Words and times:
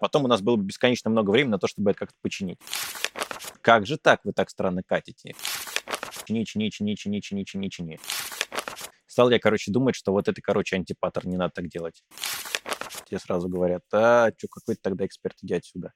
Потом 0.00 0.24
у 0.24 0.28
нас 0.28 0.40
было 0.40 0.56
бы 0.56 0.64
бесконечно 0.64 1.10
много 1.10 1.30
времени 1.30 1.52
на 1.52 1.58
то, 1.58 1.68
чтобы 1.68 1.90
это 1.90 2.00
как-то 2.00 2.16
починить. 2.22 2.58
Как 3.60 3.86
же 3.86 3.98
так? 3.98 4.20
Вы 4.24 4.32
так 4.32 4.48
странно 4.48 4.82
катите. 4.82 5.34
Чини, 6.24 6.44
чини, 6.44 6.70
чини, 6.70 6.94
чини, 6.94 7.20
чини, 7.20 7.44
чини, 7.44 7.68
чини. 7.68 8.00
Стал 9.06 9.28
я, 9.30 9.38
короче, 9.38 9.70
думать, 9.70 9.94
что 9.94 10.12
вот 10.12 10.26
это, 10.28 10.40
короче, 10.40 10.76
антипаттерн, 10.76 11.28
не 11.28 11.36
надо 11.36 11.52
так 11.56 11.68
делать. 11.68 12.02
Тебе 13.04 13.18
сразу 13.18 13.48
говорят, 13.48 13.82
а, 13.92 14.30
что, 14.38 14.48
какой 14.48 14.76
то 14.76 14.82
тогда 14.82 15.04
эксперт, 15.04 15.36
иди 15.42 15.54
отсюда. 15.54 15.92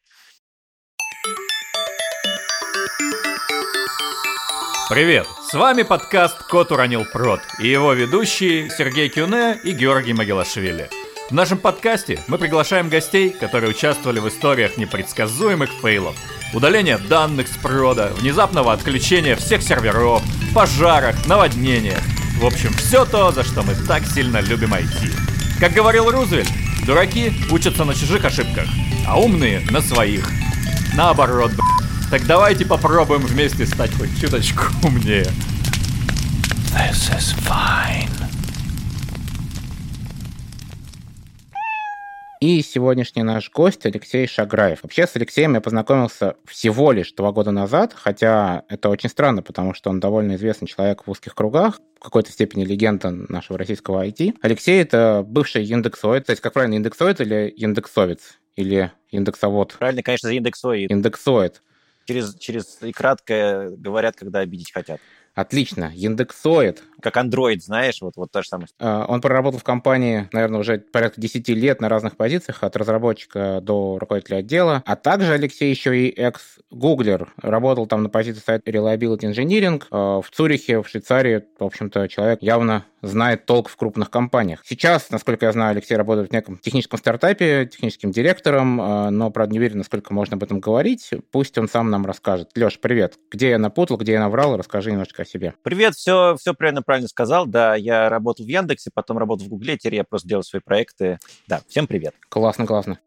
Привет! 4.91 5.27
С 5.49 5.55
вами 5.55 5.83
подкаст 5.83 6.47
«Кот 6.49 6.73
уронил 6.73 7.07
прот» 7.11 7.41
и 7.59 7.69
его 7.69 7.95
ведущие 7.95 8.69
Сергей 8.69 9.09
Кюне 9.09 9.59
и 9.65 9.73
Георгий 9.73 10.13
Магелашвили. 10.13 10.91
В 11.31 11.33
нашем 11.33 11.57
подкасте 11.57 12.23
мы 12.29 12.37
приглашаем 12.37 12.91
гостей, 12.91 13.31
которые 13.31 13.71
участвовали 13.71 14.19
в 14.19 14.29
историях 14.29 14.77
непредсказуемых 14.77 15.71
фейлов, 15.81 16.15
удаления 16.53 16.99
данных 16.99 17.49
с 17.49 17.57
прода, 17.57 18.13
внезапного 18.19 18.75
отключения 18.75 19.35
всех 19.35 19.63
серверов, 19.63 20.23
пожарах, 20.53 21.27
наводнениях. 21.27 22.03
В 22.39 22.45
общем, 22.45 22.75
все 22.75 23.07
то, 23.07 23.33
за 23.33 23.43
что 23.43 23.63
мы 23.63 23.75
так 23.75 24.05
сильно 24.05 24.41
любим 24.41 24.75
IT. 24.75 25.13
Как 25.59 25.73
говорил 25.73 26.11
Рузвельт, 26.11 26.49
дураки 26.85 27.33
учатся 27.51 27.85
на 27.85 27.95
чужих 27.95 28.23
ошибках, 28.27 28.67
а 29.07 29.19
умные 29.19 29.61
на 29.71 29.81
своих. 29.81 30.31
Наоборот, 30.95 31.53
б***. 31.53 31.63
Так 32.11 32.27
давайте 32.27 32.67
попробуем 32.67 33.23
вместе 33.23 33.65
стать 33.65 33.95
хоть 33.97 34.21
чуточку 34.21 34.65
умнее. 34.83 35.33
This 36.71 37.11
is 37.17 37.35
fine. 37.49 38.11
И 42.45 42.61
сегодняшний 42.61 43.23
наш 43.23 43.51
гость 43.51 43.87
Алексей 43.87 44.27
Шаграев. 44.27 44.83
Вообще 44.83 45.07
с 45.07 45.17
Алексеем 45.17 45.55
я 45.55 45.63
познакомился 45.63 46.37
всего 46.45 46.93
лишь 46.93 47.11
два 47.15 47.33
года 47.33 47.53
назад, 47.53 47.95
хотя 47.97 48.65
это 48.69 48.91
очень 48.91 49.09
странно, 49.09 49.41
потому 49.41 49.73
что 49.73 49.89
он 49.89 49.99
довольно 49.99 50.35
известный 50.35 50.69
человек 50.69 51.07
в 51.07 51.11
узких 51.11 51.35
кругах, 51.35 51.81
в 51.99 52.01
какой-то 52.01 52.31
степени 52.31 52.67
легенда 52.67 53.09
нашего 53.11 53.57
российского 53.57 54.07
IT. 54.07 54.35
Алексей— 54.43 54.83
это 54.83 55.25
бывший 55.27 55.65
индексоид, 55.65 56.27
то 56.27 56.33
есть 56.33 56.43
как 56.43 56.53
правильно, 56.53 56.75
индексоид 56.75 57.23
или 57.23 57.49
индексовец? 57.49 58.39
Или 58.57 58.93
индексовод? 59.11 59.77
Правильно, 59.79 60.03
конечно, 60.03 60.29
индексоид. 60.29 60.91
Индексоид. 60.91 61.63
Через, 62.05 62.35
через 62.35 62.77
и 62.83 62.93
краткое 62.93 63.71
говорят, 63.71 64.17
когда 64.17 64.41
обидеть 64.41 64.71
хотят. 64.71 65.01
Отлично. 65.35 65.91
Яндексоид. 65.95 66.83
Как 67.05 67.19
Android, 67.19 67.59
знаешь, 67.61 68.01
вот, 68.01 68.15
вот 68.17 68.33
то 68.33 68.43
же 68.43 68.49
самое. 68.49 68.67
А, 68.81 69.05
Он 69.07 69.21
проработал 69.21 69.61
в 69.61 69.63
компании, 69.63 70.27
наверное, 70.33 70.61
уже 70.61 70.79
порядка 70.79 71.21
10 71.21 71.47
лет 71.51 71.83
на 71.83 71.91
разных 71.91 72.17
позициях, 72.17 72.63
от 72.63 72.75
разработчика 72.77 73.61
до 73.61 73.99
руководителя 74.01 74.39
отдела. 74.39 74.83
А 74.87 74.97
также 74.97 75.35
Алексей 75.35 75.69
еще 75.69 75.95
и 75.99 76.09
экс-гуглер. 76.09 77.29
Работал 77.43 77.87
там 77.87 78.05
на 78.05 78.09
позиции 78.09 78.41
сайта 78.41 78.71
Reliability 78.71 79.31
Engineering 79.31 79.83
а, 79.91 80.23
в 80.23 80.31
Цюрихе, 80.31 80.81
в 80.81 80.89
Швейцарии. 80.89 81.45
В 81.59 81.65
общем-то, 81.65 82.09
человек 82.09 82.39
явно 82.41 82.87
знает 83.03 83.45
толк 83.45 83.69
в 83.69 83.77
крупных 83.77 84.11
компаниях. 84.11 84.61
Сейчас, 84.65 85.11
насколько 85.11 85.45
я 85.45 85.53
знаю, 85.53 85.73
Алексей 85.73 85.97
работает 85.97 86.31
в 86.31 86.33
неком 86.33 86.57
техническом 86.57 86.99
стартапе, 86.99 87.67
техническим 87.67 88.13
директором, 88.13 88.81
а, 88.81 89.11
но, 89.11 89.31
правда, 89.31 89.53
не 89.53 89.59
уверен, 89.59 89.79
насколько 89.79 90.15
можно 90.15 90.37
об 90.37 90.43
этом 90.43 90.61
говорить. 90.61 91.11
Пусть 91.31 91.59
он 91.59 91.69
сам 91.69 91.91
нам 91.91 92.07
расскажет. 92.07 92.51
Леш, 92.57 92.81
привет. 92.81 93.19
Где 93.31 93.51
я 93.51 93.59
напутал, 93.59 93.99
где 93.99 94.13
я 94.13 94.21
наврал? 94.21 94.57
Расскажи 94.57 94.91
немножечко 94.91 95.23
о 95.23 95.27
себе. 95.27 95.53
Привет, 95.63 95.95
все, 95.95 96.37
все 96.39 96.55
правильно, 96.55 96.81
правильно 96.83 96.94
сказал. 97.03 97.47
Да, 97.47 97.75
я 97.75 98.09
работал 98.09 98.45
в 98.45 98.49
Яндексе, 98.49 98.91
потом 98.93 99.19
работал 99.19 99.47
в 99.47 99.49
Гугле, 99.51 99.77
теперь 99.77 99.97
я 99.97 100.05
просто 100.05 100.29
делаю 100.29 100.45
свои 100.45 100.61
проекты. 100.61 101.19
Да, 101.47 101.61
всем 101.69 101.87
привет. 101.87 102.15
Классно, 102.29 102.67
классно. 102.67 102.99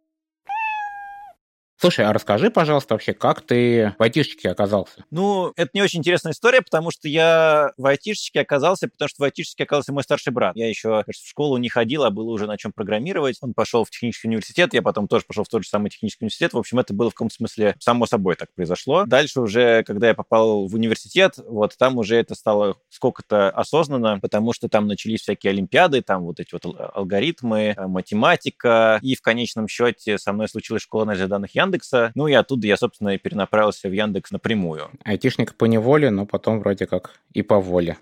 Слушай, 1.80 2.06
а 2.06 2.14
расскажи, 2.14 2.50
пожалуйста, 2.50 2.95
вообще, 2.95 3.14
как 3.14 3.42
ты 3.42 3.94
в 4.00 4.02
айтишечке 4.02 4.50
оказался? 4.50 5.06
Ну, 5.11 5.53
это 5.56 5.70
не 5.75 5.84
очень 5.84 6.00
интересная 6.00 6.31
история, 6.31 6.61
потому 6.64 6.89
что 6.89 7.08
я 7.08 7.72
в 7.78 7.86
айтишечке 7.86 8.42
оказался, 8.42 8.88
потому 8.88 9.07
что 9.09 9.22
в 9.22 9.24
айтишечке 9.24 9.63
оказался 9.63 9.94
мой 9.94 10.02
старший 10.02 10.34
брат. 10.34 10.56
Я 10.56 10.68
еще 10.68 11.03
кажется, 11.06 11.24
в 11.24 11.29
школу 11.29 11.57
не 11.57 11.69
ходил, 11.69 12.03
а 12.03 12.09
было 12.09 12.31
уже 12.31 12.47
на 12.47 12.57
чем 12.57 12.72
программировать. 12.72 13.38
Он 13.41 13.53
пошел 13.53 13.85
в 13.85 13.91
технический 13.91 14.28
университет, 14.28 14.74
я 14.74 14.81
потом 14.81 15.07
тоже 15.07 15.25
пошел 15.28 15.44
в 15.44 15.50
тот 15.50 15.63
же 15.63 15.69
самый 15.69 15.91
технический 15.91 16.25
университет. 16.25 16.53
В 16.53 16.57
общем, 16.57 16.79
это 16.79 16.96
было 16.96 17.12
в 17.12 17.13
каком-то 17.13 17.35
смысле 17.35 17.75
само 17.78 18.07
собой 18.07 18.35
так 18.38 18.52
произошло. 18.56 19.06
Дальше 19.06 19.40
уже, 19.40 19.84
когда 19.84 20.07
я 20.07 20.16
попал 20.16 20.68
в 20.68 20.73
университет, 20.73 21.35
вот 21.47 21.78
там 21.78 22.00
уже 22.00 22.16
это 22.16 22.34
стало 22.34 22.78
сколько-то 22.90 23.52
осознанно, 23.52 24.19
потому 24.19 24.52
что 24.52 24.68
там 24.68 24.88
начались 24.88 25.22
всякие 25.22 25.52
олимпиады, 25.52 26.02
там 26.02 26.23
вот 26.23 26.40
эти 26.40 26.53
вот 26.53 26.66
алгоритмы, 26.96 27.75
математика, 27.78 28.97
и 29.03 29.16
в 29.16 29.22
конечном 29.22 29.68
счете 29.68 30.18
со 30.18 30.34
мной 30.34 30.50
случилась 30.50 30.81
школа 30.81 31.03
анализа 31.03 31.28
данных 31.28 31.53
Яндекса. 31.72 32.11
Ну 32.16 32.28
и 32.28 32.33
оттуда 32.33 32.66
я, 32.67 32.78
собственно, 32.78 33.09
и 33.09 33.17
перенаправился 33.17 33.89
в 33.89 33.91
Яндекс 33.91 34.31
напрямую. 34.31 34.89
Айтишник 35.03 35.55
по 35.55 35.66
неволе, 35.66 36.09
но 36.09 36.25
потом 36.25 36.59
вроде 36.59 36.88
как 36.88 37.11
и 37.33 37.41
по 37.41 37.59
воле. 37.59 37.97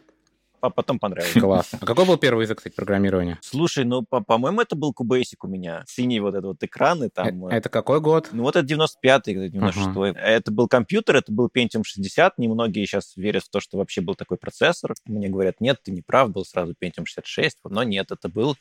А 0.61 0.71
потом 0.71 0.97
понравилось. 0.97 1.33
Класс. 1.39 1.71
А 1.79 1.85
какой 1.85 2.05
был 2.05 2.17
первый 2.17 2.43
язык, 2.43 2.57
кстати, 2.57 2.73
программирования? 2.73 3.37
Слушай, 3.43 3.83
ну, 3.85 4.01
по- 4.01 4.21
по-моему, 4.21 4.61
это 4.61 4.75
был 4.75 4.95
Cubasic 4.99 5.35
у 5.43 5.47
меня. 5.47 5.83
Синий 5.85 6.19
вот 6.19 6.29
этот 6.33 6.45
вот 6.45 6.63
экран, 6.63 7.03
и 7.03 7.09
там... 7.09 7.45
Э- 7.45 7.55
Это 7.57 7.69
какой 7.69 8.01
год? 8.01 8.29
Ну, 8.31 8.41
вот 8.41 8.55
это 8.55 8.65
95-й, 8.65 9.49
96-й. 9.49 10.17
Это 10.17 10.51
был 10.51 10.67
компьютер, 10.67 11.17
это 11.17 11.31
был 11.31 11.51
Pentium 11.55 11.83
60. 11.83 12.39
Немногие 12.39 12.87
сейчас 12.87 13.15
верят 13.15 13.43
в 13.43 13.49
то, 13.49 13.59
что 13.59 13.77
вообще 13.77 14.01
был 14.01 14.15
такой 14.15 14.37
процессор. 14.37 14.95
Мне 15.05 15.29
говорят, 15.29 15.61
нет, 15.61 15.83
ты 15.83 15.91
не 15.91 16.01
прав, 16.01 16.31
был 16.31 16.45
сразу 16.45 16.73
Pentium 16.81 17.05
66. 17.05 17.59
Но 17.69 17.83
нет, 17.83 18.11
это 18.11 18.27
был 18.27 18.55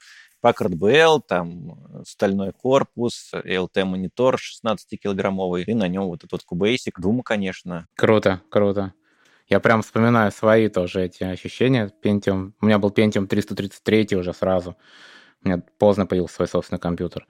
Packard 0.45 0.75
BL, 0.75 1.21
там 1.27 2.05
стальной 2.07 2.53
корпус, 2.53 3.31
LT-монитор 3.33 4.37
16-килограммовый, 4.37 5.65
и 5.65 5.73
на 5.75 5.89
нем 5.89 6.05
вот 6.05 6.25
этот 6.25 6.43
Cubasic. 6.51 6.93
Дума, 6.99 7.23
конечно. 7.23 7.87
Круто, 7.95 8.43
круто. 8.51 8.93
Я 9.49 9.61
прям 9.61 9.83
вспоминаю 9.83 10.31
свои 10.33 10.69
тоже 10.69 11.05
эти 11.05 11.23
ощущения. 11.25 11.91
Pentium. 12.03 12.53
У 12.61 12.67
меня 12.67 12.79
был 12.79 12.91
Pentium 12.91 13.27
333 13.27 14.17
уже 14.17 14.33
сразу. 14.35 14.77
У 15.43 15.49
меня 15.49 15.63
поздно 15.79 16.07
появился 16.07 16.37
свой 16.37 16.49
собственный 16.49 16.81
компьютер. 16.81 17.27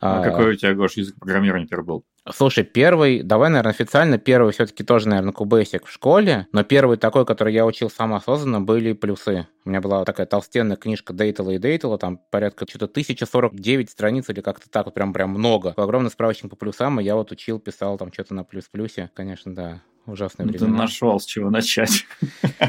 А 0.00 0.22
какой 0.22 0.52
у 0.52 0.54
тебя, 0.54 0.74
Гош, 0.74 0.92
язык 0.94 1.16
программирования 1.18 1.66
первый 1.66 1.84
был? 1.84 2.04
Слушай, 2.32 2.64
первый, 2.64 3.22
давай, 3.22 3.50
наверное, 3.50 3.70
официально, 3.70 4.18
первый 4.18 4.52
все-таки 4.52 4.82
тоже, 4.82 5.08
наверное, 5.08 5.32
Cubasic 5.32 5.84
в 5.84 5.90
школе, 5.90 6.48
но 6.52 6.64
первый 6.64 6.96
такой, 6.96 7.24
который 7.24 7.54
я 7.54 7.64
учил 7.64 7.88
сам 7.88 8.14
осознанно, 8.14 8.60
были 8.60 8.94
плюсы. 8.94 9.46
У 9.64 9.70
меня 9.70 9.80
была 9.80 10.04
такая 10.04 10.26
толстенная 10.26 10.76
книжка 10.76 11.12
Дейтела 11.12 11.50
и 11.50 11.58
Дейтела, 11.58 11.98
там 11.98 12.18
порядка 12.30 12.66
что-то 12.68 12.86
1049 12.86 13.90
страниц 13.90 14.28
или 14.28 14.40
как-то 14.40 14.68
так, 14.68 14.86
вот 14.86 14.94
прям, 14.94 15.12
прям 15.12 15.30
много. 15.30 15.72
Огромный 15.76 16.10
справочник 16.10 16.50
по 16.50 16.56
плюсам, 16.56 17.00
и 17.00 17.04
я 17.04 17.14
вот 17.14 17.30
учил, 17.30 17.60
писал 17.60 17.96
там 17.96 18.12
что-то 18.12 18.34
на 18.34 18.42
плюс-плюсе. 18.42 19.10
Конечно, 19.14 19.54
да, 19.54 19.82
ужасные 20.06 20.46
Ну, 20.46 20.52
ты 20.52 20.66
нашел, 20.66 21.20
с 21.20 21.24
чего 21.24 21.48
начать. 21.50 22.06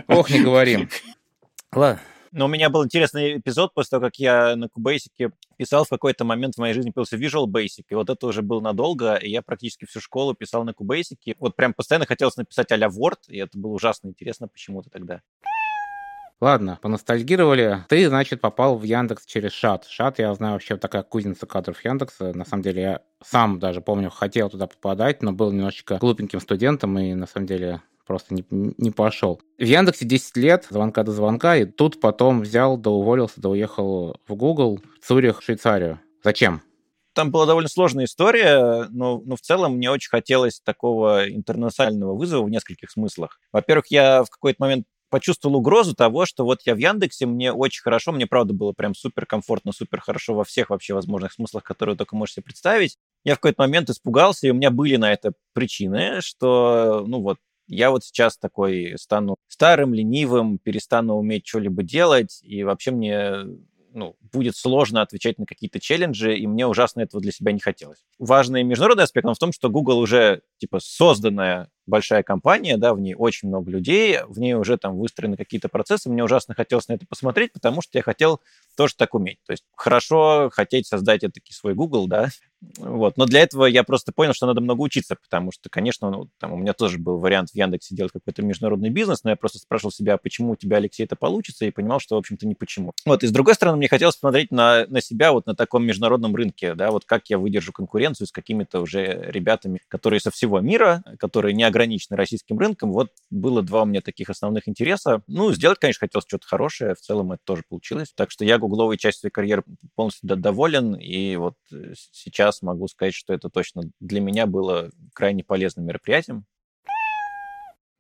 Ох, 0.08 0.30
не 0.30 0.42
говорим. 0.42 0.88
Ладно. 1.74 2.00
Но 2.38 2.46
у 2.46 2.48
меня 2.48 2.70
был 2.70 2.86
интересный 2.86 3.40
эпизод 3.40 3.74
после 3.74 3.90
того, 3.90 4.06
как 4.06 4.18
я 4.18 4.56
на 4.56 4.66
Cubasic 4.66 5.32
писал, 5.58 5.86
в 5.86 5.90
какой-то 5.90 6.24
момент 6.24 6.54
в 6.54 6.60
моей 6.60 6.76
жизни 6.76 6.92
появился 6.92 7.18
Visual 7.18 7.48
Basic, 7.48 7.86
и 7.90 7.96
вот 7.96 8.12
это 8.12 8.28
уже 8.28 8.44
было 8.44 8.62
надолго, 8.62 9.16
и 9.16 9.28
я 9.28 9.42
практически 9.42 9.86
всю 9.86 10.00
школу 10.00 10.36
писал 10.36 10.64
на 10.64 10.70
Cubasic. 10.70 11.36
Вот 11.40 11.56
прям 11.56 11.74
постоянно 11.74 12.06
хотелось 12.06 12.38
написать 12.38 12.72
а-ля 12.72 12.90
Word, 12.90 13.22
и 13.30 13.40
это 13.40 13.58
было 13.58 13.72
ужасно 13.72 14.10
интересно 14.10 14.48
почему-то 14.48 14.92
тогда. 14.92 15.22
Ладно, 16.40 16.78
поностальгировали. 16.80 17.84
Ты, 17.90 18.08
значит, 18.08 18.40
попал 18.40 18.78
в 18.78 18.84
Яндекс 18.84 19.26
через 19.26 19.54
Шат. 19.54 19.86
Шат, 19.86 20.20
я 20.20 20.32
знаю, 20.36 20.54
вообще 20.54 20.78
такая 20.78 21.02
кузница 21.02 21.48
кадров 21.48 21.84
Яндекса. 21.84 22.34
На 22.36 22.46
самом 22.46 22.62
деле, 22.62 22.82
я 22.84 23.02
сам 23.24 23.58
даже 23.58 23.82
помню, 23.82 24.12
хотел 24.12 24.52
туда 24.52 24.68
попадать, 24.68 25.24
но 25.24 25.34
был 25.34 25.52
немножечко 25.52 25.98
глупеньким 25.98 26.40
студентом 26.40 27.00
и, 27.00 27.16
на 27.16 27.26
самом 27.26 27.48
деле, 27.48 27.82
просто 28.08 28.34
не, 28.34 28.46
не 28.50 28.92
пошел. 28.92 29.42
В 29.58 29.64
Яндексе 29.64 30.06
10 30.06 30.38
лет, 30.38 30.68
звонка 30.70 31.04
до 31.04 31.12
звонка, 31.12 31.58
и 31.58 31.66
тут 31.66 32.00
потом 32.00 32.42
взял, 32.42 32.78
да 32.78 32.90
уволился, 32.90 33.42
да 33.42 33.50
уехал 33.50 34.16
в 34.28 34.36
Google, 34.36 34.80
в 35.00 35.06
Цюрих, 35.06 35.42
Швейцарию. 35.42 36.00
Зачем? 36.24 36.62
Там 37.14 37.32
была 37.32 37.48
довольно 37.48 37.68
сложная 37.70 38.06
история, 38.06 38.86
но, 38.90 39.22
но 39.26 39.36
в 39.36 39.42
целом 39.42 39.78
мне 39.78 39.90
очень 39.90 40.10
хотелось 40.10 40.62
такого 40.62 41.28
интернационального 41.28 42.16
вызова 42.16 42.46
в 42.46 42.50
нескольких 42.50 42.92
смыслах. 42.92 43.40
Во-первых, 43.52 43.88
я 43.90 44.24
в 44.24 44.30
какой-то 44.30 44.58
момент 44.62 44.86
почувствовал 45.10 45.56
угрозу 45.56 45.96
того, 45.96 46.26
что 46.26 46.44
вот 46.44 46.62
я 46.66 46.76
в 46.76 46.78
Яндексе, 46.78 47.26
мне 47.26 47.52
очень 47.52 47.82
хорошо, 47.82 48.12
мне 48.12 48.28
правда 48.28 48.54
было 48.54 48.74
прям 48.74 48.94
супер 48.94 49.26
комфортно, 49.26 49.72
супер 49.72 50.02
хорошо 50.02 50.34
во 50.34 50.44
всех 50.44 50.70
вообще 50.70 50.94
возможных 50.94 51.34
смыслах, 51.34 51.64
которые 51.64 51.96
только 51.96 52.16
можете 52.16 52.42
представить. 52.42 52.98
Я 53.24 53.34
в 53.34 53.40
какой-то 53.40 53.62
момент 53.62 53.90
испугался, 53.90 54.48
и 54.48 54.52
у 54.52 54.54
меня 54.54 54.70
были 54.70 54.98
на 54.98 55.12
это 55.12 55.34
причины, 55.54 56.22
что, 56.22 57.04
ну 57.08 57.22
вот, 57.22 57.38
я 57.68 57.92
вот 57.92 58.04
сейчас 58.04 58.38
такой 58.38 58.96
стану 58.98 59.38
старым, 59.48 59.94
ленивым, 59.94 60.58
перестану 60.58 61.16
уметь 61.16 61.48
что-либо 61.48 61.84
делать, 61.84 62.40
и 62.44 62.64
вообще 62.64 62.92
мне 62.92 63.46
ну, 63.94 64.16
будет 64.32 64.56
сложно 64.56 65.02
отвечать 65.02 65.40
на 65.40 65.46
какие-то 65.46 65.80
челленджи, 65.80 66.38
и 66.38 66.46
мне 66.46 66.68
ужасно 66.68 67.02
этого 67.02 67.22
для 67.22 67.32
себя 67.32 67.52
не 67.52 67.60
хотелось. 67.60 68.06
Важный 68.20 68.64
международный 68.64 69.04
аспект 69.04 69.28
в 69.28 69.36
том, 69.38 69.52
что 69.52 69.70
Google 69.70 69.98
уже 69.98 70.42
типа 70.60 70.80
созданная 70.80 71.70
большая 71.88 72.22
компания, 72.22 72.78
да, 72.78 72.94
в 72.94 73.00
ней 73.00 73.16
очень 73.16 73.48
много 73.48 73.72
людей, 73.72 74.20
в 74.28 74.40
ней 74.40 74.54
уже 74.54 74.78
там 74.78 74.98
выстроены 74.98 75.36
какие-то 75.36 75.70
процессы, 75.70 76.10
мне 76.10 76.24
ужасно 76.24 76.54
хотелось 76.54 76.88
на 76.90 76.94
это 76.94 77.08
посмотреть, 77.08 77.54
потому 77.54 77.82
что 77.82 77.98
я 77.98 78.04
хотел 78.04 78.42
тоже 78.76 78.94
так 78.96 79.16
уметь. 79.16 79.40
То 79.46 79.54
есть 79.54 79.64
хорошо 79.76 80.50
хотеть 80.54 80.86
создать 80.86 81.22
таки 81.22 81.54
свой 81.54 81.74
Google, 81.74 82.08
да, 82.08 82.30
Вот. 82.78 83.18
Но 83.18 83.26
для 83.26 83.42
этого 83.42 83.66
я 83.66 83.84
просто 83.84 84.12
понял, 84.12 84.34
что 84.34 84.48
надо 84.48 84.62
много 84.62 84.82
учиться, 84.82 85.16
потому 85.16 85.52
что, 85.52 85.70
конечно, 85.70 86.10
ну, 86.10 86.30
там, 86.40 86.54
у 86.54 86.58
меня 86.58 86.74
тоже 86.74 86.98
был 86.98 87.20
вариант 87.20 87.52
в 87.52 87.56
Яндексе 87.56 87.96
делать 87.96 88.12
какой-то 88.12 88.42
международный 88.42 88.90
бизнес, 88.90 89.24
но 89.24 89.30
я 89.30 89.36
просто 89.36 89.60
спрашивал 89.60 89.92
себя, 89.92 90.18
почему 90.18 90.54
у 90.54 90.56
тебя, 90.56 90.78
Алексей, 90.78 91.04
это 91.04 91.16
получится, 91.16 91.66
и 91.66 91.72
понимал, 91.72 92.00
что, 92.00 92.16
в 92.16 92.20
общем-то, 92.20 92.48
не 92.48 92.56
почему. 92.56 92.94
Вот. 93.06 93.24
И 93.24 93.28
с 93.28 93.32
другой 93.32 93.54
стороны, 93.54 93.78
мне 93.78 93.88
хотелось 93.88 94.16
посмотреть 94.16 94.52
на, 94.52 94.86
на 94.88 95.02
себя 95.02 95.32
вот 95.32 95.46
на 95.46 95.56
таком 95.56 95.86
международном 95.86 96.36
рынке, 96.36 96.74
да, 96.74 96.92
вот 96.92 97.06
как 97.06 97.30
я 97.30 97.38
выдержу 97.38 97.72
конкуренцию 97.72 98.28
с 98.28 98.32
какими-то 98.32 98.82
уже 98.82 99.26
ребятами, 99.28 99.80
которые 99.88 100.20
со 100.20 100.32
всего 100.32 100.60
мира, 100.60 101.04
которые 101.20 101.54
не 101.54 101.64
ограничены 101.64 102.18
российским 102.18 102.58
рынком. 102.58 102.92
Вот 102.92 103.12
было 103.30 103.62
два 103.62 103.84
у 103.84 103.86
меня 103.86 104.02
таких 104.02 104.30
основных 104.30 104.68
интереса. 104.68 105.22
Ну, 105.28 105.54
сделать, 105.54 105.80
конечно, 105.80 106.02
хотелось 106.02 106.26
что-то 106.28 106.48
хорошее, 106.48 106.96
в 106.96 107.00
целом 107.00 107.34
это 107.34 107.42
тоже 107.44 107.64
получилось. 107.68 108.14
Так 108.16 108.32
что 108.32 108.46
я 108.46 108.58
гугловой 108.58 108.98
частью 108.98 109.22
своей 109.22 109.32
карьеры 109.32 109.64
полностью 109.96 110.28
доволен, 110.36 110.96
и 110.96 111.36
вот 111.36 111.56
э, 111.72 111.94
сейчас 112.48 112.62
могу 112.62 112.88
сказать, 112.88 113.14
что 113.14 113.34
это 113.34 113.50
точно 113.50 113.84
для 114.00 114.22
меня 114.22 114.46
было 114.46 114.90
крайне 115.14 115.44
полезным 115.44 115.86
мероприятием. 115.86 116.46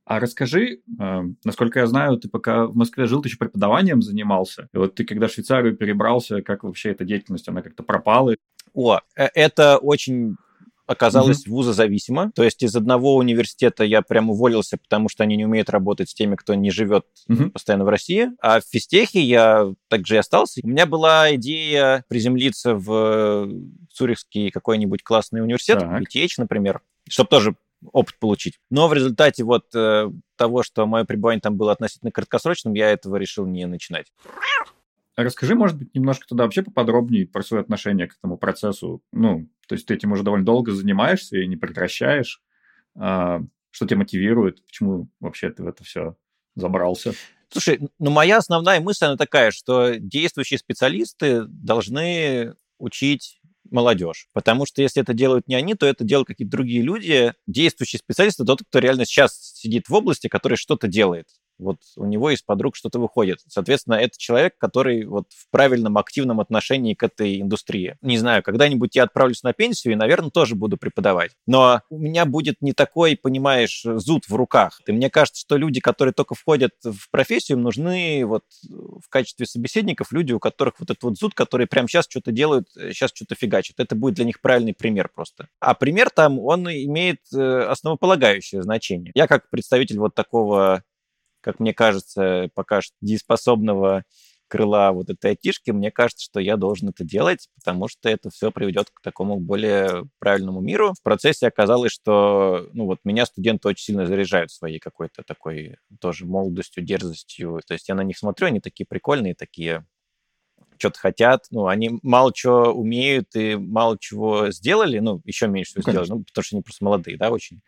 А 0.05 0.21
расскажи, 0.21 0.79
э, 0.99 1.23
насколько 1.43 1.79
я 1.79 1.87
знаю, 1.87 2.17
ты 2.17 2.29
пока 2.29 2.65
в 2.65 2.75
Москве 2.75 3.07
жил, 3.07 3.21
ты 3.21 3.27
еще 3.27 3.37
преподаванием 3.37 4.01
занимался. 4.01 4.69
И 4.73 4.77
вот 4.77 4.95
ты 4.95 5.03
когда 5.03 5.27
в 5.27 5.31
Швейцарию 5.31 5.75
перебрался, 5.75 6.41
как 6.41 6.63
вообще 6.63 6.91
эта 6.91 7.03
деятельность, 7.03 7.49
она 7.49 7.61
как-то 7.61 7.83
пропала? 7.83 8.33
О, 8.73 9.01
э, 9.17 9.27
это 9.33 9.77
очень 9.77 10.37
оказалось 10.87 11.45
mm-hmm. 11.45 11.51
вузозависимо. 11.51 12.31
То 12.33 12.43
есть 12.43 12.63
из 12.63 12.75
одного 12.75 13.15
университета 13.15 13.83
я 13.83 14.01
прям 14.01 14.29
уволился, 14.29 14.77
потому 14.77 15.09
что 15.09 15.23
они 15.23 15.35
не 15.35 15.45
умеют 15.45 15.69
работать 15.69 16.09
с 16.09 16.13
теми, 16.13 16.35
кто 16.35 16.55
не 16.55 16.71
живет 16.71 17.05
mm-hmm. 17.29 17.51
постоянно 17.51 17.83
в 17.85 17.89
России. 17.89 18.29
А 18.41 18.59
в 18.61 18.63
физтехе 18.63 19.21
я 19.21 19.71
также 19.89 20.15
и 20.15 20.17
остался. 20.17 20.61
У 20.63 20.67
меня 20.67 20.85
была 20.85 21.35
идея 21.35 22.05
приземлиться 22.07 22.73
в 22.73 23.49
Цюрихский 23.93 24.49
какой-нибудь 24.49 25.03
классный 25.03 25.41
университет, 25.41 25.79
так. 25.79 25.89
Например, 26.37 26.81
чтобы 27.09 27.29
тоже 27.29 27.55
опыт 27.91 28.17
получить. 28.19 28.59
Но 28.69 28.87
в 28.87 28.93
результате 28.93 29.43
вот 29.43 29.65
э, 29.75 30.09
того, 30.35 30.63
что 30.63 30.85
мое 30.85 31.03
пребывание 31.05 31.41
там 31.41 31.57
было 31.57 31.71
относительно 31.73 32.11
краткосрочным, 32.11 32.73
я 32.73 32.89
этого 32.91 33.17
решил 33.17 33.45
не 33.45 33.65
начинать. 33.65 34.07
Расскажи, 35.17 35.55
может 35.55 35.79
быть, 35.79 35.95
немножко 35.95 36.27
тогда 36.27 36.43
вообще 36.43 36.61
поподробнее 36.61 37.25
про 37.25 37.41
свое 37.41 37.61
отношение 37.61 38.07
к 38.07 38.13
этому 38.19 38.37
процессу. 38.37 39.01
Ну, 39.11 39.49
то 39.67 39.73
есть 39.73 39.87
ты 39.87 39.95
этим 39.95 40.11
уже 40.11 40.21
довольно 40.21 40.45
долго 40.45 40.71
занимаешься 40.71 41.37
и 41.37 41.47
не 41.47 41.55
прекращаешь. 41.55 42.43
А, 42.95 43.41
что 43.71 43.87
тебя 43.87 43.97
мотивирует? 43.97 44.63
Почему 44.63 45.09
вообще 45.19 45.49
ты 45.49 45.63
в 45.63 45.67
это 45.67 45.83
все 45.83 46.15
забрался? 46.55 47.13
Слушай, 47.49 47.79
ну 47.97 48.11
моя 48.11 48.37
основная 48.37 48.79
мысль, 48.79 49.05
она 49.05 49.17
такая, 49.17 49.49
что 49.49 49.95
действующие 49.97 50.59
специалисты 50.59 51.45
должны 51.45 52.53
учить 52.77 53.41
молодежь. 53.71 54.27
Потому 54.33 54.67
что 54.67 54.83
если 54.83 55.01
это 55.01 55.15
делают 55.15 55.47
не 55.47 55.55
они, 55.55 55.73
то 55.73 55.87
это 55.87 56.03
делают 56.03 56.27
какие-то 56.27 56.51
другие 56.51 56.83
люди. 56.83 57.33
Действующие 57.47 57.99
специалисты, 57.99 58.45
тот, 58.45 58.61
кто 58.61 58.77
реально 58.77 59.05
сейчас 59.05 59.35
сидит 59.55 59.89
в 59.89 59.93
области, 59.95 60.27
который 60.27 60.57
что-то 60.57 60.87
делает 60.87 61.27
вот 61.59 61.77
у 61.95 62.05
него 62.05 62.29
из 62.29 62.41
подруг 62.41 62.75
что-то 62.75 62.99
выходит. 62.99 63.39
Соответственно, 63.47 63.95
это 63.95 64.17
человек, 64.17 64.57
который 64.57 65.05
вот 65.05 65.27
в 65.33 65.49
правильном, 65.49 65.97
активном 65.97 66.39
отношении 66.39 66.93
к 66.93 67.03
этой 67.03 67.41
индустрии. 67.41 67.97
Не 68.01 68.17
знаю, 68.17 68.43
когда-нибудь 68.43 68.95
я 68.95 69.03
отправлюсь 69.03 69.43
на 69.43 69.53
пенсию 69.53 69.93
и, 69.93 69.95
наверное, 69.95 70.29
тоже 70.29 70.55
буду 70.55 70.77
преподавать. 70.77 71.31
Но 71.45 71.81
у 71.89 71.97
меня 71.97 72.25
будет 72.25 72.61
не 72.61 72.73
такой, 72.73 73.15
понимаешь, 73.15 73.81
зуд 73.83 74.25
в 74.27 74.35
руках. 74.35 74.81
И 74.87 74.91
мне 74.91 75.09
кажется, 75.09 75.41
что 75.41 75.57
люди, 75.57 75.79
которые 75.79 76.13
только 76.13 76.35
входят 76.35 76.71
в 76.83 77.09
профессию, 77.11 77.57
им 77.57 77.63
нужны 77.63 78.23
вот 78.25 78.43
в 78.63 79.09
качестве 79.09 79.45
собеседников 79.45 80.11
люди, 80.11 80.33
у 80.33 80.39
которых 80.39 80.79
вот 80.79 80.89
этот 80.89 81.03
вот 81.03 81.17
зуд, 81.17 81.33
которые 81.33 81.67
прямо 81.67 81.87
сейчас 81.87 82.05
что-то 82.09 82.31
делают, 82.31 82.67
сейчас 82.73 83.11
что-то 83.13 83.35
фигачат. 83.35 83.79
Это 83.79 83.95
будет 83.95 84.15
для 84.15 84.25
них 84.25 84.41
правильный 84.41 84.73
пример 84.73 85.09
просто. 85.13 85.47
А 85.59 85.73
пример 85.73 86.09
там, 86.09 86.39
он 86.39 86.67
имеет 86.69 87.19
э, 87.33 87.59
основополагающее 87.61 88.61
значение. 88.61 89.11
Я 89.15 89.27
как 89.27 89.49
представитель 89.49 89.99
вот 89.99 90.15
такого 90.15 90.83
как 91.47 91.61
мне 91.61 91.73
кажется, 91.73 92.49
пока 92.55 92.81
что 92.81 92.93
дееспособного 92.99 94.03
крыла 94.49 94.91
вот 94.91 95.09
этой 95.09 95.31
айтишки, 95.31 95.71
мне 95.71 95.91
кажется, 95.91 96.25
что 96.25 96.41
я 96.41 96.57
должен 96.57 96.89
это 96.89 97.05
делать, 97.05 97.47
потому 97.55 97.87
что 97.87 98.09
это 98.09 98.29
все 98.29 98.51
приведет 98.51 98.89
к 98.93 99.01
такому 99.01 99.39
более 99.39 100.03
правильному 100.19 100.59
миру. 100.59 100.93
В 100.99 101.01
процессе 101.01 101.47
оказалось, 101.47 101.93
что 101.93 102.67
ну 102.73 102.83
вот 102.83 102.99
меня 103.05 103.25
студенты 103.25 103.69
очень 103.69 103.85
сильно 103.85 104.05
заряжают 104.05 104.51
своей 104.51 104.79
какой-то 104.79 105.23
такой 105.23 105.77
тоже 106.01 106.25
молодостью, 106.25 106.83
дерзостью. 106.83 107.61
То 107.65 107.75
есть 107.75 107.87
я 107.87 107.95
на 107.95 108.03
них 108.03 108.17
смотрю, 108.17 108.47
они 108.47 108.59
такие 108.59 108.85
прикольные, 108.85 109.33
такие 109.33 109.85
что-то 110.77 110.99
хотят, 110.99 111.45
ну, 111.51 111.67
они 111.67 111.99
мало 112.03 112.33
чего 112.33 112.71
умеют 112.71 113.35
и 113.35 113.55
мало 113.55 113.97
чего 113.99 114.51
сделали, 114.51 114.99
ну, 114.99 115.21
еще 115.25 115.47
меньше 115.47 115.71
всего 115.71 115.91
сделали, 115.91 116.09
ну, 116.09 116.23
потому 116.23 116.43
что 116.43 116.55
они 116.55 116.63
просто 116.63 116.83
молодые, 116.83 117.17
да, 117.17 117.29
очень. 117.29 117.61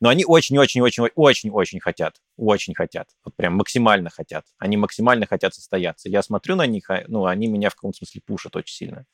Но 0.00 0.08
они 0.08 0.24
очень-очень-очень-очень-очень 0.24 1.80
хотят, 1.80 2.16
очень 2.36 2.74
хотят, 2.74 3.08
вот 3.24 3.34
прям 3.36 3.54
максимально 3.54 4.10
хотят. 4.10 4.44
Они 4.58 4.76
максимально 4.76 5.26
хотят 5.26 5.54
состояться. 5.54 6.08
Я 6.08 6.22
смотрю 6.22 6.56
на 6.56 6.66
них, 6.66 6.90
а, 6.90 7.04
ну, 7.08 7.26
они 7.26 7.46
меня 7.46 7.70
в 7.70 7.74
каком-то 7.74 7.98
смысле 7.98 8.20
пушат 8.24 8.56
очень 8.56 8.74
сильно. 8.74 9.06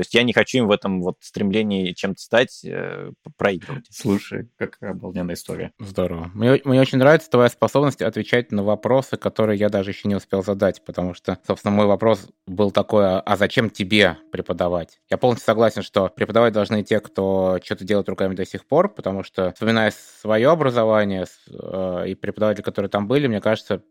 То 0.00 0.02
есть 0.02 0.14
я 0.14 0.22
не 0.22 0.32
хочу 0.32 0.56
им 0.56 0.66
в 0.66 0.70
этом 0.70 1.02
вот 1.02 1.18
стремлении 1.20 1.92
чем-то 1.92 2.22
стать, 2.22 2.64
э, 2.64 3.10
проигрывать. 3.36 3.84
Слушай, 3.90 4.48
какая 4.56 4.92
обалденная 4.92 5.34
история. 5.34 5.72
Здорово. 5.78 6.30
Мне, 6.32 6.58
мне 6.64 6.80
очень 6.80 6.96
нравится 6.96 7.28
твоя 7.28 7.50
способность 7.50 8.00
отвечать 8.00 8.50
на 8.50 8.64
вопросы, 8.64 9.18
которые 9.18 9.58
я 9.58 9.68
даже 9.68 9.90
еще 9.90 10.08
не 10.08 10.14
успел 10.14 10.42
задать, 10.42 10.82
потому 10.86 11.12
что, 11.12 11.36
собственно, 11.46 11.74
мой 11.74 11.84
вопрос 11.84 12.30
был 12.46 12.70
такой, 12.70 13.04
а, 13.04 13.20
а 13.20 13.36
зачем 13.36 13.68
тебе 13.68 14.16
преподавать? 14.32 15.02
Я 15.10 15.18
полностью 15.18 15.44
согласен, 15.44 15.82
что 15.82 16.08
преподавать 16.08 16.54
должны 16.54 16.82
те, 16.82 17.00
кто 17.00 17.58
что-то 17.62 17.84
делает 17.84 18.08
руками 18.08 18.34
до 18.34 18.46
сих 18.46 18.64
пор, 18.64 18.88
потому 18.88 19.22
что, 19.22 19.52
вспоминая 19.52 19.92
свое 20.22 20.48
образование 20.48 21.26
э, 21.50 22.04
и 22.06 22.14
преподаватели, 22.14 22.62
которые 22.62 22.88
там 22.88 23.06
были, 23.06 23.26
мне 23.26 23.42
кажется, 23.42 23.82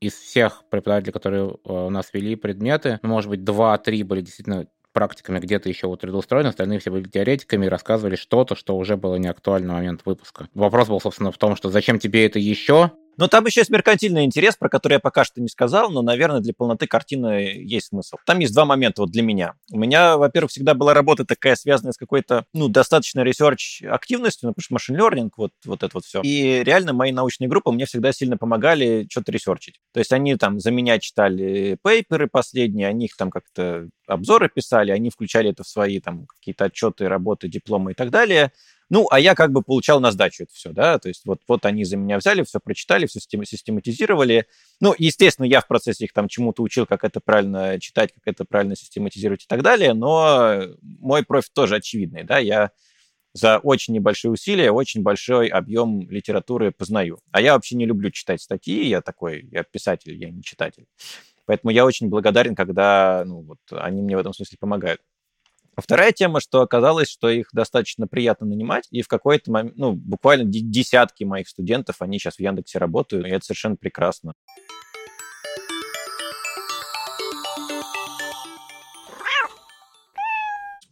из 0.00 0.14
всех 0.14 0.64
преподавателей, 0.70 1.12
которые 1.12 1.44
э, 1.44 1.72
у 1.72 1.90
нас 1.90 2.10
вели 2.12 2.36
предметы, 2.36 2.98
ну, 3.02 3.08
может 3.08 3.30
быть, 3.30 3.44
два-три 3.44 4.02
были 4.02 4.20
действительно 4.20 4.66
практиками 4.94 5.38
где-то 5.38 5.68
еще 5.68 5.88
вот 5.88 6.00
трудоустроены, 6.00 6.48
остальные 6.48 6.78
все 6.78 6.90
были 6.90 7.04
теоретиками 7.04 7.66
и 7.66 7.68
рассказывали 7.68 8.16
что-то, 8.16 8.54
что 8.54 8.78
уже 8.78 8.96
было 8.96 9.16
не 9.16 9.28
актуально 9.28 9.68
на 9.68 9.74
момент 9.74 10.00
выпуска. 10.06 10.48
Вопрос 10.54 10.88
был, 10.88 11.00
собственно, 11.00 11.30
в 11.30 11.36
том, 11.36 11.56
что 11.56 11.68
зачем 11.68 11.98
тебе 11.98 12.24
это 12.24 12.38
еще, 12.38 12.92
но 13.16 13.28
там 13.28 13.46
еще 13.46 13.60
есть 13.60 13.70
меркантильный 13.70 14.24
интерес, 14.24 14.56
про 14.56 14.68
который 14.68 14.94
я 14.94 15.00
пока 15.00 15.24
что 15.24 15.40
не 15.40 15.48
сказал, 15.48 15.90
но, 15.90 16.02
наверное, 16.02 16.40
для 16.40 16.52
полноты 16.52 16.86
картины 16.86 17.62
есть 17.64 17.88
смысл. 17.88 18.16
Там 18.26 18.38
есть 18.38 18.54
два 18.54 18.64
момента 18.64 19.02
вот 19.02 19.10
для 19.10 19.22
меня. 19.22 19.54
У 19.70 19.78
меня, 19.78 20.16
во-первых, 20.16 20.50
всегда 20.50 20.74
была 20.74 20.94
работа 20.94 21.24
такая, 21.24 21.56
связанная 21.56 21.92
с 21.92 21.96
какой-то, 21.96 22.46
ну, 22.52 22.68
достаточно 22.68 23.20
research 23.20 23.82
активностью, 23.82 24.48
ну, 24.48 24.52
потому 24.54 24.62
что 24.64 24.74
machine 24.74 24.96
learning, 24.96 25.30
вот, 25.36 25.52
вот 25.64 25.82
это 25.82 25.90
вот 25.94 26.04
все. 26.04 26.20
И 26.22 26.62
реально 26.64 26.92
мои 26.92 27.12
научные 27.12 27.48
группы 27.48 27.70
мне 27.70 27.86
всегда 27.86 28.12
сильно 28.12 28.36
помогали 28.36 29.06
что-то 29.10 29.32
research 29.32 29.64
ить. 29.64 29.80
То 29.92 30.00
есть 30.00 30.12
они 30.12 30.36
там 30.36 30.60
за 30.60 30.70
меня 30.70 30.98
читали 30.98 31.78
paper 31.82 32.20
ы 32.20 32.28
последние, 32.28 32.88
они 32.88 33.06
их 33.06 33.16
там 33.16 33.30
как-то 33.30 33.88
обзоры 34.06 34.48
писали, 34.48 34.90
они 34.90 35.10
включали 35.10 35.50
это 35.50 35.62
в 35.62 35.68
свои 35.68 36.00
там 36.00 36.26
какие-то 36.26 36.66
отчеты, 36.66 37.08
работы, 37.08 37.48
дипломы 37.48 37.92
и 37.92 37.94
так 37.94 38.10
далее. 38.10 38.52
Ну, 38.94 39.08
а 39.10 39.18
я 39.18 39.34
как 39.34 39.50
бы 39.50 39.60
получал 39.60 39.98
на 39.98 40.12
сдачу 40.12 40.44
это 40.44 40.54
все, 40.54 40.70
да, 40.70 41.00
то 41.00 41.08
есть 41.08 41.22
вот, 41.26 41.40
вот 41.48 41.66
они 41.66 41.82
за 41.82 41.96
меня 41.96 42.16
взяли, 42.16 42.44
все 42.44 42.60
прочитали, 42.60 43.06
все 43.06 43.18
систематизировали. 43.18 44.46
Ну, 44.80 44.94
естественно, 44.96 45.46
я 45.46 45.60
в 45.62 45.66
процессе 45.66 46.04
их 46.04 46.12
там 46.12 46.28
чему-то 46.28 46.62
учил, 46.62 46.86
как 46.86 47.02
это 47.02 47.18
правильно 47.18 47.80
читать, 47.80 48.12
как 48.12 48.22
это 48.24 48.44
правильно 48.44 48.76
систематизировать 48.76 49.42
и 49.42 49.46
так 49.48 49.62
далее, 49.62 49.94
но 49.94 50.60
мой 50.80 51.24
профиль 51.24 51.50
тоже 51.52 51.74
очевидный, 51.74 52.22
да, 52.22 52.38
я 52.38 52.70
за 53.32 53.58
очень 53.58 53.94
небольшие 53.94 54.30
усилия 54.30 54.70
очень 54.70 55.02
большой 55.02 55.48
объем 55.48 56.08
литературы 56.08 56.70
познаю. 56.70 57.18
А 57.32 57.40
я 57.40 57.54
вообще 57.54 57.74
не 57.74 57.86
люблю 57.86 58.12
читать 58.12 58.42
статьи, 58.42 58.86
я 58.86 59.00
такой, 59.00 59.48
я 59.50 59.64
писатель, 59.64 60.16
я 60.16 60.30
не 60.30 60.44
читатель. 60.44 60.86
Поэтому 61.46 61.72
я 61.72 61.84
очень 61.84 62.10
благодарен, 62.10 62.54
когда 62.54 63.24
ну, 63.26 63.42
вот, 63.42 63.58
они 63.72 64.02
мне 64.02 64.16
в 64.16 64.20
этом 64.20 64.32
смысле 64.32 64.56
помогают. 64.60 65.00
А 65.76 65.82
вторая 65.82 66.12
тема, 66.12 66.40
что 66.40 66.60
оказалось, 66.62 67.08
что 67.08 67.28
их 67.28 67.48
достаточно 67.52 68.06
приятно 68.06 68.46
нанимать, 68.46 68.86
и 68.90 69.02
в 69.02 69.08
какой-то 69.08 69.50
момент, 69.50 69.76
ну, 69.76 69.92
буквально 69.92 70.44
десятки 70.44 71.24
моих 71.24 71.48
студентов, 71.48 71.96
они 72.00 72.18
сейчас 72.18 72.36
в 72.36 72.40
Яндексе 72.40 72.78
работают, 72.78 73.26
и 73.26 73.30
это 73.30 73.44
совершенно 73.44 73.76
прекрасно. 73.76 74.34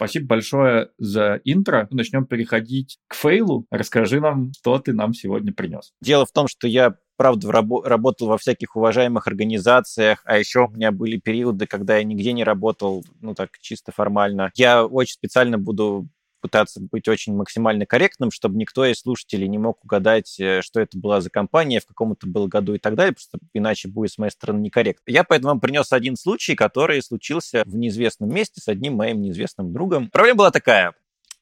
Спасибо 0.02 0.26
большое 0.26 0.88
за 0.98 1.40
интро. 1.44 1.86
Начнем 1.90 2.26
переходить 2.26 2.98
к 3.06 3.14
фейлу. 3.14 3.66
Расскажи 3.70 4.20
нам, 4.20 4.52
что 4.58 4.78
ты 4.78 4.92
нам 4.92 5.14
сегодня 5.14 5.52
принес. 5.52 5.92
Дело 6.00 6.26
в 6.26 6.32
том, 6.32 6.48
что 6.48 6.66
я 6.66 6.96
правда, 7.16 7.48
рабо- 7.50 7.84
работал 7.84 8.26
во 8.26 8.36
всяких 8.36 8.74
уважаемых 8.74 9.28
организациях, 9.28 10.22
а 10.24 10.38
еще 10.38 10.66
у 10.66 10.70
меня 10.70 10.90
были 10.90 11.18
периоды, 11.18 11.66
когда 11.66 11.98
я 11.98 12.02
нигде 12.02 12.32
не 12.32 12.42
работал, 12.42 13.04
ну 13.20 13.34
так 13.34 13.50
чисто 13.60 13.92
формально. 13.92 14.50
Я 14.56 14.84
очень 14.84 15.14
специально 15.14 15.56
буду 15.56 16.08
пытаться 16.42 16.80
быть 16.80 17.08
очень 17.08 17.34
максимально 17.34 17.86
корректным, 17.86 18.30
чтобы 18.30 18.58
никто 18.58 18.84
из 18.84 18.98
слушателей 18.98 19.48
не 19.48 19.58
мог 19.58 19.82
угадать, 19.84 20.38
э, 20.38 20.60
что 20.60 20.80
это 20.80 20.98
была 20.98 21.20
за 21.20 21.30
компания, 21.30 21.80
в 21.80 21.86
каком 21.86 22.12
это 22.12 22.26
был 22.26 22.48
году 22.48 22.74
и 22.74 22.78
так 22.78 22.96
далее, 22.96 23.12
просто 23.12 23.38
иначе 23.54 23.88
будет 23.88 24.10
с 24.10 24.18
моей 24.18 24.32
стороны 24.32 24.60
некорректно. 24.60 25.10
Я 25.10 25.24
поэтому 25.24 25.52
вам 25.52 25.60
принес 25.60 25.92
один 25.92 26.16
случай, 26.16 26.54
который 26.54 27.00
случился 27.02 27.62
в 27.64 27.74
неизвестном 27.74 28.28
месте 28.28 28.60
с 28.60 28.68
одним 28.68 28.94
моим 28.94 29.22
неизвестным 29.22 29.72
другом. 29.72 30.10
Проблема 30.10 30.38
была 30.38 30.50
такая. 30.50 30.92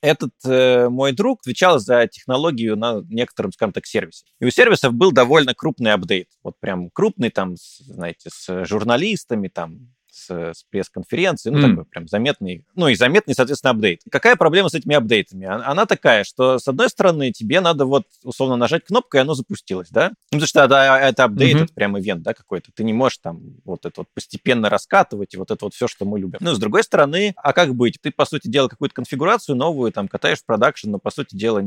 этот 0.03 0.33
э, 0.45 0.89
мой 0.89 1.13
друг 1.13 1.41
отвечал 1.41 1.79
за 1.79 2.07
технологию 2.07 2.77
на 2.77 3.03
некотором, 3.09 3.53
скажем 3.53 3.73
так, 3.73 3.87
сервисе. 3.87 4.25
И 4.39 4.45
у 4.45 4.51
сервисов 4.51 4.95
был 4.95 5.13
довольно 5.13 5.55
крупный 5.55 5.93
апдейт. 5.93 6.29
Вот 6.43 6.59
прям 6.61 6.91
крупный, 6.91 7.31
там, 7.31 7.57
с, 7.57 7.79
знаете, 7.79 8.31
с 8.31 8.65
журналистами, 8.65 9.49
там, 9.49 9.91
с, 10.13 10.31
с 10.31 10.65
пресс-конференции, 10.71 11.51
ну, 11.51 11.59
mm. 11.59 11.71
такой 11.71 11.85
прям 11.85 12.09
заметный, 12.09 12.65
ну, 12.75 12.89
и 12.89 12.95
заметный, 12.95 13.35
соответственно, 13.35 13.73
апдейт. 13.73 14.03
Какая 14.11 14.37
проблема 14.37 14.69
с 14.69 14.75
этими 14.75 14.95
апдейтами? 14.95 15.47
Она 15.47 15.87
такая, 15.87 16.25
что, 16.25 16.59
с 16.59 16.69
одной 16.69 16.89
стороны, 16.89 17.33
тебе 17.33 17.61
надо 17.61 17.87
вот, 17.87 18.05
условно, 18.25 18.57
нажать 18.57 18.85
кнопку, 18.85 19.17
и 19.17 19.21
оно 19.21 19.35
запустилось, 19.35 19.89
да? 19.91 20.11
Ну, 20.33 20.39
потому 20.39 20.47
что 20.47 20.65
это, 20.65 20.75
это 20.77 21.25
апдейт, 21.25 21.57
mm-hmm. 21.57 21.65
это 21.65 21.75
прям 21.75 21.99
ивент, 21.99 22.23
да, 22.23 22.35
какой-то. 22.35 22.71
Ты 22.75 22.85
не 22.85 22.93
можешь 22.93 23.19
там 23.19 23.41
вот 23.65 23.87
это 23.87 24.01
вот 24.01 24.09
постепенно 24.15 24.69
раскатывать, 24.69 25.35
и 25.35 25.37
вот 25.37 25.51
это 25.51 25.65
вот 25.65 25.75
все, 25.75 25.89
что 25.89 26.05
мы 26.05 26.19
любим. 26.19 26.39
Ну, 26.41 26.55
с 26.55 26.59
другой 26.59 26.83
стороны, 26.83 27.35
а 27.37 27.53
как 27.53 27.75
быть? 27.75 27.99
Ты, 28.01 28.11
по 28.11 28.25
сути 28.25 28.49
дела, 28.49 28.69
какую-то 28.69 28.95
конфигурацию 28.95 29.57
новую 29.57 29.93
там 29.93 30.09
катаешь 30.09 30.39
в 30.39 30.45
продакшн, 30.45 30.91
но, 30.91 30.99
по 30.99 31.11
сути 31.11 31.37
дела, 31.37 31.63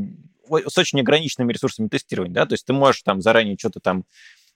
с 0.50 0.78
очень 0.78 1.00
ограниченными 1.00 1.54
ресурсами 1.54 1.88
тестирования, 1.88 2.34
да, 2.34 2.46
то 2.46 2.54
есть 2.54 2.66
ты 2.66 2.74
можешь 2.74 3.02
там 3.04 3.22
заранее 3.22 3.58
что-то 3.58 3.80
там 3.80 4.06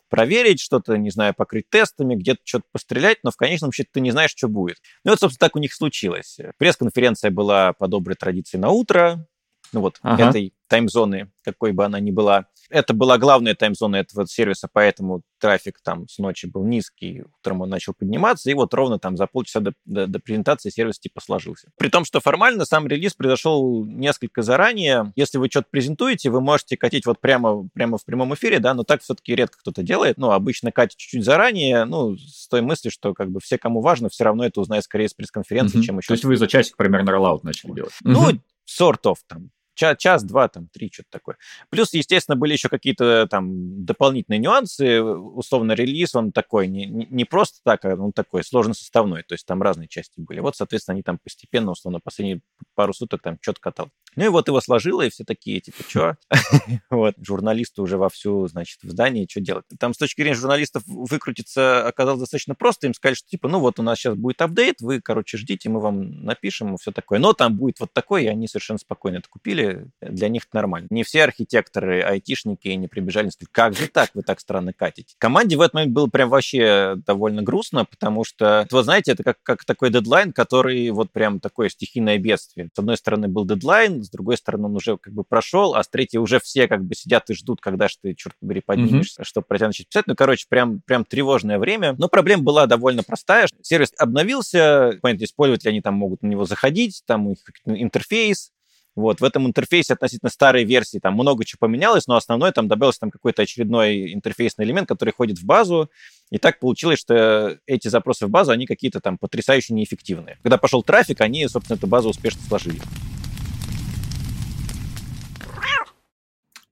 проверить, 0.10 0.60
что-то, 0.60 0.98
не 0.98 1.10
знаю, 1.10 1.34
покрыть 1.36 1.70
тестами, 1.70 2.16
где-то 2.16 2.42
что-то 2.44 2.66
пострелять, 2.72 3.18
но 3.24 3.32
в 3.32 3.38
конечном 3.38 3.72
счете 3.72 3.90
ты 3.92 4.02
не 4.02 4.12
знаешь, 4.12 4.32
что 4.36 4.48
будет. 4.48 4.78
Ну 5.04 5.12
вот, 5.12 5.20
собственно, 5.20 5.48
так 5.48 5.56
у 5.56 5.60
них 5.60 5.74
случилось. 5.74 6.38
Пресс-конференция 6.58 7.32
была 7.32 7.74
по 7.74 7.88
доброй 7.88 8.16
традиции 8.16 8.58
на 8.58 8.70
утро, 8.70 9.28
ну 9.74 9.82
вот, 9.82 10.00
ага. 10.02 10.30
этой 10.30 10.54
таймзоны, 10.68 11.32
какой 11.44 11.72
бы 11.72 11.86
она 11.86 12.00
ни 12.00 12.12
была. 12.12 12.46
Это 12.70 12.94
была 12.94 13.18
главная 13.18 13.56
таймзона 13.56 13.96
этого 13.96 14.28
сервиса, 14.28 14.68
поэтому 14.72 15.22
трафик 15.40 15.80
там 15.82 16.08
с 16.10 16.18
ночи 16.18 16.48
был 16.48 16.66
низкий, 16.66 17.24
утром 17.40 17.62
он 17.62 17.70
начал 17.70 17.94
подниматься, 17.94 18.52
и 18.52 18.54
вот 18.54 18.74
ровно 18.74 19.00
там 19.00 19.16
за 19.16 19.28
полчаса 19.28 19.62
до, 19.62 19.74
до, 19.86 20.08
до 20.08 20.20
презентации 20.20 20.70
сервис 20.70 21.00
типа 21.00 21.22
сложился. 21.22 21.70
При 21.78 21.88
том, 21.90 22.04
что 22.04 22.20
формально 22.20 22.66
сам 22.66 22.86
релиз 22.88 23.14
произошел 23.14 23.86
несколько 23.86 24.42
заранее. 24.42 25.14
Если 25.16 25.38
вы 25.38 25.48
что-то 25.50 25.68
презентуете, 25.72 26.30
вы 26.30 26.42
можете 26.42 26.76
катить 26.76 27.06
вот 27.06 27.22
прямо, 27.22 27.70
прямо 27.74 27.98
в 27.98 28.04
прямом 28.04 28.34
эфире, 28.34 28.60
да, 28.60 28.74
но 28.74 28.84
так 28.84 29.02
все-таки 29.02 29.34
редко 29.34 29.58
кто-то 29.60 29.84
делает. 29.84 30.18
Ну, 30.18 30.32
обычно 30.32 30.74
катить 30.74 30.98
чуть-чуть 30.98 31.24
заранее, 31.24 31.86
ну, 31.86 32.18
с 32.18 32.50
той 32.50 32.62
мыслью, 32.62 32.92
что 32.92 33.14
как 33.14 33.32
бы 33.32 33.40
все, 33.40 33.58
кому 33.58 33.80
важно, 33.80 34.10
все 34.10 34.26
равно 34.26 34.46
это 34.46 34.60
узнают 34.60 34.84
скорее 34.84 35.08
с 35.08 35.14
пресс-конференции, 35.14 35.80
mm-hmm. 35.80 35.84
чем 35.84 35.98
еще... 36.00 36.08
То 36.08 36.14
есть 36.14 36.26
вы 36.26 36.36
за 36.36 36.48
часик 36.48 36.76
примерно 36.76 37.14
роллаут 37.14 37.46
начали 37.46 37.72
делать? 37.72 37.94
Ну, 38.04 38.32
mm-hmm. 38.32 38.40
sort 38.68 39.04
of 39.06 39.16
там 39.28 39.52
час, 39.77 39.98
час, 39.98 40.24
два, 40.24 40.48
там, 40.50 40.67
три, 40.67 40.89
что-то 40.91 41.10
такое. 41.12 41.38
Плюс, 41.69 41.93
естественно, 41.93 42.36
были 42.36 42.53
еще 42.53 42.67
какие-то 42.67 43.27
там 43.29 43.86
дополнительные 43.86 44.39
нюансы. 44.39 45.01
Условно, 45.01 45.74
релиз, 45.74 46.15
он 46.15 46.31
такой, 46.31 46.67
не, 46.67 46.88
не 46.88 47.25
просто 47.25 47.60
так, 47.63 47.86
а 47.86 47.96
он 47.96 48.12
такой 48.12 48.43
сложно 48.43 48.74
составной. 48.74 49.24
То 49.24 49.34
есть 49.34 49.46
там 49.46 49.62
разные 49.62 49.88
части 49.88 50.19
были. 50.19 50.39
Вот, 50.39 50.55
соответственно, 50.55 50.96
они 50.96 51.03
там 51.03 51.19
постепенно, 51.24 51.72
условно, 51.72 52.00
последние 52.03 52.41
пару 52.75 52.93
суток 52.93 53.22
там 53.22 53.38
что-то 53.39 53.62
катал. 53.62 53.89
Ну 54.18 54.26
и 54.26 54.30
вот 54.30 54.48
его 54.48 54.60
сложило, 54.62 55.04
и 55.04 55.10
все 55.10 55.24
такие, 55.24 55.62
типа, 55.62 55.78
что? 55.88 56.18
вот, 56.90 57.14
журналисты 57.22 57.84
уже 57.84 57.98
вовсю, 57.98 58.48
значит, 58.48 58.80
в 58.82 58.90
здании, 58.90 59.28
что 59.30 59.42
делать? 59.42 59.66
Там 59.80 59.94
с 59.94 59.98
точки 59.98 60.22
зрения 60.22 60.36
журналистов 60.36 60.82
выкрутиться 60.88 61.86
оказалось 61.88 62.22
достаточно 62.22 62.56
просто. 62.56 62.88
Им 62.88 62.96
сказали, 62.96 63.14
что, 63.14 63.30
типа, 63.30 63.48
ну 63.48 63.60
вот 63.60 63.80
у 63.80 63.84
нас 63.84 64.00
сейчас 64.00 64.16
будет 64.16 64.42
апдейт, 64.42 64.82
вы, 64.82 65.02
короче, 65.02 65.38
ждите, 65.38 65.70
мы 65.70 65.80
вам 65.80 66.24
напишем, 66.24 66.74
и 66.74 66.78
все 66.80 66.92
такое. 66.92 67.20
Но 67.20 67.34
там 67.34 67.58
будет 67.58 67.80
вот 67.80 67.94
такой, 67.94 68.24
и 68.24 68.28
они 68.28 68.48
совершенно 68.48 68.80
спокойно 68.80 69.18
это 69.18 69.30
купили. 69.30 69.92
Для 70.02 70.30
них 70.30 70.46
это 70.46 70.56
нормально. 70.56 70.88
Не 70.90 71.04
все 71.04 71.24
архитекторы, 71.24 72.02
айтишники 72.02 72.70
не 72.70 72.88
прибежали 72.88 73.28
и 73.28 73.30
сказали, 73.30 73.52
как 73.52 73.76
же 73.76 73.88
так, 73.88 74.10
вы 74.16 74.24
так 74.24 74.40
странно 74.40 74.74
катите. 74.74 75.14
Команде 75.20 75.58
в 75.58 75.62
этот 75.62 75.76
момент 75.76 75.94
было 75.94 76.08
прям 76.08 76.30
вообще 76.30 76.96
довольно 77.06 77.44
грустно, 77.44 77.86
потому 77.86 78.24
что, 78.24 78.68
вот 78.72 78.84
знаете, 78.84 79.12
это 79.12 79.24
как, 79.24 79.38
как 79.44 79.64
такой 79.64 79.92
дедлайн, 79.92 80.34
который 80.34 80.90
вот 80.90 81.12
прям 81.12 81.40
такое 81.40 81.70
стихийное 81.70 82.18
бедствие. 82.18 82.70
С 82.74 82.80
одной 82.80 82.98
стороны 82.98 83.28
был 83.28 83.46
дедлайн, 83.46 84.07
с 84.08 84.10
другой 84.10 84.38
стороны, 84.38 84.66
он 84.66 84.76
уже 84.76 84.98
как 84.98 85.14
бы 85.14 85.24
прошел, 85.24 85.76
а 85.76 85.84
с 85.84 85.88
третьей 85.88 86.20
уже 86.20 86.40
все 86.40 86.68
как 86.68 86.84
бы 86.84 86.96
сидят 86.96 87.30
и 87.30 87.34
ждут, 87.34 87.62
когда 87.62 87.88
же 87.88 87.96
ты, 88.02 88.14
черт 88.16 88.36
побери, 88.40 88.62
поднимешься, 88.62 89.22
mm-hmm. 89.22 89.26
чтобы 89.26 89.48
про 89.48 89.58
тебя 89.58 89.68
начать 89.68 89.88
писать. 89.88 90.08
Ну, 90.08 90.16
короче, 90.16 90.46
прям, 90.50 90.82
прям 90.82 91.06
тревожное 91.06 91.60
время. 91.60 91.96
Но 91.98 92.08
проблема 92.08 92.44
была 92.44 92.66
довольно 92.66 93.04
простая. 93.04 93.48
Сервис 93.62 93.94
обновился, 93.98 94.98
понятно, 95.02 95.28
пользователи, 95.36 95.70
они 95.70 95.82
там 95.82 95.94
могут 95.94 96.24
на 96.24 96.28
него 96.28 96.46
заходить, 96.46 97.04
там 97.06 97.28
у 97.28 97.30
них 97.32 97.40
интерфейс, 97.66 98.52
вот, 98.98 99.22
в 99.22 99.24
этом 99.24 99.46
интерфейсе 99.46 99.94
относительно 99.94 100.32
старой 100.32 100.64
версии 100.64 100.98
там 100.98 101.14
много 101.14 101.46
чего 101.46 101.60
поменялось, 101.60 102.08
но 102.08 102.16
основное 102.16 102.52
там 102.52 102.68
добавился 102.68 103.02
там 103.02 103.12
какой-то 103.12 103.44
очередной 103.44 104.12
интерфейсный 104.12 104.66
элемент, 104.66 104.88
который 104.88 105.14
ходит 105.14 105.38
в 105.38 105.46
базу, 105.46 105.92
и 106.32 106.40
так 106.40 106.60
получилось, 106.60 106.98
что 107.00 107.60
эти 107.68 107.90
запросы 107.90 108.26
в 108.26 108.32
базу, 108.32 108.52
они 108.52 108.66
какие-то 108.66 109.00
там 109.00 109.20
потрясающе 109.20 109.76
неэффективные. 109.76 110.40
Когда 110.42 110.58
пошел 110.58 110.82
трафик, 110.82 111.22
они, 111.22 111.48
собственно, 111.48 111.78
эту 111.78 111.86
базу 111.86 112.10
успешно 112.10 112.42
сложили. 112.48 112.82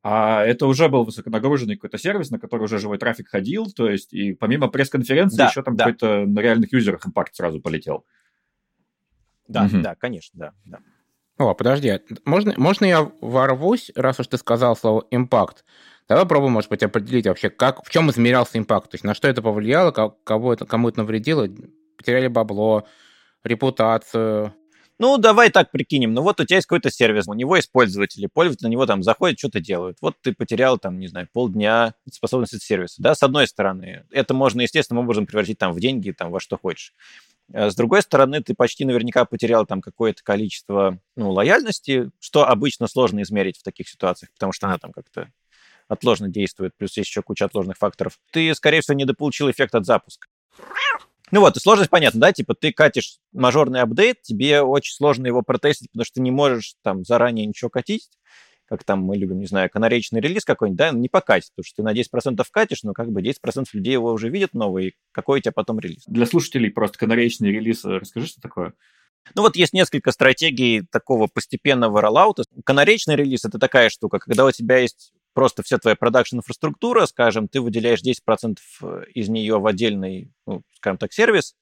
А 0.08 0.44
это 0.46 0.68
уже 0.68 0.88
был 0.88 1.04
высоконагруженный 1.04 1.78
какой-то 1.78 1.98
сервис, 1.98 2.30
на 2.30 2.38
который 2.38 2.62
уже 2.62 2.78
живой 2.78 3.00
трафик 3.00 3.28
ходил, 3.28 3.72
то 3.72 3.90
есть 3.90 4.14
и 4.14 4.34
помимо 4.34 4.68
пресс-конференции 4.68 5.38
да, 5.38 5.48
еще 5.48 5.64
там 5.64 5.76
да. 5.76 5.86
какой-то 5.86 6.28
на 6.28 6.42
реальных 6.42 6.72
юзерах 6.72 7.08
импакт 7.08 7.36
сразу 7.36 7.60
полетел. 7.60 8.06
Да, 9.48 9.64
угу. 9.64 9.82
да, 9.82 9.96
конечно, 9.96 10.40
да, 10.40 10.54
да. 10.64 10.80
О, 11.40 11.56
подожди, 11.56 12.00
можно, 12.24 12.54
можно 12.56 12.86
я 12.86 13.12
ворвусь, 13.20 13.92
раз 13.96 14.20
уж 14.20 14.28
ты 14.28 14.38
сказал 14.38 14.76
слово 14.76 15.08
импакт? 15.10 15.66
Давай 16.08 16.24
попробуем, 16.26 16.54
может 16.54 16.70
быть, 16.70 16.84
определить 16.84 17.26
вообще, 17.26 17.50
как, 17.50 17.84
в 17.84 17.90
чем 17.90 18.12
измерялся 18.12 18.60
импакт, 18.60 18.92
то 18.92 18.96
есть 18.96 19.06
на 19.06 19.16
что 19.16 19.28
это 19.28 19.42
повлияло, 19.42 19.90
кого 19.90 20.54
это, 20.54 20.68
кому 20.68 20.90
это 20.90 21.00
навредило, 21.00 21.48
потеряли 21.98 22.28
бабло, 22.28 22.88
репутацию, 23.44 24.54
ну, 24.98 25.18
давай 25.18 25.50
так 25.50 25.72
прикинем. 25.72 26.14
Ну, 26.14 26.22
вот 26.22 26.40
у 26.40 26.46
тебя 26.46 26.58
есть 26.58 26.68
какой-то 26.68 26.90
сервис, 26.90 27.28
у 27.28 27.34
него 27.34 27.56
есть 27.56 27.72
пользователи, 27.72 28.28
пользователи 28.28 28.68
на 28.68 28.72
него 28.72 28.86
там 28.86 29.04
заходят, 29.04 29.38
что-то 29.38 29.60
делают. 29.60 29.98
Вот 30.02 30.16
ты 30.22 30.34
потерял 30.34 30.78
там, 30.78 31.00
не 31.00 31.08
знаю, 31.08 31.28
полдня 31.32 31.96
способности 32.12 32.58
сервиса. 32.58 33.02
Да, 33.02 33.14
с 33.14 33.24
одной 33.24 33.48
стороны, 33.48 34.06
это 34.12 34.34
можно 34.34 34.62
естественным 34.62 35.04
образом 35.04 35.26
превратить 35.26 35.58
там 35.58 35.74
в 35.74 35.80
деньги, 35.80 36.12
там 36.12 36.32
во 36.32 36.40
что 36.40 36.58
хочешь. 36.58 36.94
А 37.54 37.70
с 37.70 37.76
другой 37.76 38.02
стороны, 38.02 38.42
ты 38.42 38.54
почти 38.56 38.86
наверняка 38.86 39.26
потерял 39.26 39.66
там 39.66 39.82
какое-то 39.82 40.24
количество 40.24 41.00
ну, 41.16 41.32
лояльности, 41.32 42.10
что 42.20 42.48
обычно 42.48 42.88
сложно 42.88 43.22
измерить 43.22 43.58
в 43.60 43.64
таких 43.64 43.90
ситуациях, 43.90 44.32
потому 44.34 44.54
что 44.54 44.68
она 44.68 44.78
там 44.78 44.92
как-то 44.92 45.30
отложно 45.88 46.30
действует, 46.30 46.74
плюс 46.76 46.98
есть 46.98 47.10
еще 47.10 47.22
куча 47.22 47.46
отложных 47.46 47.78
факторов. 47.78 48.20
Ты, 48.32 48.54
скорее 48.56 48.82
всего, 48.82 48.96
недополучил 48.96 49.52
эффект 49.52 49.76
от 49.76 49.86
запуска. 49.86 50.28
Ну 51.36 51.42
вот, 51.42 51.58
и 51.58 51.60
сложность 51.60 51.90
понятна, 51.90 52.22
да, 52.22 52.32
типа 52.32 52.56
ты 52.56 52.72
катишь 52.72 53.18
мажорный 53.34 53.82
апдейт, 53.82 54.22
тебе 54.22 54.62
очень 54.62 54.94
сложно 54.94 55.28
его 55.28 55.42
протестить, 55.42 55.92
потому 55.92 56.06
что 56.06 56.14
ты 56.14 56.22
не 56.22 56.32
можешь 56.32 56.76
там 56.82 57.04
заранее 57.04 57.46
ничего 57.46 57.70
катить, 57.70 58.08
как 58.70 58.86
там 58.86 59.04
мы 59.04 59.18
любим, 59.18 59.42
не 59.42 59.46
знаю, 59.46 59.70
канаречный 59.70 60.22
релиз 60.22 60.46
какой-нибудь, 60.46 60.78
да, 60.78 60.92
не 60.92 61.10
покатить, 61.10 61.52
потому 61.54 61.66
что 61.66 61.76
ты 61.76 61.84
на 61.84 61.94
10% 61.94 62.42
катишь, 62.50 62.84
но 62.84 62.94
как 62.94 63.12
бы 63.12 63.22
10% 63.22 63.66
людей 63.74 63.92
его 63.92 64.14
уже 64.14 64.30
видят 64.30 64.54
новый, 64.54 64.96
какой 65.12 65.40
у 65.40 65.42
тебя 65.42 65.52
потом 65.52 65.78
релиз. 65.78 66.04
Для 66.08 66.26
слушателей 66.26 66.72
просто 66.72 67.00
канаречный 67.00 67.52
релиз, 67.52 67.84
э, 67.84 67.98
расскажи, 67.98 68.28
что 68.28 68.40
такое? 68.40 68.72
Ну 69.36 69.42
вот 69.42 69.58
есть 69.58 69.74
несколько 69.74 70.12
стратегий 70.12 70.84
такого 70.90 71.28
постепенного 71.28 72.00
роллаута. 72.00 72.44
Канаречный 72.64 73.18
релиз— 73.18 73.44
это 73.44 73.60
такая 73.60 73.90
штука, 73.90 74.20
когда 74.20 74.46
у 74.46 74.52
тебя 74.52 74.78
есть 74.78 75.12
просто 75.36 75.62
вся 75.62 75.78
твоя 75.78 75.96
продакшн-инфраструктура, 75.96 77.06
скажем, 77.06 77.48
ты 77.48 77.62
выделяешь 77.62 78.02
10% 78.02 78.58
э, 78.82 79.04
из 79.14 79.30
нее 79.30 79.60
в 79.60 79.68
отдельный, 79.68 80.32
ну, 80.48 80.64
скажем 80.78 80.98
так, 80.98 81.14
сервис, 81.14 81.56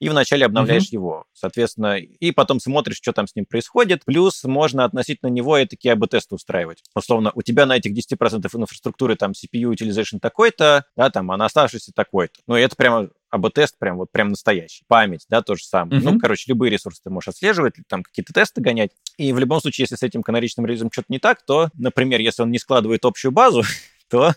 и 0.00 0.08
вначале 0.08 0.44
обновляешь 0.44 0.88
uh-huh. 0.88 0.98
его, 0.98 1.24
соответственно, 1.32 1.98
и 1.98 2.30
потом 2.32 2.58
смотришь, 2.58 2.96
что 2.96 3.12
там 3.12 3.28
с 3.28 3.36
ним 3.36 3.46
происходит. 3.46 4.04
Плюс 4.04 4.42
можно 4.42 4.84
относительно 4.84 5.30
него 5.30 5.56
и 5.56 5.66
такие 5.66 5.92
АБ-тесты 5.92 6.34
устраивать. 6.34 6.82
Условно, 6.94 7.30
у 7.34 7.42
тебя 7.42 7.64
на 7.64 7.76
этих 7.76 7.92
10% 7.96 8.50
инфраструктуры 8.52 9.14
там 9.14 9.30
CPU 9.30 9.72
utilization 9.72 10.18
такой-то, 10.20 10.84
да, 10.96 11.10
там, 11.10 11.30
а 11.30 11.36
на 11.36 11.44
оставшийся 11.44 11.92
такой-то. 11.94 12.34
Ну, 12.48 12.56
и 12.56 12.60
это 12.60 12.74
прямо 12.74 13.08
АБ-тест 13.34 13.78
прям 13.78 13.96
вот 13.96 14.12
прям 14.12 14.28
настоящий. 14.28 14.84
Память, 14.86 15.26
да, 15.28 15.42
то 15.42 15.56
же 15.56 15.64
самое. 15.64 16.00
Uh-huh. 16.00 16.12
Ну, 16.12 16.18
короче, 16.18 16.44
любые 16.48 16.70
ресурсы 16.70 17.00
ты 17.02 17.10
можешь 17.10 17.28
отслеживать, 17.28 17.74
там 17.88 18.02
какие-то 18.02 18.32
тесты 18.32 18.60
гонять. 18.60 18.92
И 19.16 19.32
в 19.32 19.38
любом 19.38 19.60
случае, 19.60 19.84
если 19.84 19.96
с 19.96 20.02
этим 20.02 20.22
канаричным 20.22 20.66
релизом 20.66 20.90
что-то 20.92 21.06
не 21.08 21.18
так, 21.18 21.44
то, 21.44 21.70
например, 21.74 22.20
если 22.20 22.42
он 22.42 22.50
не 22.50 22.58
складывает 22.58 23.04
общую 23.04 23.32
базу, 23.32 23.62
то, 24.08 24.34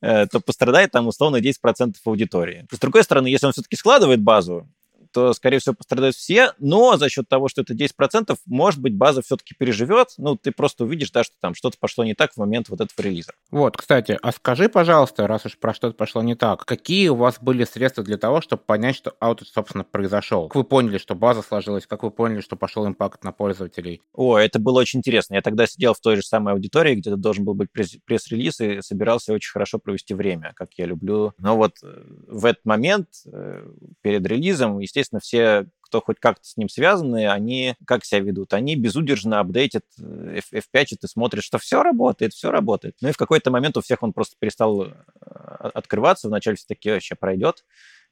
э, 0.00 0.26
то 0.26 0.40
пострадает 0.40 0.90
там 0.90 1.06
условно 1.06 1.36
10% 1.36 1.94
аудитории. 2.04 2.66
С 2.70 2.78
другой 2.78 3.04
стороны, 3.04 3.28
если 3.28 3.46
он 3.46 3.52
все-таки 3.52 3.76
складывает 3.76 4.20
базу, 4.20 4.68
то, 5.16 5.32
скорее 5.32 5.60
всего, 5.60 5.74
пострадают 5.74 6.14
все, 6.14 6.52
но 6.58 6.98
за 6.98 7.08
счет 7.08 7.26
того, 7.26 7.48
что 7.48 7.62
это 7.62 7.72
10%, 7.72 8.36
может 8.44 8.82
быть, 8.82 8.94
база 8.94 9.22
все-таки 9.22 9.54
переживет, 9.58 10.08
ну, 10.18 10.36
ты 10.36 10.52
просто 10.52 10.84
увидишь, 10.84 11.10
да, 11.10 11.24
что 11.24 11.34
там 11.40 11.54
что-то 11.54 11.78
пошло 11.80 12.04
не 12.04 12.12
так 12.12 12.34
в 12.34 12.36
момент 12.36 12.68
вот 12.68 12.82
этого 12.82 13.02
релиза. 13.02 13.32
Вот, 13.50 13.78
кстати, 13.78 14.18
а 14.20 14.30
скажи, 14.32 14.68
пожалуйста, 14.68 15.26
раз 15.26 15.46
уж 15.46 15.56
про 15.56 15.72
что-то 15.72 15.96
пошло 15.96 16.20
не 16.20 16.34
так, 16.34 16.66
какие 16.66 17.08
у 17.08 17.14
вас 17.14 17.38
были 17.40 17.64
средства 17.64 18.04
для 18.04 18.18
того, 18.18 18.42
чтобы 18.42 18.60
понять, 18.62 18.94
что 18.96 19.14
аутит, 19.18 19.48
собственно, 19.48 19.84
произошел? 19.84 20.48
Как 20.48 20.56
вы 20.56 20.64
поняли, 20.64 20.98
что 20.98 21.14
база 21.14 21.40
сложилась? 21.40 21.86
Как 21.86 22.02
вы 22.02 22.10
поняли, 22.10 22.42
что 22.42 22.56
пошел 22.56 22.86
импакт 22.86 23.24
на 23.24 23.32
пользователей? 23.32 24.02
О, 24.12 24.36
это 24.36 24.58
было 24.58 24.80
очень 24.80 24.98
интересно. 24.98 25.32
Я 25.32 25.40
тогда 25.40 25.66
сидел 25.66 25.94
в 25.94 26.00
той 26.00 26.16
же 26.16 26.22
самой 26.22 26.52
аудитории, 26.52 26.94
где 26.94 27.16
должен 27.16 27.46
был 27.46 27.54
быть 27.54 27.70
пресс-релиз, 27.72 28.60
и 28.60 28.82
собирался 28.82 29.32
очень 29.32 29.50
хорошо 29.50 29.78
провести 29.78 30.12
время, 30.12 30.52
как 30.56 30.74
я 30.74 30.84
люблю. 30.84 31.32
Но 31.38 31.56
вот 31.56 31.78
э, 31.82 32.02
в 32.28 32.44
этот 32.44 32.66
момент, 32.66 33.08
э, 33.24 33.66
перед 34.02 34.26
релизом, 34.26 34.78
естественно, 34.80 35.05
естественно, 35.06 35.20
все 35.20 35.66
кто 35.80 36.00
хоть 36.00 36.18
как-то 36.18 36.44
с 36.44 36.56
ним 36.56 36.68
связаны, 36.68 37.28
они 37.28 37.76
как 37.86 38.04
себя 38.04 38.20
ведут? 38.20 38.52
Они 38.54 38.74
безудержно 38.74 39.38
апдейтят 39.38 39.84
F5, 40.00 40.84
и 40.90 40.96
ты 40.96 41.06
смотришь, 41.06 41.44
что 41.44 41.58
все 41.58 41.82
работает, 41.82 42.32
все 42.32 42.50
работает. 42.50 42.96
Ну 43.00 43.08
и 43.08 43.12
в 43.12 43.16
какой-то 43.16 43.52
момент 43.52 43.76
у 43.76 43.80
всех 43.82 44.02
он 44.02 44.12
просто 44.12 44.34
перестал 44.38 44.82
э, 44.82 44.92
открываться. 45.20 46.26
Вначале 46.26 46.56
все 46.56 46.66
такие, 46.66 47.00
сейчас 47.00 47.18
пройдет. 47.18 47.64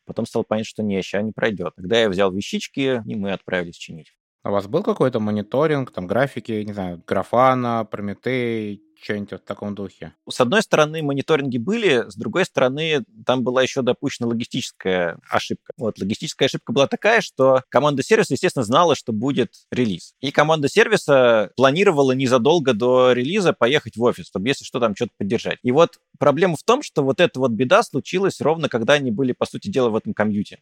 Потом 0.04 0.24
стал 0.24 0.44
понять, 0.44 0.66
что 0.66 0.84
не, 0.84 1.02
сейчас 1.02 1.24
не 1.24 1.32
пройдет. 1.32 1.74
Тогда 1.74 2.00
я 2.00 2.08
взял 2.08 2.30
вещички, 2.30 3.02
и 3.04 3.16
мы 3.16 3.32
отправились 3.32 3.76
чинить. 3.76 4.14
А 4.44 4.50
у 4.50 4.52
вас 4.52 4.66
был 4.66 4.82
какой-то 4.82 5.20
мониторинг, 5.20 5.90
там 5.90 6.06
графики, 6.06 6.52
не 6.66 6.74
знаю, 6.74 7.02
графана, 7.06 7.88
Прометей, 7.90 8.82
что-нибудь 9.02 9.32
в 9.32 9.38
таком 9.38 9.74
духе? 9.74 10.12
С 10.28 10.38
одной 10.38 10.60
стороны, 10.60 11.02
мониторинги 11.02 11.56
были, 11.56 12.04
с 12.10 12.14
другой 12.14 12.44
стороны, 12.44 13.06
там 13.24 13.42
была 13.42 13.62
еще 13.62 13.80
допущена 13.80 14.28
логистическая 14.28 15.18
ошибка. 15.30 15.72
Вот, 15.78 15.98
логистическая 15.98 16.44
ошибка 16.44 16.74
была 16.74 16.86
такая, 16.86 17.22
что 17.22 17.62
команда 17.70 18.02
сервиса, 18.02 18.34
естественно, 18.34 18.66
знала, 18.66 18.94
что 18.94 19.14
будет 19.14 19.54
релиз. 19.70 20.14
И 20.20 20.30
команда 20.30 20.68
сервиса 20.68 21.50
планировала 21.56 22.12
незадолго 22.12 22.74
до 22.74 23.12
релиза 23.12 23.54
поехать 23.54 23.96
в 23.96 24.02
офис, 24.02 24.26
чтобы 24.26 24.48
если 24.48 24.66
что, 24.66 24.78
там 24.78 24.94
что-то 24.94 25.12
поддержать. 25.16 25.58
И 25.62 25.72
вот 25.72 26.00
проблема 26.18 26.56
в 26.56 26.62
том, 26.64 26.82
что 26.82 27.02
вот 27.02 27.18
эта 27.18 27.40
вот 27.40 27.52
беда 27.52 27.82
случилась 27.82 28.42
ровно, 28.42 28.68
когда 28.68 28.92
они 28.92 29.10
были, 29.10 29.32
по 29.32 29.46
сути 29.46 29.68
дела, 29.68 29.88
в 29.88 29.96
этом 29.96 30.12
комьюте. 30.12 30.60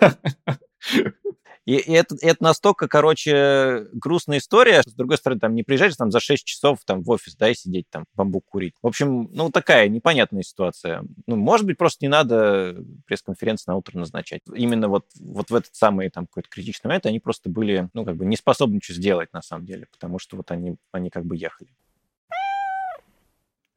И, 1.66 1.74
и 1.74 1.92
это, 1.92 2.16
это 2.20 2.42
настолько, 2.42 2.86
короче, 2.86 3.88
грустная 3.92 4.38
история. 4.38 4.82
С 4.82 4.94
другой 4.94 5.18
стороны, 5.18 5.40
там 5.40 5.54
не 5.54 5.64
приезжаешь 5.64 5.96
там 5.96 6.12
за 6.12 6.20
6 6.20 6.44
часов 6.44 6.78
там 6.86 7.02
в 7.02 7.10
офис, 7.10 7.34
да, 7.36 7.50
и 7.50 7.54
сидеть 7.54 7.86
там, 7.90 8.04
бамбук 8.14 8.44
курить. 8.46 8.74
В 8.82 8.86
общем, 8.86 9.28
ну, 9.32 9.50
такая 9.50 9.88
непонятная 9.88 10.42
ситуация. 10.42 11.04
Ну, 11.26 11.34
может 11.36 11.66
быть, 11.66 11.76
просто 11.76 12.04
не 12.04 12.08
надо 12.08 12.76
пресс-конференции 13.06 13.64
на 13.68 13.76
утро 13.76 13.98
назначать. 13.98 14.42
Именно 14.54 14.88
вот, 14.88 15.06
вот 15.18 15.50
в 15.50 15.54
этот 15.54 15.74
самый 15.74 16.08
там 16.08 16.26
какой-то 16.26 16.48
критичный 16.48 16.88
момент 16.88 17.06
они 17.06 17.18
просто 17.18 17.50
были, 17.50 17.88
ну, 17.94 18.04
как 18.04 18.16
бы 18.16 18.24
не 18.24 18.36
способны 18.36 18.80
что 18.80 18.94
сделать 18.94 19.32
на 19.32 19.42
самом 19.42 19.66
деле, 19.66 19.88
потому 19.90 20.20
что 20.20 20.36
вот 20.36 20.50
они, 20.52 20.76
они 20.92 21.10
как 21.10 21.24
бы 21.24 21.36
ехали. 21.36 21.70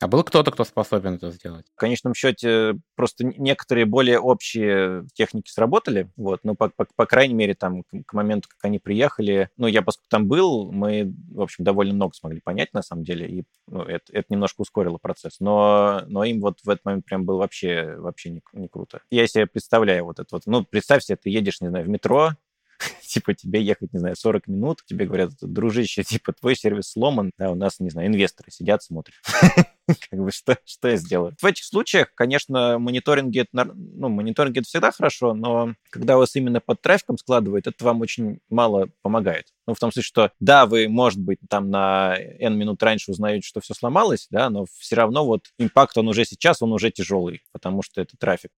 А 0.01 0.07
был 0.07 0.23
кто-то, 0.23 0.51
кто 0.51 0.63
способен 0.63 1.15
это 1.15 1.29
сделать? 1.31 1.65
В 1.75 1.79
конечном 1.79 2.13
счете, 2.13 2.75
просто 2.95 3.25
некоторые 3.25 3.85
более 3.85 4.17
общие 4.19 5.05
техники 5.13 5.51
сработали, 5.51 6.09
вот, 6.15 6.39
но, 6.43 6.55
по, 6.55 6.69
по, 6.69 6.85
по 6.95 7.05
крайней 7.05 7.33
мере, 7.33 7.53
там, 7.53 7.83
к, 7.83 7.87
к 8.05 8.13
моменту, 8.13 8.47
как 8.47 8.63
они 8.63 8.79
приехали, 8.79 9.49
ну, 9.57 9.67
я, 9.67 9.81
поскольку 9.81 10.07
там 10.09 10.27
был, 10.27 10.71
мы, 10.71 11.13
в 11.31 11.41
общем, 11.41 11.65
довольно 11.65 11.93
много 11.93 12.13
смогли 12.15 12.39
понять, 12.39 12.73
на 12.73 12.81
самом 12.81 13.03
деле, 13.03 13.27
и 13.27 13.43
ну, 13.67 13.81
это, 13.81 14.05
это 14.13 14.27
немножко 14.29 14.61
ускорило 14.61 14.97
процесс, 14.99 15.41
но, 15.41 16.03
но 16.07 16.23
им 16.23 16.39
вот 16.39 16.59
в 16.63 16.69
этот 16.69 16.85
момент 16.85 17.05
прям 17.05 17.25
было 17.25 17.39
вообще, 17.39 17.95
вообще 17.97 18.29
не, 18.29 18.41
не 18.53 18.69
круто. 18.69 19.01
Я 19.11 19.27
себе 19.27 19.47
представляю 19.47 20.05
вот 20.05 20.19
это 20.19 20.29
вот, 20.31 20.43
ну, 20.45 20.63
представь 20.63 21.03
себе, 21.03 21.17
ты 21.17 21.29
едешь, 21.29 21.59
не 21.59 21.67
знаю, 21.67 21.83
в 21.83 21.89
метро, 21.89 22.31
типа 23.01 23.33
тебе 23.33 23.61
ехать, 23.61 23.91
не 23.93 23.99
знаю, 23.99 24.15
40 24.15 24.47
минут, 24.47 24.79
тебе 24.85 25.05
говорят, 25.05 25.31
дружище, 25.41 26.03
типа 26.03 26.33
твой 26.33 26.55
сервис 26.55 26.91
сломан, 26.91 27.31
да, 27.37 27.51
у 27.51 27.55
нас, 27.55 27.79
не 27.79 27.89
знаю, 27.89 28.07
инвесторы 28.07 28.49
сидят, 28.51 28.81
смотрят. 28.81 29.15
как 30.09 30.19
бы 30.19 30.31
что, 30.31 30.57
что 30.65 30.87
я 30.87 30.97
сделаю? 30.97 31.35
В 31.41 31.45
этих 31.45 31.63
случаях, 31.63 32.13
конечно, 32.15 32.79
мониторинги 32.79 33.39
это, 33.41 33.73
ну, 33.73 34.09
мониторинги 34.09 34.59
это 34.59 34.67
всегда 34.67 34.91
хорошо, 34.91 35.33
но 35.33 35.73
когда 35.89 36.17
вас 36.17 36.35
именно 36.35 36.59
под 36.59 36.81
трафиком 36.81 37.17
складывает, 37.17 37.67
это 37.67 37.83
вам 37.83 38.01
очень 38.01 38.39
мало 38.49 38.89
помогает. 39.01 39.47
Ну, 39.67 39.73
в 39.73 39.79
том 39.79 39.91
смысле, 39.91 40.05
что 40.05 40.31
да, 40.39 40.65
вы, 40.65 40.87
может 40.87 41.19
быть, 41.19 41.39
там 41.49 41.69
на 41.69 42.15
N 42.17 42.57
минут 42.57 42.81
раньше 42.83 43.11
узнаете, 43.11 43.47
что 43.47 43.61
все 43.61 43.73
сломалось, 43.73 44.27
да, 44.29 44.49
но 44.49 44.65
все 44.77 44.95
равно 44.95 45.25
вот 45.25 45.45
импакт, 45.57 45.97
он 45.97 46.07
уже 46.07 46.25
сейчас, 46.25 46.61
он 46.61 46.73
уже 46.73 46.91
тяжелый, 46.91 47.41
потому 47.51 47.81
что 47.81 48.01
это 48.01 48.17
трафик. 48.17 48.51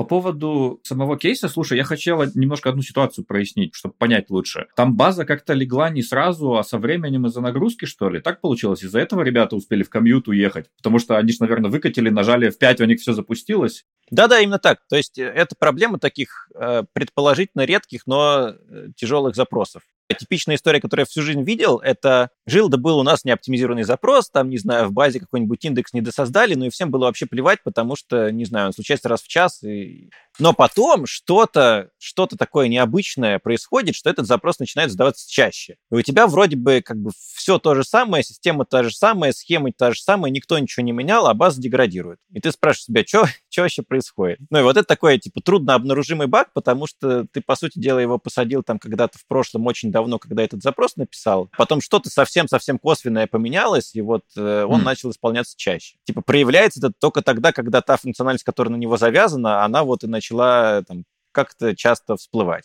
По 0.00 0.04
поводу 0.04 0.80
самого 0.82 1.18
кейса, 1.18 1.50
слушай, 1.50 1.76
я 1.76 1.84
хотела 1.84 2.26
немножко 2.34 2.70
одну 2.70 2.80
ситуацию 2.80 3.26
прояснить, 3.26 3.74
чтобы 3.74 3.92
понять 3.92 4.30
лучше. 4.30 4.68
Там 4.74 4.96
база 4.96 5.26
как-то 5.26 5.52
легла 5.52 5.90
не 5.90 6.02
сразу, 6.02 6.56
а 6.56 6.64
со 6.64 6.78
временем 6.78 7.26
из-за 7.26 7.42
нагрузки, 7.42 7.84
что 7.84 8.08
ли? 8.08 8.18
Так 8.22 8.40
получилось? 8.40 8.82
Из-за 8.82 8.98
этого 8.98 9.20
ребята 9.20 9.56
успели 9.56 9.82
в 9.82 9.90
комьют 9.90 10.26
уехать? 10.26 10.70
Потому 10.78 11.00
что 11.00 11.18
они 11.18 11.32
же, 11.32 11.36
наверное, 11.40 11.70
выкатили, 11.70 12.08
нажали 12.08 12.48
в 12.48 12.56
5, 12.56 12.80
у 12.80 12.84
них 12.86 12.98
все 12.98 13.12
запустилось. 13.12 13.84
Да-да, 14.10 14.40
именно 14.40 14.58
так. 14.58 14.78
То 14.88 14.96
есть 14.96 15.18
э, 15.18 15.24
это 15.24 15.54
проблема 15.54 15.98
таких 15.98 16.48
э, 16.54 16.84
предположительно 16.94 17.66
редких, 17.66 18.06
но 18.06 18.54
э, 18.54 18.86
тяжелых 18.96 19.36
запросов. 19.36 19.82
Типичная 20.18 20.56
история, 20.56 20.80
которую 20.80 21.02
я 21.02 21.06
всю 21.06 21.22
жизнь 21.22 21.42
видел, 21.42 21.78
это 21.78 22.30
жил 22.46 22.68
да 22.68 22.78
был 22.78 22.98
у 22.98 23.02
нас 23.02 23.24
неоптимизированный 23.24 23.84
запрос, 23.84 24.30
там, 24.30 24.50
не 24.50 24.58
знаю, 24.58 24.88
в 24.88 24.92
базе 24.92 25.20
какой-нибудь 25.20 25.64
индекс 25.64 25.92
не 25.92 26.00
досоздали, 26.00 26.54
ну 26.54 26.66
и 26.66 26.70
всем 26.70 26.90
было 26.90 27.06
вообще 27.06 27.26
плевать, 27.26 27.60
потому 27.62 27.96
что, 27.96 28.30
не 28.30 28.44
знаю, 28.44 28.68
он 28.68 28.72
случается 28.72 29.08
раз 29.08 29.22
в 29.22 29.28
час, 29.28 29.62
и 29.62 30.10
но 30.40 30.52
потом 30.52 31.06
что-то 31.06 31.90
что 31.98 32.26
такое 32.26 32.68
необычное 32.68 33.38
происходит, 33.38 33.94
что 33.94 34.10
этот 34.10 34.26
запрос 34.26 34.58
начинает 34.58 34.90
задаваться 34.90 35.30
чаще. 35.30 35.76
И 35.90 35.94
у 35.94 36.02
тебя 36.02 36.26
вроде 36.26 36.56
бы 36.56 36.82
как 36.84 36.98
бы 36.98 37.10
все 37.34 37.58
то 37.58 37.74
же 37.74 37.84
самое, 37.84 38.24
система 38.24 38.64
та 38.64 38.82
же 38.82 38.90
самая, 38.90 39.32
схема 39.32 39.70
та 39.72 39.92
же 39.92 40.00
самая, 40.00 40.32
никто 40.32 40.58
ничего 40.58 40.84
не 40.84 40.92
менял, 40.92 41.26
а 41.26 41.34
база 41.34 41.60
деградирует. 41.60 42.18
И 42.32 42.40
ты 42.40 42.50
спрашиваешь 42.52 43.06
себя, 43.06 43.28
что 43.48 43.62
вообще 43.62 43.82
происходит? 43.82 44.38
Ну 44.50 44.60
и 44.60 44.62
вот 44.62 44.76
это 44.76 44.86
такой, 44.86 45.18
типа, 45.18 45.40
трудно 45.42 45.74
обнаружимый 45.74 46.26
баг, 46.26 46.52
потому 46.54 46.86
что 46.86 47.26
ты, 47.30 47.42
по 47.42 47.54
сути 47.54 47.78
дела, 47.78 47.98
его 47.98 48.18
посадил 48.18 48.62
там 48.62 48.78
когда-то 48.78 49.18
в 49.18 49.26
прошлом 49.26 49.66
очень 49.66 49.92
давно, 49.92 50.18
когда 50.18 50.42
этот 50.42 50.62
запрос 50.62 50.96
написал. 50.96 51.50
Потом 51.56 51.80
что-то 51.80 52.08
совсем-совсем 52.08 52.78
косвенное 52.78 53.26
поменялось, 53.26 53.94
и 53.94 54.00
вот 54.00 54.24
э, 54.36 54.64
он 54.64 54.80
mm. 54.80 54.84
начал 54.84 55.10
исполняться 55.10 55.54
чаще. 55.56 55.96
Типа, 56.04 56.22
проявляется 56.22 56.80
это 56.80 56.92
только 56.98 57.22
тогда, 57.22 57.52
когда 57.52 57.82
та 57.82 57.96
функциональность, 57.96 58.44
которая 58.44 58.72
на 58.72 58.78
него 58.78 58.96
завязана, 58.96 59.64
она 59.64 59.84
вот 59.84 60.04
и 60.04 60.06
начала 60.06 60.29
начала 60.30 60.82
там, 60.82 61.04
как-то 61.32 61.74
часто 61.74 62.16
всплывать. 62.16 62.64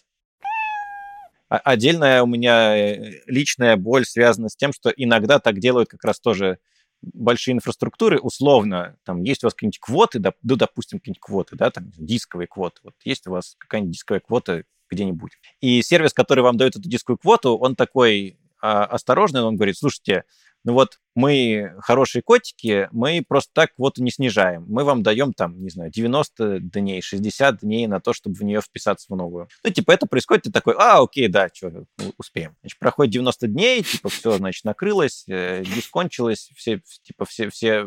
Отдельная 1.48 2.24
у 2.24 2.26
меня 2.26 2.76
э, 2.76 3.22
личная 3.28 3.78
боль 3.78 4.06
связана 4.06 4.50
с 4.50 4.56
тем, 4.56 4.74
что 4.74 4.90
иногда 4.90 5.40
так 5.40 5.60
делают 5.60 5.90
как 5.90 6.04
раз 6.04 6.20
тоже 6.20 6.58
большие 7.02 7.54
инфраструктуры, 7.54 8.20
условно, 8.20 8.98
там 9.06 9.22
есть 9.22 9.44
у 9.44 9.48
вас 9.48 9.54
какие-нибудь 9.54 9.80
квоты, 9.80 10.18
да, 10.18 10.34
ну, 10.42 10.56
допустим, 10.56 11.00
какие-нибудь 11.00 11.22
квоты, 11.22 11.56
да, 11.56 11.70
там 11.70 11.92
дисковые 11.98 12.48
квоты. 12.48 12.82
Вот 12.84 12.96
есть 13.04 13.28
у 13.28 13.32
вас 13.32 13.56
какая-нибудь 13.60 13.94
дисковая 13.94 14.22
квота 14.22 14.64
где-нибудь. 14.90 15.34
И 15.62 15.84
сервис, 15.84 16.14
который 16.14 16.44
вам 16.44 16.58
дает 16.58 16.76
эту 16.76 16.90
дисковую 16.90 17.20
квоту, 17.20 17.56
он 17.58 17.76
такой 17.76 18.40
а, 18.60 18.86
осторожный, 18.86 19.44
он 19.44 19.56
говорит, 19.56 19.78
слушайте, 19.78 20.24
ну 20.66 20.74
вот 20.74 21.00
мы 21.14 21.74
хорошие 21.80 22.22
котики, 22.24 22.90
мы 22.92 23.24
просто 23.26 23.52
так 23.54 23.70
вот 23.78 24.00
не 24.00 24.12
снижаем. 24.12 24.66
Мы 24.68 24.84
вам 24.84 25.04
даем 25.04 25.32
там, 25.32 25.62
не 25.62 25.70
знаю, 25.70 25.92
90 25.92 26.60
дней, 26.60 27.02
60 27.02 27.60
дней 27.60 27.88
на 27.88 28.02
то, 28.02 28.14
чтобы 28.14 28.36
в 28.36 28.42
нее 28.42 28.62
вписаться 28.62 29.06
в 29.08 29.16
новую. 29.16 29.48
Ну, 29.64 29.70
типа, 29.70 29.92
это 29.92 30.08
происходит, 30.08 30.46
ты 30.46 30.52
такой, 30.52 30.74
а, 30.78 31.02
окей, 31.02 31.28
да, 31.28 31.50
что, 31.54 31.86
успеем. 32.18 32.56
Значит, 32.62 32.80
проходит 32.80 33.14
90 33.14 33.48
дней, 33.48 33.84
типа, 33.84 34.10
все, 34.10 34.38
значит, 34.38 34.66
накрылось, 34.66 35.24
э, 35.28 35.64
диск 35.64 35.92
кончилось, 35.92 36.50
все, 36.56 36.82
типа, 37.04 37.26
все, 37.26 37.50
все, 37.50 37.86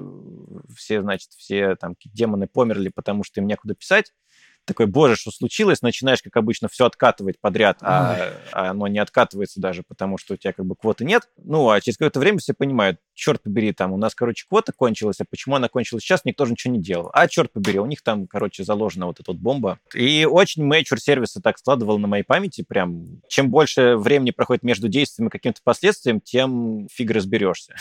все, 0.74 1.02
значит, 1.02 1.30
все 1.32 1.74
там 1.74 1.96
демоны 2.04 2.46
померли, 2.46 2.90
потому 2.94 3.24
что 3.24 3.40
им 3.40 3.48
некуда 3.48 3.74
писать 3.74 4.12
такой, 4.68 4.86
боже, 4.86 5.16
что 5.16 5.30
случилось, 5.30 5.82
начинаешь, 5.82 6.22
как 6.22 6.36
обычно, 6.36 6.68
все 6.68 6.86
откатывать 6.86 7.40
подряд, 7.40 7.78
а, 7.80 8.30
а 8.52 8.70
оно 8.70 8.86
не 8.86 8.98
откатывается 8.98 9.60
даже, 9.60 9.82
потому 9.82 10.18
что 10.18 10.34
у 10.34 10.36
тебя 10.36 10.52
как 10.52 10.64
бы 10.66 10.76
квоты 10.76 11.04
нет. 11.04 11.28
Ну, 11.42 11.68
а 11.70 11.80
через 11.80 11.96
какое-то 11.96 12.20
время 12.20 12.38
все 12.38 12.54
понимают, 12.54 13.00
черт 13.14 13.42
побери, 13.42 13.72
там 13.72 13.92
у 13.92 13.96
нас, 13.96 14.14
короче, 14.14 14.46
квота 14.48 14.72
кончилась, 14.72 15.20
а 15.20 15.24
почему 15.28 15.56
она 15.56 15.68
кончилась 15.68 16.04
сейчас, 16.04 16.24
никто 16.24 16.44
же 16.44 16.52
ничего 16.52 16.74
не 16.74 16.80
делал. 16.80 17.10
А, 17.12 17.26
черт 17.26 17.52
побери, 17.52 17.80
у 17.80 17.86
них 17.86 18.02
там, 18.02 18.26
короче, 18.26 18.62
заложена 18.62 19.06
вот 19.06 19.18
эта 19.18 19.32
вот 19.32 19.40
бомба. 19.40 19.80
И 19.94 20.26
очень 20.30 20.64
мейчур 20.64 21.00
сервиса 21.00 21.40
так 21.40 21.58
складывал 21.58 21.98
на 21.98 22.06
моей 22.06 22.22
памяти, 22.22 22.64
прям, 22.66 23.22
чем 23.28 23.50
больше 23.50 23.96
времени 23.96 24.30
проходит 24.30 24.62
между 24.62 24.88
действием 24.88 25.28
и 25.28 25.30
каким-то 25.30 25.60
последствием, 25.64 26.20
тем 26.20 26.86
фиг 26.92 27.10
разберешься 27.10 27.74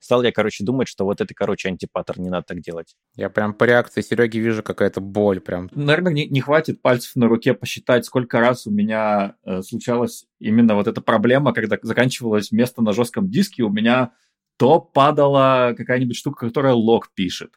стал 0.00 0.22
я, 0.22 0.32
короче, 0.32 0.64
думать, 0.64 0.88
что 0.88 1.04
вот 1.04 1.20
это, 1.20 1.32
короче, 1.34 1.68
антипатер, 1.68 2.18
не 2.18 2.30
надо 2.30 2.46
так 2.48 2.60
делать. 2.60 2.96
Я 3.14 3.30
прям 3.30 3.54
по 3.54 3.64
реакции 3.64 4.00
Сереги 4.00 4.38
вижу 4.38 4.62
какая-то 4.62 5.00
боль 5.00 5.40
прям. 5.40 5.68
Наверное, 5.72 6.12
не, 6.12 6.26
не 6.26 6.40
хватит 6.40 6.82
пальцев 6.82 7.14
на 7.14 7.28
руке 7.28 7.54
посчитать, 7.54 8.04
сколько 8.04 8.40
раз 8.40 8.66
у 8.66 8.70
меня 8.70 9.36
э, 9.44 9.62
случалась 9.62 10.26
именно 10.38 10.74
вот 10.74 10.88
эта 10.88 11.00
проблема, 11.00 11.52
когда 11.52 11.76
заканчивалось 11.82 12.50
место 12.50 12.82
на 12.82 12.92
жестком 12.92 13.30
диске, 13.30 13.62
у 13.62 13.70
меня 13.70 14.12
то 14.56 14.80
падала 14.80 15.74
какая-нибудь 15.76 16.16
штука, 16.16 16.46
которая 16.46 16.74
лог 16.74 17.10
пишет, 17.14 17.52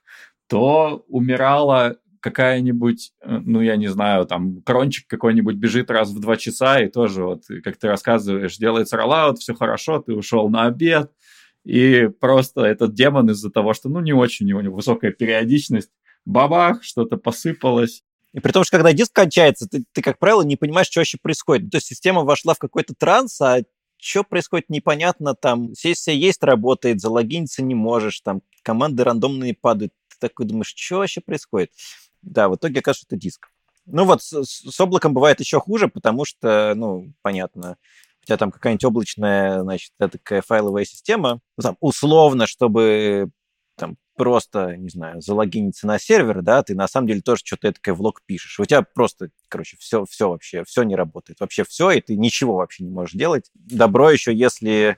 то 0.47 1.03
умирала 1.07 1.97
какая-нибудь, 2.23 3.11
э, 3.21 3.39
ну, 3.43 3.61
я 3.61 3.75
не 3.75 3.87
знаю, 3.87 4.25
там, 4.25 4.61
крончик 4.61 5.07
какой-нибудь 5.07 5.55
бежит 5.55 5.91
раз 5.91 6.11
в 6.11 6.19
два 6.19 6.37
часа, 6.37 6.79
и 6.79 6.87
тоже 6.87 7.23
вот, 7.23 7.43
как 7.63 7.77
ты 7.77 7.87
рассказываешь, 7.87 8.57
делается 8.57 8.95
роллаут, 8.95 9.39
все 9.39 9.53
хорошо, 9.53 9.99
ты 9.99 10.13
ушел 10.13 10.49
на 10.49 10.65
обед, 10.65 11.11
и 11.63 12.07
просто 12.07 12.61
этот 12.61 12.93
демон 12.93 13.29
из-за 13.31 13.49
того, 13.49 13.73
что, 13.73 13.89
ну, 13.89 14.01
не 14.01 14.13
очень 14.13 14.51
у 14.51 14.61
него 14.61 14.75
высокая 14.75 15.11
периодичность, 15.11 15.91
бабах, 16.25 16.83
что-то 16.83 17.17
посыпалось. 17.17 18.03
И 18.33 18.39
при 18.39 18.51
том, 18.51 18.63
что 18.63 18.77
когда 18.77 18.93
диск 18.93 19.13
кончается, 19.13 19.67
ты, 19.67 19.83
ты, 19.91 20.01
как 20.01 20.17
правило, 20.19 20.41
не 20.41 20.55
понимаешь, 20.55 20.87
что 20.87 20.99
вообще 20.99 21.17
происходит. 21.21 21.69
То 21.69 21.77
есть 21.77 21.87
система 21.87 22.23
вошла 22.23 22.53
в 22.53 22.59
какой-то 22.59 22.93
транс, 22.95 23.39
а 23.41 23.61
что 23.97 24.23
происходит 24.23 24.69
непонятно, 24.69 25.33
там 25.35 25.73
сессия 25.75 26.13
есть, 26.13 26.43
работает, 26.43 26.99
залогиниться 26.99 27.63
не 27.63 27.75
можешь, 27.75 28.19
там 28.19 28.41
команды 28.63 29.03
рандомные 29.03 29.53
падают. 29.53 29.93
Ты 30.09 30.27
такой 30.27 30.45
думаешь, 30.45 30.73
что 30.75 30.97
вообще 30.97 31.21
происходит? 31.21 31.71
Да, 32.21 32.49
в 32.49 32.55
итоге 32.55 32.79
окажется, 32.79 33.05
это 33.07 33.15
диск. 33.15 33.49
Ну 33.85 34.05
вот 34.05 34.23
с, 34.23 34.43
с 34.43 34.79
облаком 34.79 35.13
бывает 35.13 35.39
еще 35.39 35.59
хуже, 35.59 35.87
потому 35.87 36.25
что, 36.25 36.73
ну, 36.75 37.13
понятно, 37.21 37.77
у 38.23 38.25
тебя 38.25 38.37
там 38.37 38.51
какая-нибудь 38.51 38.85
облачная, 38.85 39.61
значит, 39.61 39.91
такая 39.97 40.41
файловая 40.41 40.85
система, 40.85 41.39
ну, 41.57 41.61
там, 41.61 41.77
условно, 41.81 42.47
чтобы 42.47 43.29
там 43.75 43.97
просто, 44.15 44.77
не 44.77 44.89
знаю, 44.89 45.21
залогиниться 45.21 45.87
на 45.87 45.99
сервер, 45.99 46.41
да, 46.41 46.63
ты 46.63 46.75
на 46.75 46.87
самом 46.87 47.07
деле 47.07 47.21
тоже 47.21 47.41
что-то 47.43 47.73
такое 47.73 47.95
в 47.95 48.01
лог 48.01 48.21
пишешь. 48.25 48.59
У 48.59 48.65
тебя 48.65 48.83
просто, 48.83 49.29
короче, 49.49 49.75
все, 49.79 50.05
все 50.05 50.29
вообще, 50.29 50.63
все 50.63 50.83
не 50.83 50.95
работает. 50.95 51.39
Вообще 51.39 51.63
все, 51.63 51.91
и 51.91 51.99
ты 51.99 52.15
ничего 52.15 52.55
вообще 52.55 52.83
не 52.83 52.91
можешь 52.91 53.15
делать. 53.15 53.49
Добро 53.53 54.11
еще, 54.11 54.33
если 54.33 54.97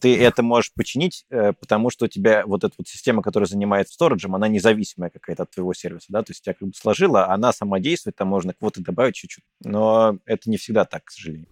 ты 0.00 0.18
это 0.18 0.42
можешь 0.42 0.72
починить, 0.74 1.26
э, 1.30 1.52
потому 1.52 1.90
что 1.90 2.06
у 2.06 2.08
тебя 2.08 2.44
вот 2.46 2.64
эта 2.64 2.74
вот 2.78 2.88
система, 2.88 3.22
которая 3.22 3.46
занимается 3.46 3.94
сториджем, 3.94 4.34
она 4.34 4.48
независимая 4.48 5.10
какая-то 5.10 5.44
от 5.44 5.50
твоего 5.50 5.74
сервиса, 5.74 6.06
да, 6.08 6.22
то 6.22 6.30
есть 6.30 6.42
тебя 6.42 6.54
как 6.54 6.68
бы 6.68 6.74
сложила, 6.74 7.28
она 7.28 7.52
сама 7.52 7.78
действует, 7.78 8.16
там 8.16 8.28
можно 8.28 8.54
квоты 8.54 8.82
добавить 8.82 9.16
чуть-чуть, 9.16 9.44
но 9.62 10.18
это 10.24 10.50
не 10.50 10.56
всегда 10.56 10.84
так, 10.84 11.04
к 11.04 11.10
сожалению. 11.10 11.48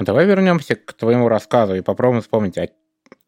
А 0.00 0.02
давай 0.02 0.24
вернемся 0.24 0.76
к 0.76 0.94
твоему 0.94 1.28
рассказу 1.28 1.74
и 1.74 1.82
попробуем 1.82 2.22
вспомнить, 2.22 2.56
а 2.56 2.68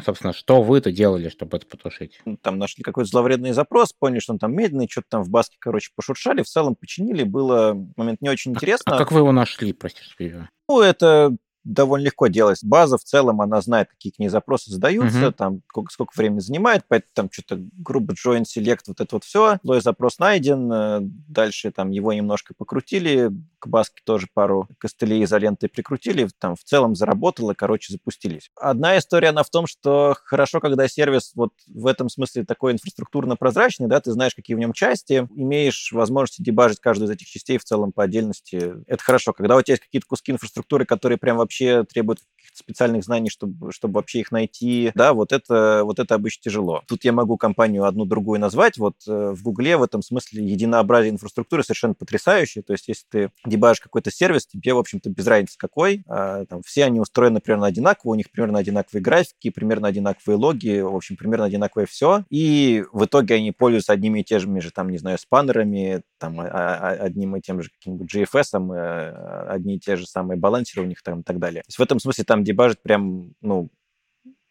собственно, 0.02 0.32
что 0.32 0.62
вы-то 0.62 0.90
делали, 0.90 1.28
чтобы 1.28 1.58
это 1.58 1.66
потушить? 1.66 2.18
Ну, 2.24 2.38
там 2.38 2.58
нашли 2.58 2.82
какой-то 2.82 3.10
зловредный 3.10 3.52
запрос, 3.52 3.92
поняли, 3.92 4.20
что 4.20 4.32
он 4.32 4.38
там 4.38 4.56
медленный, 4.56 4.88
что-то 4.90 5.06
там 5.10 5.22
в 5.22 5.28
баске, 5.28 5.58
короче, 5.60 5.90
пошуршали, 5.94 6.40
в 6.40 6.46
целом 6.46 6.74
починили, 6.74 7.24
было 7.24 7.74
момент 7.98 8.22
не 8.22 8.30
очень 8.30 8.52
интересно. 8.52 8.92
А, 8.92 8.94
а 8.94 8.98
как 8.98 9.12
вы 9.12 9.20
его 9.20 9.32
нашли, 9.32 9.74
простите, 9.74 10.08
что 10.08 10.48
Ну, 10.66 10.80
это 10.80 11.36
довольно 11.64 12.06
легко 12.06 12.26
делать. 12.26 12.58
База 12.62 12.98
в 12.98 13.04
целом, 13.04 13.40
она 13.40 13.60
знает, 13.60 13.88
какие 13.90 14.12
к 14.12 14.18
ней 14.18 14.28
запросы 14.28 14.70
задаются, 14.70 15.18
uh-huh. 15.18 15.32
там 15.32 15.62
сколько, 15.68 15.92
сколько 15.92 16.12
времени 16.16 16.40
занимает, 16.40 16.84
поэтому 16.88 17.10
там 17.14 17.28
что-то 17.30 17.58
грубо 17.58 18.14
join, 18.14 18.42
select, 18.42 18.80
вот 18.88 19.00
это 19.00 19.16
вот 19.16 19.24
все. 19.24 19.58
Лой 19.62 19.80
запрос 19.80 20.18
найден, 20.18 20.72
э, 20.72 20.98
дальше 21.02 21.70
там 21.70 21.90
его 21.90 22.12
немножко 22.12 22.54
покрутили, 22.56 23.30
к 23.58 23.68
баске 23.68 24.02
тоже 24.04 24.26
пару 24.32 24.68
костылей 24.78 25.22
изоленты 25.24 25.68
прикрутили, 25.68 26.28
там 26.38 26.56
в 26.56 26.64
целом 26.64 26.94
заработало, 26.94 27.54
короче, 27.54 27.92
запустились. 27.92 28.50
Одна 28.56 28.98
история, 28.98 29.28
она 29.28 29.42
в 29.42 29.50
том, 29.50 29.66
что 29.66 30.16
хорошо, 30.24 30.60
когда 30.60 30.88
сервис 30.88 31.32
вот 31.34 31.52
в 31.66 31.86
этом 31.86 32.08
смысле 32.08 32.44
такой 32.44 32.72
инфраструктурно 32.72 33.36
прозрачный, 33.36 33.88
да, 33.88 34.00
ты 34.00 34.12
знаешь, 34.12 34.34
какие 34.34 34.56
в 34.56 34.60
нем 34.60 34.72
части, 34.72 35.28
имеешь 35.34 35.90
возможность 35.92 36.42
дебажить 36.42 36.80
каждую 36.80 37.08
из 37.08 37.12
этих 37.12 37.28
частей 37.28 37.58
в 37.58 37.64
целом 37.64 37.92
по 37.92 38.02
отдельности. 38.02 38.74
Это 38.86 39.02
хорошо. 39.02 39.32
Когда 39.32 39.56
у 39.56 39.62
тебя 39.62 39.74
есть 39.74 39.84
какие-то 39.84 40.06
куски 40.06 40.32
инфраструктуры, 40.32 40.84
которые 40.84 41.18
прям 41.18 41.36
вообще 41.36 41.51
вообще 41.52 41.84
требует 41.84 42.20
специальных 42.52 43.04
знаний, 43.04 43.30
чтобы, 43.30 43.72
чтобы 43.72 43.94
вообще 43.94 44.20
их 44.20 44.32
найти. 44.32 44.92
Да, 44.94 45.12
вот 45.12 45.32
это, 45.32 45.82
вот 45.84 45.98
это 45.98 46.14
обычно 46.14 46.42
тяжело. 46.42 46.82
Тут 46.86 47.04
я 47.04 47.12
могу 47.12 47.36
компанию 47.36 47.84
одну 47.84 48.04
другую 48.04 48.40
назвать. 48.40 48.78
Вот 48.78 48.96
э, 49.06 49.32
в 49.34 49.42
Гугле 49.42 49.76
в 49.76 49.82
этом 49.82 50.02
смысле 50.02 50.44
единообразие 50.44 51.12
инфраструктуры 51.12 51.62
совершенно 51.62 51.94
потрясающее. 51.94 52.62
То 52.62 52.72
есть 52.72 52.88
если 52.88 53.04
ты 53.10 53.30
дебажишь 53.44 53.80
какой-то 53.80 54.10
сервис, 54.10 54.46
тебе, 54.46 54.74
в 54.74 54.78
общем-то, 54.78 55.10
без 55.10 55.26
разницы 55.26 55.56
какой. 55.58 56.04
А, 56.08 56.44
там, 56.46 56.62
все 56.62 56.84
они 56.84 57.00
устроены 57.00 57.40
примерно 57.40 57.66
одинаково, 57.66 58.12
у 58.12 58.14
них 58.14 58.30
примерно 58.30 58.58
одинаковые 58.58 59.02
графики, 59.02 59.50
примерно 59.50 59.88
одинаковые 59.88 60.36
логи, 60.36 60.80
в 60.80 60.94
общем, 60.94 61.16
примерно 61.16 61.46
одинаковое 61.46 61.86
все. 61.86 62.24
И 62.30 62.84
в 62.92 63.04
итоге 63.04 63.36
они 63.36 63.52
пользуются 63.52 63.92
одними 63.92 64.20
и 64.20 64.24
теми 64.24 64.60
же, 64.60 64.70
там, 64.70 64.90
не 64.90 64.98
знаю, 64.98 65.18
спаннерами, 65.18 66.02
там, 66.18 66.40
а, 66.40 66.46
а, 66.46 66.90
одним 66.90 67.36
и 67.36 67.40
тем 67.40 67.62
же 67.62 67.70
каким-нибудь 67.70 68.14
GFS, 68.14 68.74
э, 68.74 69.46
одни 69.48 69.76
и 69.76 69.80
те 69.80 69.96
же 69.96 70.06
самые 70.06 70.38
балансеры 70.38 70.82
у 70.82 70.88
них 70.88 71.02
там 71.02 71.20
и 71.20 71.22
так 71.22 71.38
далее. 71.38 71.62
То 71.62 71.68
есть 71.68 71.78
в 71.78 71.82
этом 71.82 71.98
смысле 71.98 72.24
там 72.24 72.44
дебажить 72.52 72.82
прям, 72.82 73.34
ну, 73.40 73.70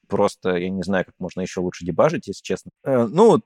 просто, 0.07 0.57
я 0.57 0.69
не 0.69 0.83
знаю, 0.83 1.05
как 1.05 1.15
можно 1.19 1.41
еще 1.41 1.61
лучше 1.61 1.85
дебажить, 1.85 2.27
если 2.27 2.43
честно. 2.43 2.71
Э, 2.83 3.07
ну, 3.07 3.41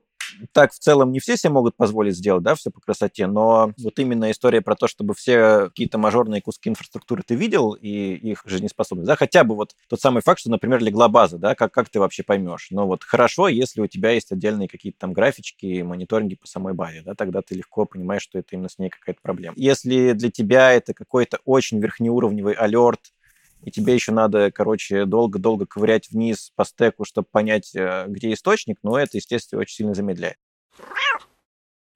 так 0.52 0.72
в 0.72 0.78
целом 0.78 1.12
не 1.12 1.20
все 1.20 1.36
себе 1.36 1.50
могут 1.50 1.76
позволить 1.76 2.16
сделать, 2.16 2.42
да, 2.42 2.54
все 2.54 2.70
по 2.70 2.80
красоте, 2.80 3.26
но 3.26 3.72
вот 3.78 3.98
именно 3.98 4.30
история 4.30 4.60
про 4.60 4.74
то, 4.74 4.88
чтобы 4.88 5.14
все 5.14 5.68
какие-то 5.68 5.98
мажорные 5.98 6.42
куски 6.42 6.68
инфраструктуры 6.68 7.22
ты 7.24 7.34
видел 7.34 7.72
и 7.72 8.14
их 8.14 8.42
жизнеспособность, 8.44 9.06
да, 9.06 9.16
хотя 9.16 9.44
бы 9.44 9.54
вот 9.54 9.74
тот 9.88 10.00
самый 10.00 10.22
факт, 10.22 10.40
что, 10.40 10.50
например, 10.50 10.82
легла 10.82 11.08
база, 11.08 11.38
да, 11.38 11.54
как, 11.54 11.72
как 11.72 11.88
ты 11.88 12.00
вообще 12.00 12.22
поймешь. 12.22 12.68
Но 12.70 12.86
вот 12.86 13.04
хорошо, 13.04 13.48
если 13.48 13.80
у 13.80 13.86
тебя 13.86 14.10
есть 14.10 14.32
отдельные 14.32 14.68
какие-то 14.68 14.98
там 14.98 15.12
графички, 15.12 15.82
мониторинги 15.82 16.34
по 16.34 16.46
самой 16.46 16.74
базе, 16.74 17.02
да, 17.02 17.14
тогда 17.14 17.42
ты 17.42 17.54
легко 17.54 17.86
понимаешь, 17.86 18.22
что 18.22 18.38
это 18.38 18.48
именно 18.52 18.68
с 18.68 18.78
ней 18.78 18.90
какая-то 18.90 19.20
проблема. 19.22 19.54
Если 19.56 20.12
для 20.12 20.30
тебя 20.30 20.72
это 20.72 20.94
какой-то 20.94 21.38
очень 21.44 21.80
верхнеуровневый 21.80 22.54
алерт, 22.54 23.00
и 23.66 23.70
тебе 23.72 23.94
еще 23.94 24.12
надо, 24.12 24.52
короче, 24.52 25.06
долго-долго 25.06 25.66
ковырять 25.66 26.08
вниз 26.08 26.52
по 26.54 26.64
стеку, 26.64 27.04
чтобы 27.04 27.26
понять, 27.30 27.74
э, 27.74 28.04
где 28.06 28.32
источник, 28.32 28.78
но 28.84 28.96
это, 28.96 29.16
естественно, 29.16 29.60
очень 29.60 29.74
сильно 29.74 29.92
замедляет 29.92 30.36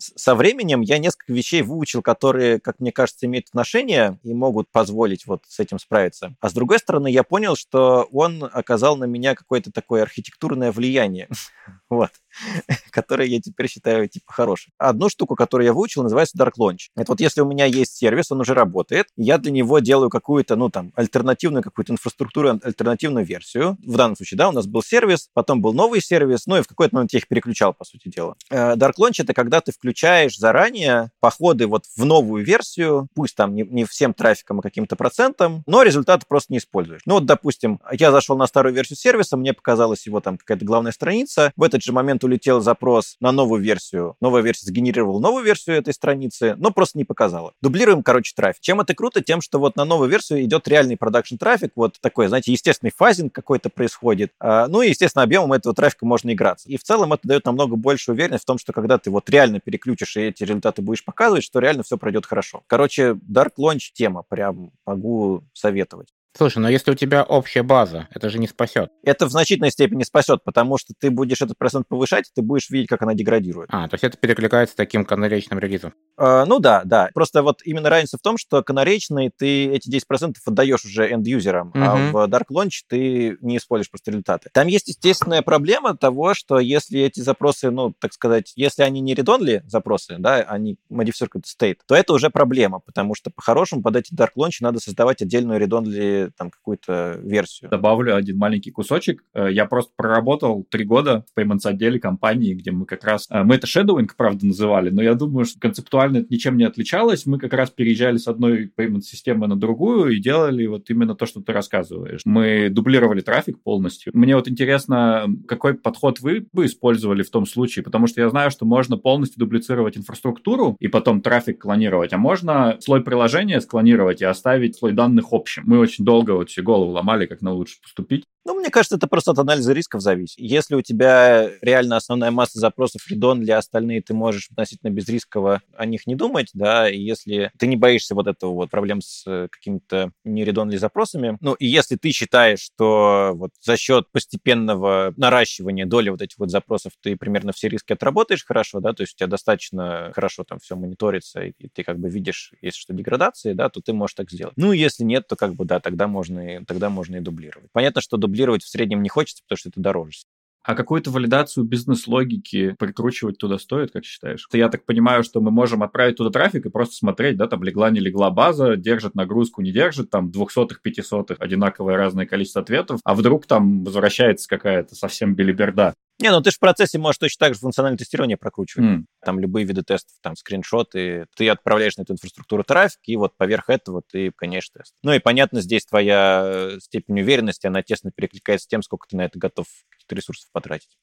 со 0.01 0.35
временем 0.35 0.81
я 0.81 0.99
несколько 0.99 1.33
вещей 1.33 1.63
выучил, 1.63 2.03
которые, 2.03 2.59
как 2.59 2.81
мне 2.81 2.93
кажется, 2.93 3.27
имеют 3.27 3.49
отношение 3.49 4.19
и 4.23 4.33
могут 4.35 4.71
позволить 4.71 5.27
вот 5.27 5.43
с 5.47 5.61
этим 5.61 5.79
справиться. 5.79 6.35
А 6.41 6.49
с 6.49 6.53
другой 6.53 6.79
стороны, 6.79 7.11
я 7.11 7.23
понял, 7.23 7.57
что 7.57 8.09
он 8.13 8.45
оказал 8.53 8.97
на 8.97 9.05
меня 9.05 9.35
какое-то 9.35 9.71
такое 9.71 10.03
архитектурное 10.03 10.73
влияние, 10.73 11.29
вот, 11.91 12.11
которое 12.91 13.29
я 13.29 13.41
теперь 13.41 13.69
считаю 13.69 14.09
типа 14.09 14.33
хорошим. 14.33 14.73
Одну 14.79 15.09
штуку, 15.09 15.37
которую 15.37 15.67
я 15.67 15.73
выучил, 15.73 16.03
называется 16.03 16.37
Dark 16.39 16.53
Launch. 16.59 16.89
Это 16.97 17.13
вот 17.13 17.21
если 17.21 17.41
у 17.43 17.47
меня 17.47 17.67
есть 17.67 17.97
сервис, 17.97 18.33
он 18.33 18.41
уже 18.41 18.55
работает, 18.55 19.07
я 19.17 19.39
для 19.39 19.53
него 19.53 19.79
делаю 19.79 20.11
какую-то, 20.11 20.57
ну 20.57 20.71
там, 20.71 20.93
альтернативную 20.97 21.63
какую-то 21.63 21.93
инфраструктуру, 21.93 22.59
альтернативную 22.63 23.25
версию. 23.25 23.77
В 23.85 23.97
данном 23.97 24.17
случае, 24.17 24.39
да, 24.39 24.49
у 24.49 24.53
нас 24.53 24.67
был 24.67 24.83
сервис, 24.83 25.29
потом 25.35 25.61
был 25.61 25.73
новый 25.73 26.01
сервис, 26.01 26.47
ну 26.47 26.57
и 26.57 26.63
в 26.63 26.67
какой-то 26.67 26.95
момент 26.95 27.13
я 27.13 27.19
их 27.19 27.29
переключал, 27.29 27.75
по 27.75 27.85
сути 27.85 28.09
дела. 28.09 28.37
Э, 28.51 28.75
Dark 28.77 28.95
Launch— 28.99 29.17
это 29.19 29.35
когда 29.35 29.61
ты 29.61 29.73
включаешь 29.73 29.89
включаешь 29.90 30.38
заранее 30.38 31.11
походы 31.18 31.66
вот 31.66 31.85
в 31.96 32.05
новую 32.05 32.44
версию, 32.44 33.09
пусть 33.14 33.35
там 33.35 33.57
не, 33.57 33.62
не 33.64 33.85
всем 33.85 34.14
трафиком, 34.14 34.61
а 34.61 34.62
каким-то 34.62 34.94
процентом, 34.94 35.64
но 35.66 35.83
результаты 35.83 36.26
просто 36.29 36.53
не 36.53 36.59
используешь. 36.59 37.00
Ну 37.07 37.14
вот, 37.14 37.26
допустим, 37.26 37.81
я 37.90 38.12
зашел 38.12 38.37
на 38.37 38.46
старую 38.46 38.72
версию 38.72 38.98
сервиса, 38.98 39.37
мне 39.37 39.53
показалась 39.53 40.07
его 40.07 40.20
там 40.20 40.38
какая-то 40.38 40.64
главная 40.64 40.92
страница, 40.92 41.53
в 41.57 41.64
этот 41.64 41.83
же 41.83 41.92
момент 41.92 42.22
улетел 42.22 42.61
запрос 42.61 43.16
на 43.18 43.33
новую 43.33 43.61
версию, 43.61 44.14
новая 44.20 44.42
версия 44.42 44.66
сгенерировала 44.66 45.18
новую 45.18 45.44
версию 45.44 45.76
этой 45.76 45.92
страницы, 45.92 46.55
но 46.57 46.70
просто 46.70 46.96
не 46.96 47.05
показала. 47.05 47.53
Дублируем, 47.61 48.05
короче, 48.05 48.33
трафик. 48.37 48.62
Чем 48.62 48.81
это 48.81 48.94
круто? 48.94 49.22
Тем, 49.22 49.40
что 49.40 49.59
вот 49.59 49.74
на 49.74 49.85
новую 49.85 50.09
версию 50.09 50.44
идет 50.44 50.68
реальный 50.68 50.96
продакшн 50.96 51.35
трафик, 51.35 51.72
вот 51.74 51.96
такой, 52.00 52.29
знаете, 52.29 52.53
естественный 52.53 52.92
фазинг 52.96 53.35
какой-то 53.35 53.70
происходит. 53.70 54.33
А, 54.38 54.68
ну 54.68 54.83
и, 54.83 54.90
естественно, 54.90 55.24
объемом 55.24 55.53
этого 55.53 55.74
трафика 55.74 56.07
можно 56.07 56.33
играться. 56.33 56.68
И 56.68 56.76
в 56.76 56.85
целом 56.85 57.12
это 57.12 57.26
дает 57.26 57.44
намного 57.44 57.74
больше 57.74 58.12
уверенность 58.12 58.44
в 58.44 58.46
том, 58.46 58.59
что 58.59 58.72
когда 58.72 58.96
ты 58.98 59.11
вот 59.11 59.29
реально 59.29 59.59
переключаешь 59.59 59.80
переключишь 59.81 60.16
и 60.16 60.23
эти 60.23 60.43
результаты 60.45 60.83
будешь 60.83 61.05
показывать, 61.05 61.45
что 61.45 61.59
реально 61.59 61.83
все 61.83 61.97
пройдет 61.97 62.27
хорошо. 62.27 62.62
Короче, 62.66 63.12
Dark 63.12 63.53
Launch 63.59 63.90
тема, 63.93 64.23
прям 64.29 64.71
могу 64.87 65.45
советовать. 65.53 66.12
Слушай, 66.37 66.59
но 66.59 66.69
если 66.69 66.93
у 66.93 66.95
тебя 66.95 67.23
общая 67.23 67.62
база, 67.62 68.09
это 68.11 68.31
же 68.31 68.38
не 68.38 68.47
спасет. 68.47 68.90
Это 69.03 69.27
в 69.27 69.31
значительной 69.31 69.71
степени 69.71 70.05
спасет, 70.05 70.45
потому 70.45 70.79
что 70.79 70.95
ты 70.99 71.11
будешь 71.11 71.43
этот 71.43 71.59
процент 71.59 71.88
повышать, 71.88 72.31
ты 72.35 72.43
будешь 72.43 72.71
видеть, 72.71 72.88
как 72.88 73.03
она 73.03 73.14
деградирует. 73.14 73.69
А, 73.73 73.88
то 73.88 73.95
есть 73.95 74.05
это 74.05 74.16
перекликается 74.16 74.73
с 74.75 74.77
таким 74.77 75.05
канаречным 75.05 75.59
релизом. 75.59 75.93
Uh, 76.19 76.45
ну 76.45 76.59
да, 76.59 76.83
да. 76.85 77.11
Просто 77.14 77.43
вот 77.43 77.61
именно 77.64 77.88
разница 77.88 78.19
в 78.19 78.21
том, 78.21 78.37
что 78.38 78.62
канаречный 78.62 79.31
ты 79.37 79.66
эти 79.69 79.90
10% 79.90 80.35
отдаешь 80.45 80.85
уже 80.85 81.09
энд-юзерам, 81.09 81.73
uh-huh. 81.75 81.83
а 81.83 81.97
в 82.12 82.29
Dark 82.29 82.47
Launch 82.53 82.83
ты 82.88 83.37
не 83.40 83.57
используешь 83.57 83.90
просто 83.90 84.11
результаты. 84.11 84.51
Там 84.53 84.66
есть 84.66 84.88
естественная 84.88 85.43
проблема 85.43 85.97
того, 85.97 86.35
что 86.35 86.59
если 86.59 87.01
эти 87.01 87.21
запросы, 87.21 87.71
ну, 87.71 87.95
так 87.99 88.12
сказать, 88.12 88.53
если 88.55 88.83
они 88.83 89.01
не 89.01 89.14
редонли 89.14 89.62
запросы, 89.66 90.16
да, 90.19 90.37
они 90.37 90.77
модифицируют 90.88 91.47
state, 91.47 91.79
то 91.87 91.95
это 91.95 92.12
уже 92.12 92.31
проблема, 92.31 92.81
потому 92.81 93.14
что 93.14 93.31
по-хорошему 93.31 93.83
под 93.83 93.97
эти 93.97 94.14
Dark 94.14 94.33
Launch 94.37 94.59
надо 94.61 94.79
создавать 94.79 95.23
отдельную 95.23 95.59
редонли 95.59 96.20
там 96.37 96.51
какую-то 96.51 97.21
версию. 97.23 97.71
Добавлю 97.71 98.17
один 98.17 98.39
маленький 98.39 98.71
кусочек. 98.71 99.25
Э, 99.35 99.49
я 99.51 99.67
просто 99.67 99.93
проработал 99.97 100.65
три 100.71 100.85
года 100.85 101.25
в 101.35 101.39
payments 101.39 101.65
отделе 101.65 101.99
компании, 101.99 102.55
где 102.55 102.71
мы 102.71 102.87
как 102.87 103.05
раз... 103.05 103.27
Э, 103.31 103.43
мы 103.43 103.57
это 103.57 103.67
shadowing, 103.67 104.09
правда, 104.17 104.47
называли, 104.47 104.91
но 104.91 105.03
я 105.03 105.15
думаю, 105.15 105.45
что 105.45 105.59
концептуально 105.61 106.19
это 106.19 106.27
ничем 106.31 106.57
не 106.57 106.65
отличалось. 106.65 107.27
Мы 107.27 107.39
как 107.39 107.53
раз 107.53 107.71
переезжали 107.71 108.17
с 108.17 108.29
одной 108.29 108.71
payment 108.77 109.03
системы 109.03 109.47
на 109.47 109.57
другую 109.57 110.17
и 110.17 110.21
делали 110.21 110.67
вот 110.67 110.91
именно 110.91 111.15
то, 111.15 111.27
что 111.27 111.41
ты 111.41 111.53
рассказываешь. 111.53 112.23
Мы 112.25 112.69
дублировали 112.71 113.21
трафик 113.21 113.63
полностью. 113.63 114.13
Мне 114.15 114.37
вот 114.37 114.49
интересно, 114.49 115.27
какой 115.47 115.75
подход 115.75 116.21
вы 116.21 116.47
бы 116.53 116.67
использовали 116.67 117.23
в 117.23 117.31
том 117.31 117.47
случае, 117.47 117.85
потому 117.85 118.07
что 118.07 118.21
я 118.21 118.29
знаю, 118.31 118.51
что 118.51 118.65
можно 118.65 118.97
полностью 118.97 119.39
дублицировать 119.41 119.97
инфраструктуру 119.97 120.77
и 120.81 120.89
потом 120.89 121.21
трафик 121.21 121.61
клонировать, 121.61 122.13
а 122.13 122.19
можно 122.19 122.77
слой 122.81 123.03
приложения 123.03 123.61
склонировать 123.61 124.23
и 124.23 124.25
оставить 124.25 124.77
слой 124.77 124.93
данных 124.93 125.33
общим. 125.33 125.65
Мы 125.67 125.79
очень 125.79 126.05
долго 126.11 126.33
вот 126.33 126.51
все 126.51 126.62
голову 126.62 126.90
ломали, 126.90 127.27
как 127.27 127.40
нам 127.40 127.55
лучше 127.55 127.81
поступить. 127.81 128.25
Ну, 128.51 128.59
мне 128.59 128.69
кажется, 128.69 128.97
это 128.97 129.07
просто 129.07 129.31
от 129.31 129.39
анализа 129.39 129.73
рисков 129.73 130.03
зависит. 130.03 130.37
Если 130.41 130.75
у 130.75 130.83
тебя 130.83 131.49
реально 131.61 131.97
основная 131.97 132.33
масса 132.33 132.59
запросов 132.59 133.09
редон 133.09 133.41
для 133.43 133.59
остальных, 133.59 134.07
ты 134.07 134.13
можешь 134.13 134.49
относительно 134.51 134.91
безрисково 134.91 135.63
о 135.77 135.87
них 135.87 136.09
не 136.09 136.17
думать, 136.17 136.51
да, 136.53 136.91
и 136.91 136.99
если 136.99 137.53
ты 137.61 137.69
не 137.69 137.77
боишься 137.77 138.17
вот 138.17 138.27
этого 138.27 138.53
вот 138.53 138.69
проблем 138.69 139.03
с 139.03 139.23
э, 139.25 139.47
какими-то 139.53 140.11
нередонли 140.25 140.79
запросами, 140.79 141.39
ну, 141.41 141.55
и 141.55 141.67
если 141.69 141.95
ты 141.95 142.11
считаешь, 142.11 142.59
что 142.59 143.35
вот 143.37 143.53
за 143.61 143.77
счет 143.77 144.11
постепенного 144.11 145.15
наращивания 145.17 145.87
доли 145.87 146.11
вот 146.11 146.21
этих 146.21 146.37
вот 146.39 146.51
запросов 146.51 146.95
ты 147.01 147.15
примерно 147.15 147.53
все 147.53 147.69
риски 147.69 147.93
отработаешь 147.93 148.45
хорошо, 148.45 148.81
да, 148.81 148.95
то 148.95 149.05
есть 149.05 149.15
у 149.15 149.19
тебя 149.19 149.29
достаточно 149.29 150.11
хорошо 150.13 150.43
там 150.43 150.59
все 150.59 150.75
мониторится, 150.75 151.43
и 151.43 151.69
ты 151.69 151.85
как 151.85 152.01
бы 152.01 152.11
видишь, 152.11 152.53
если 152.63 152.81
что, 152.81 152.95
деградации, 152.95 153.53
да, 153.53 153.69
то 153.69 153.81
ты 153.81 153.93
можешь 153.93 154.15
так 154.15 154.29
сделать. 154.29 154.55
Ну, 154.57 154.73
если 154.73 155.05
нет, 155.05 155.29
то 155.29 155.37
как 155.37 155.55
бы, 155.55 155.65
да, 155.65 155.79
тогда 155.79 156.09
можно 156.09 156.57
и, 156.57 156.65
тогда 156.65 156.91
можно 156.91 157.15
и 157.15 157.21
дублировать. 157.21 157.71
Понятно, 157.71 158.01
что 158.01 158.17
дублировать 158.17 158.39
в 158.48 158.68
среднем 158.68 159.03
не 159.03 159.09
хочется, 159.09 159.42
потому 159.46 159.59
что 159.59 159.68
это 159.68 159.81
дороже. 159.81 160.20
А 160.62 160.74
какую-то 160.74 161.11
валидацию 161.11 161.64
бизнес-логики 161.64 162.76
прикручивать 162.79 163.38
туда 163.38 163.59
стоит, 163.59 163.92
как 163.92 164.05
считаешь? 164.05 164.46
Я 164.53 164.68
так 164.68 164.85
понимаю, 164.85 165.24
что 165.24 165.40
мы 165.40 165.50
можем 165.50 165.83
отправить 165.83 166.16
туда 166.16 166.29
трафик 166.31 166.66
и 166.66 166.70
просто 166.70 166.96
смотреть, 166.96 167.38
да, 167.38 167.46
там 167.46 167.62
легла, 167.62 167.88
не 167.90 168.00
легла 168.00 168.31
база, 168.31 168.76
держит 168.76 169.14
нагрузку, 169.14 169.62
не 169.62 169.72
держит, 169.72 170.11
там 170.11 170.31
двухсотых, 170.31 170.83
пятисотых, 170.83 171.38
одинаковое 171.40 171.96
разное 171.96 172.26
количество 172.26 172.61
ответов, 172.61 173.00
а 173.05 173.14
вдруг 173.14 173.46
там 173.46 173.85
возвращается 173.85 174.48
какая-то 174.48 174.94
совсем 174.94 175.35
белиберда. 175.35 175.94
Не, 176.21 176.31
ну 176.31 176.43
ты 176.43 176.51
же 176.51 176.57
в 176.57 176.61
процессе 176.61 176.99
можешь 176.99 177.19
точно 177.19 177.47
так 177.47 177.55
же 177.55 177.61
функциональное 177.61 177.99
тестирование 177.99 178.37
прокручивать. 178.37 178.87
Mm. 178.87 179.05
Там 179.25 179.41
любые 179.41 179.65
виды 179.65 179.83
тестов, 179.83 180.13
там 180.21 180.37
скриншоты, 180.37 181.27
ты 181.35 181.49
отправляешь 181.49 181.97
на 181.97 182.03
эту 182.03 182.13
инфраструктуру 182.13 182.63
трафик, 182.63 183.01
и 183.05 183.17
вот 183.17 183.37
поверх 183.37 183.71
этого 183.71 184.03
ты 184.03 184.31
конечно 184.37 184.81
тест. 184.81 184.95
Ну 185.03 185.13
и 185.13 185.19
понятно, 185.19 185.63
здесь 185.63 185.87
твоя 185.87 186.43
э, 186.45 186.79
степень 186.81 187.21
уверенности, 187.21 187.67
она 187.67 187.83
тесно 187.83 188.11
перекликается 188.13 188.65
с 188.65 188.69
тем, 188.69 188.83
сколько 188.83 189.09
ты 189.09 189.17
на 189.17 189.23
это 189.23 189.39
готов 189.39 189.67
каких-то 189.89 190.15
ресурсов 190.15 190.51
потратить. 190.53 190.99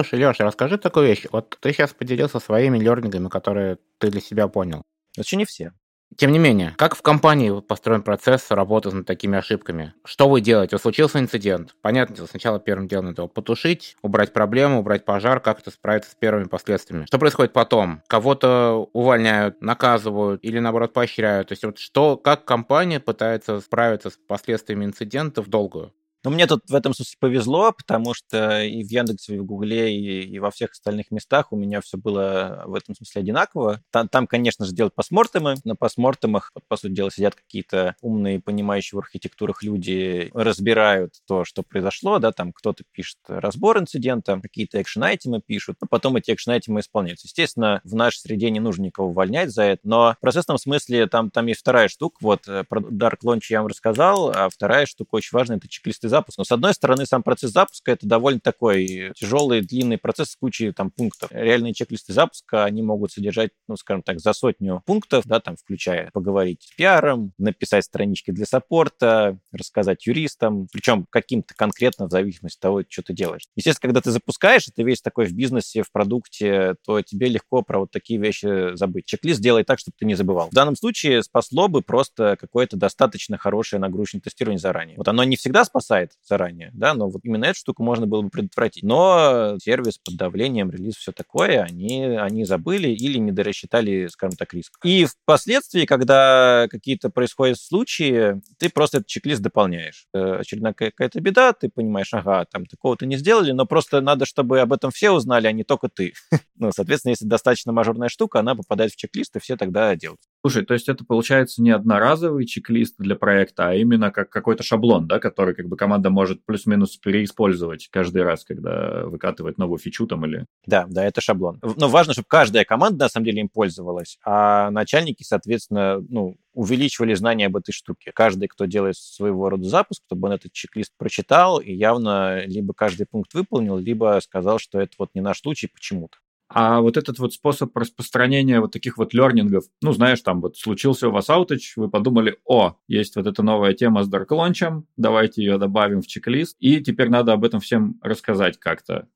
Слушай, 0.00 0.18
Леша, 0.18 0.44
расскажи 0.44 0.78
такую 0.78 1.06
вещь. 1.06 1.26
Вот 1.30 1.56
ты 1.60 1.72
сейчас 1.72 1.92
поделился 1.92 2.40
своими 2.40 2.78
лернингами, 2.78 3.28
которые 3.28 3.78
ты 3.98 4.10
для 4.10 4.20
себя 4.20 4.48
понял. 4.48 4.82
Это 5.16 5.36
не 5.36 5.44
все. 5.44 5.72
Тем 6.16 6.32
не 6.32 6.38
менее, 6.38 6.74
как 6.76 6.94
в 6.94 7.02
компании 7.02 7.60
построен 7.60 8.02
процесс 8.02 8.50
работы 8.50 8.90
над 8.90 9.06
такими 9.06 9.38
ошибками? 9.38 9.94
Что 10.04 10.28
вы 10.28 10.40
делаете? 10.40 10.76
Вот 10.76 10.82
случился 10.82 11.18
инцидент. 11.18 11.74
Понятно, 11.82 12.26
сначала 12.26 12.60
первым 12.60 12.88
делом 12.88 13.12
его 13.12 13.28
потушить, 13.28 13.96
убрать 14.02 14.32
проблему, 14.32 14.80
убрать 14.80 15.04
пожар, 15.04 15.40
как-то 15.40 15.70
справиться 15.70 16.10
с 16.10 16.14
первыми 16.14 16.44
последствиями. 16.44 17.06
Что 17.06 17.18
происходит 17.18 17.52
потом? 17.52 18.02
Кого-то 18.06 18.88
увольняют, 18.92 19.60
наказывают 19.60 20.44
или, 20.44 20.58
наоборот, 20.58 20.92
поощряют? 20.92 21.48
То 21.48 21.52
есть 21.52 21.64
вот 21.64 21.78
что, 21.78 22.16
как 22.16 22.44
компания 22.44 23.00
пытается 23.00 23.60
справиться 23.60 24.10
с 24.10 24.16
последствиями 24.16 24.84
инцидента 24.84 25.42
в 25.42 25.48
долгую? 25.48 25.92
Но 26.24 26.30
мне 26.30 26.46
тут 26.46 26.62
в 26.68 26.74
этом 26.74 26.94
смысле 26.94 27.16
повезло, 27.20 27.72
потому 27.72 28.14
что 28.14 28.62
и 28.62 28.82
в 28.82 28.90
Яндексе, 28.90 29.36
и 29.36 29.38
в 29.38 29.44
Гугле, 29.44 29.94
и, 29.94 30.22
и 30.22 30.38
во 30.38 30.50
всех 30.50 30.72
остальных 30.72 31.10
местах 31.10 31.52
у 31.52 31.56
меня 31.56 31.82
все 31.82 31.98
было 31.98 32.64
в 32.66 32.74
этом 32.74 32.94
смысле 32.94 33.20
одинаково. 33.20 33.82
Там, 33.90 34.08
там 34.08 34.26
конечно 34.26 34.64
же, 34.64 34.72
делают 34.72 34.94
постмортемы. 34.94 35.56
На 35.64 35.76
постмортемах, 35.76 36.52
по 36.68 36.76
сути 36.76 36.92
дела, 36.92 37.10
сидят 37.10 37.34
какие-то 37.34 37.94
умные, 38.00 38.40
понимающие 38.40 38.96
в 38.96 39.00
архитектурах 39.00 39.62
люди, 39.62 40.30
разбирают 40.32 41.14
то, 41.26 41.44
что 41.44 41.62
произошло, 41.62 42.18
да, 42.18 42.32
там 42.32 42.52
кто-то 42.52 42.84
пишет 42.90 43.18
разбор 43.28 43.78
инцидента, 43.78 44.40
какие-то 44.40 44.80
экшен-айтемы 44.80 45.42
пишут, 45.44 45.76
а 45.80 45.86
потом 45.86 46.16
эти 46.16 46.30
экшен-айтемы 46.30 46.80
исполняются. 46.80 47.26
Естественно, 47.26 47.82
в 47.84 47.94
нашей 47.94 48.18
среде 48.18 48.50
не 48.50 48.60
нужно 48.60 48.84
никого 48.84 49.08
увольнять 49.08 49.50
за 49.50 49.64
это, 49.64 49.80
но 49.84 50.14
в 50.14 50.20
процессном 50.20 50.56
смысле 50.56 51.06
там, 51.06 51.30
там 51.30 51.46
есть 51.46 51.60
вторая 51.60 51.88
штука, 51.88 52.16
вот, 52.20 52.48
э, 52.48 52.64
про 52.64 52.80
Dark 52.80 53.18
Launch 53.24 53.42
я 53.50 53.60
вам 53.60 53.68
рассказал, 53.68 54.30
а 54.30 54.48
вторая 54.48 54.86
штука 54.86 55.16
очень 55.16 55.30
важная, 55.32 55.58
это 55.58 55.68
чек-листы 55.68 56.08
запуск. 56.14 56.38
Но, 56.38 56.44
с 56.44 56.52
одной 56.52 56.74
стороны, 56.74 57.06
сам 57.06 57.22
процесс 57.24 57.50
запуска— 57.50 57.90
это 57.92 58.06
довольно 58.06 58.38
такой 58.38 59.12
тяжелый, 59.16 59.62
длинный 59.62 59.98
процесс 59.98 60.30
с 60.30 60.36
кучей 60.36 60.70
там 60.72 60.90
пунктов. 60.90 61.30
Реальные 61.32 61.74
чек-листы 61.74 62.12
запуска, 62.12 62.64
они 62.64 62.82
могут 62.82 63.10
содержать, 63.10 63.50
ну, 63.66 63.76
скажем 63.76 64.02
так, 64.02 64.20
за 64.20 64.32
сотню 64.32 64.82
пунктов, 64.86 65.24
да, 65.26 65.40
там, 65.40 65.56
включая 65.56 66.10
поговорить 66.12 66.62
с 66.62 66.76
пиаром, 66.76 67.32
написать 67.38 67.84
странички 67.84 68.30
для 68.30 68.46
саппорта, 68.46 69.38
рассказать 69.52 70.06
юристам, 70.06 70.68
причем 70.72 71.06
каким-то 71.10 71.54
конкретно 71.56 72.06
в 72.06 72.10
зависимости 72.10 72.58
от 72.58 72.62
того, 72.62 72.82
что 72.88 73.02
ты 73.02 73.12
делаешь. 73.12 73.48
Естественно, 73.56 73.88
когда 73.88 74.00
ты 74.00 74.12
запускаешь, 74.12 74.68
это 74.68 74.82
весь 74.84 75.02
такой 75.02 75.26
в 75.26 75.32
бизнесе, 75.32 75.82
в 75.82 75.90
продукте, 75.90 76.76
то 76.86 77.02
тебе 77.02 77.28
легко 77.28 77.62
про 77.62 77.80
вот 77.80 77.90
такие 77.90 78.20
вещи 78.20 78.76
забыть. 78.76 79.06
Чек-лист 79.06 79.40
делай 79.40 79.64
так, 79.64 79.80
чтобы 79.80 79.96
ты 79.98 80.06
не 80.06 80.14
забывал. 80.14 80.48
В 80.50 80.54
данном 80.54 80.76
случае 80.76 81.22
спасло 81.24 81.66
бы 81.66 81.82
просто 81.82 82.36
какое-то 82.38 82.76
достаточно 82.76 83.36
хорошее 83.36 83.80
нагрузочное 83.80 84.20
тестирование 84.20 84.60
заранее. 84.60 84.96
Вот 84.96 85.08
оно 85.08 85.24
не 85.24 85.36
всегда 85.36 85.64
спасает, 85.64 86.03
знает 86.04 86.10
заранее, 86.24 86.70
да, 86.74 86.94
но 86.94 87.08
вот 87.08 87.20
именно 87.24 87.44
эту 87.44 87.58
штуку 87.58 87.82
можно 87.82 88.06
было 88.06 88.22
бы 88.22 88.30
предотвратить. 88.30 88.82
Но 88.82 89.56
сервис 89.62 89.98
под 89.98 90.16
давлением, 90.16 90.70
релиз, 90.70 90.96
все 90.96 91.12
такое, 91.12 91.62
они, 91.62 92.04
они 92.04 92.44
забыли 92.44 92.88
или 92.88 93.18
не 93.18 93.32
дорассчитали, 93.32 94.08
скажем 94.08 94.36
так, 94.36 94.52
риск. 94.54 94.78
И 94.84 95.06
впоследствии, 95.06 95.84
когда 95.84 96.66
какие-то 96.70 97.10
происходят 97.10 97.58
случаи, 97.58 98.40
ты 98.58 98.68
просто 98.68 98.98
этот 98.98 99.08
чек-лист 99.08 99.42
дополняешь. 99.42 100.06
Э, 100.14 100.36
очередная 100.40 100.74
какая-то 100.74 101.20
беда, 101.20 101.52
ты 101.52 101.68
понимаешь, 101.68 102.12
ага, 102.12 102.44
там 102.50 102.66
такого-то 102.66 103.06
не 103.06 103.16
сделали, 103.16 103.52
но 103.52 103.66
просто 103.66 104.00
надо, 104.00 104.26
чтобы 104.26 104.60
об 104.60 104.72
этом 104.72 104.90
все 104.90 105.10
узнали, 105.10 105.46
а 105.46 105.52
не 105.52 105.64
только 105.64 105.88
ты. 105.88 106.12
ну, 106.56 106.72
соответственно, 106.72 107.12
если 107.12 107.26
достаточно 107.26 107.72
мажорная 107.72 108.08
штука, 108.08 108.40
она 108.40 108.54
попадает 108.54 108.92
в 108.92 108.96
чек-лист, 108.96 109.36
и 109.36 109.40
все 109.40 109.56
тогда 109.56 109.94
делают. 109.96 110.20
Слушай, 110.46 110.66
то 110.66 110.74
есть 110.74 110.90
это 110.90 111.06
получается 111.06 111.62
не 111.62 111.70
одноразовый 111.70 112.44
чек-лист 112.44 112.96
для 112.98 113.16
проекта, 113.16 113.70
а 113.70 113.74
именно 113.74 114.10
как 114.10 114.28
какой-то 114.28 114.62
шаблон, 114.62 115.08
да, 115.08 115.18
который 115.18 115.54
как 115.54 115.68
бы 115.68 115.78
команда 115.78 116.10
может 116.10 116.44
плюс-минус 116.44 116.98
переиспользовать 116.98 117.88
каждый 117.90 118.24
раз, 118.24 118.44
когда 118.44 119.06
выкатывает 119.06 119.56
новую 119.56 119.78
фичу 119.78 120.06
там 120.06 120.26
или... 120.26 120.44
Да, 120.66 120.84
да, 120.86 121.02
это 121.02 121.22
шаблон. 121.22 121.60
Но 121.62 121.88
важно, 121.88 122.12
чтобы 122.12 122.26
каждая 122.28 122.66
команда 122.66 123.06
на 123.06 123.08
самом 123.08 123.24
деле 123.24 123.40
им 123.40 123.48
пользовалась, 123.48 124.18
а 124.22 124.70
начальники, 124.70 125.22
соответственно, 125.22 126.04
ну, 126.10 126.36
увеличивали 126.52 127.14
знания 127.14 127.46
об 127.46 127.56
этой 127.56 127.72
штуке. 127.72 128.12
Каждый, 128.14 128.48
кто 128.48 128.66
делает 128.66 128.96
своего 128.98 129.48
рода 129.48 129.64
запуск, 129.64 130.02
чтобы 130.06 130.28
он 130.28 130.34
этот 130.34 130.52
чек-лист 130.52 130.92
прочитал 130.98 131.58
и 131.58 131.72
явно 131.72 132.44
либо 132.44 132.74
каждый 132.74 133.06
пункт 133.06 133.32
выполнил, 133.32 133.78
либо 133.78 134.20
сказал, 134.22 134.58
что 134.58 134.78
это 134.78 134.92
вот 134.98 135.08
не 135.14 135.22
наш 135.22 135.40
случай 135.40 135.68
почему-то. 135.72 136.18
А 136.48 136.80
вот 136.80 136.96
этот 136.96 137.18
вот 137.18 137.32
способ 137.32 137.76
распространения 137.76 138.60
вот 138.60 138.72
таких 138.72 138.98
вот 138.98 139.14
лернингов, 139.14 139.64
ну, 139.82 139.92
знаешь, 139.92 140.20
там 140.20 140.40
вот 140.40 140.56
случился 140.56 141.08
у 141.08 141.10
вас 141.10 141.30
ауточ, 141.30 141.76
вы 141.76 141.88
подумали, 141.88 142.36
о, 142.44 142.76
есть 142.86 143.16
вот 143.16 143.26
эта 143.26 143.42
новая 143.42 143.72
тема 143.72 144.04
с 144.04 144.10
Dark 144.10 144.28
Launch, 144.28 144.82
давайте 144.96 145.42
ее 145.42 145.58
добавим 145.58 146.02
в 146.02 146.06
чек-лист, 146.06 146.56
и 146.60 146.80
теперь 146.80 147.08
надо 147.08 147.32
об 147.32 147.44
этом 147.44 147.60
всем 147.60 147.98
рассказать 148.02 148.58
как-то, 148.58 149.08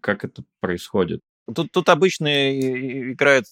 как 0.00 0.24
это 0.24 0.44
происходит. 0.60 1.20
Тут, 1.54 1.72
тут 1.72 1.88
обычно 1.88 3.12
играют 3.12 3.46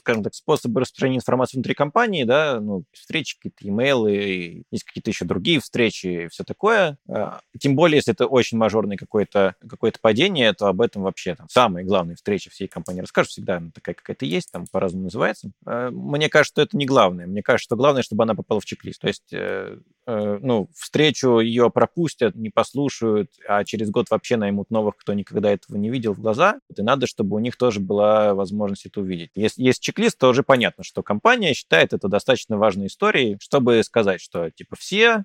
скажем 0.00 0.22
так, 0.22 0.34
способы 0.34 0.80
распространения 0.80 1.18
информации 1.18 1.56
внутри 1.56 1.74
компании, 1.74 2.24
да, 2.24 2.60
ну, 2.60 2.84
встречи, 2.92 3.36
какие-то 3.36 3.68
имейлы, 3.68 4.64
есть 4.70 4.84
какие-то 4.84 5.10
еще 5.10 5.24
другие 5.24 5.60
встречи 5.60 6.06
и 6.06 6.28
все 6.28 6.44
такое. 6.44 6.98
А, 7.08 7.40
тем 7.58 7.76
более, 7.76 7.96
если 7.96 8.12
это 8.12 8.26
очень 8.26 8.58
мажорное 8.58 8.96
какое-то 8.96 9.54
какое 9.68 9.92
падение, 10.00 10.52
то 10.52 10.66
об 10.66 10.80
этом 10.80 11.02
вообще 11.02 11.34
там 11.34 11.48
самые 11.48 11.84
главные 11.84 12.16
встречи 12.16 12.50
всей 12.50 12.68
компании 12.68 13.00
расскажут. 13.00 13.30
Всегда 13.30 13.58
она 13.58 13.70
такая 13.72 13.94
какая-то 13.94 14.24
есть, 14.24 14.50
там 14.50 14.66
по-разному 14.66 15.04
называется. 15.04 15.50
А, 15.66 15.90
мне 15.90 16.28
кажется, 16.28 16.54
что 16.54 16.62
это 16.62 16.76
не 16.76 16.86
главное. 16.86 17.26
Мне 17.26 17.42
кажется, 17.42 17.64
что 17.64 17.76
главное, 17.76 18.02
чтобы 18.02 18.24
она 18.24 18.34
попала 18.34 18.60
в 18.60 18.64
чек-лист. 18.64 19.00
То 19.00 19.08
есть 19.08 19.32
э, 19.32 19.78
э, 20.06 20.38
ну, 20.42 20.68
встречу 20.74 21.38
ее 21.38 21.70
пропустят, 21.70 22.34
не 22.34 22.50
послушают, 22.50 23.30
а 23.46 23.64
через 23.64 23.90
год 23.90 24.10
вообще 24.10 24.36
наймут 24.36 24.70
новых, 24.70 24.96
кто 24.96 25.12
никогда 25.12 25.50
этого 25.50 25.76
не 25.76 25.90
видел 25.90 26.14
в 26.14 26.20
глаза. 26.20 26.60
И 26.74 26.82
надо, 26.82 27.06
чтобы 27.06 27.36
у 27.36 27.38
них 27.38 27.56
тоже 27.56 27.80
была 27.80 28.34
возможность 28.34 28.86
это 28.86 29.00
увидеть. 29.00 29.30
Если 29.34 29.62
есть 29.62 29.80
чек-лист, 29.90 30.18
то 30.18 30.28
уже 30.28 30.42
понятно, 30.42 30.84
что 30.84 31.02
компания 31.02 31.52
считает 31.54 31.92
это 31.92 32.08
достаточно 32.08 32.56
важной 32.56 32.86
историей, 32.86 33.38
чтобы 33.40 33.82
сказать, 33.82 34.20
что 34.20 34.50
типа 34.50 34.76
все 34.76 35.24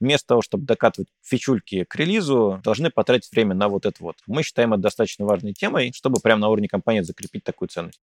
вместо 0.00 0.28
того, 0.28 0.42
чтобы 0.42 0.66
докатывать 0.66 1.08
фичульки 1.22 1.84
к 1.84 1.94
релизу, 1.94 2.60
должны 2.64 2.90
потратить 2.90 3.30
время 3.30 3.54
на 3.54 3.68
вот 3.68 3.86
это 3.86 3.96
вот. 4.00 4.16
Мы 4.26 4.42
считаем 4.42 4.72
это 4.72 4.82
достаточно 4.82 5.24
важной 5.24 5.52
темой, 5.52 5.92
чтобы 5.94 6.20
прямо 6.20 6.40
на 6.40 6.48
уровне 6.48 6.66
компании 6.66 7.02
закрепить 7.02 7.44
такую 7.44 7.68
ценность. 7.68 8.00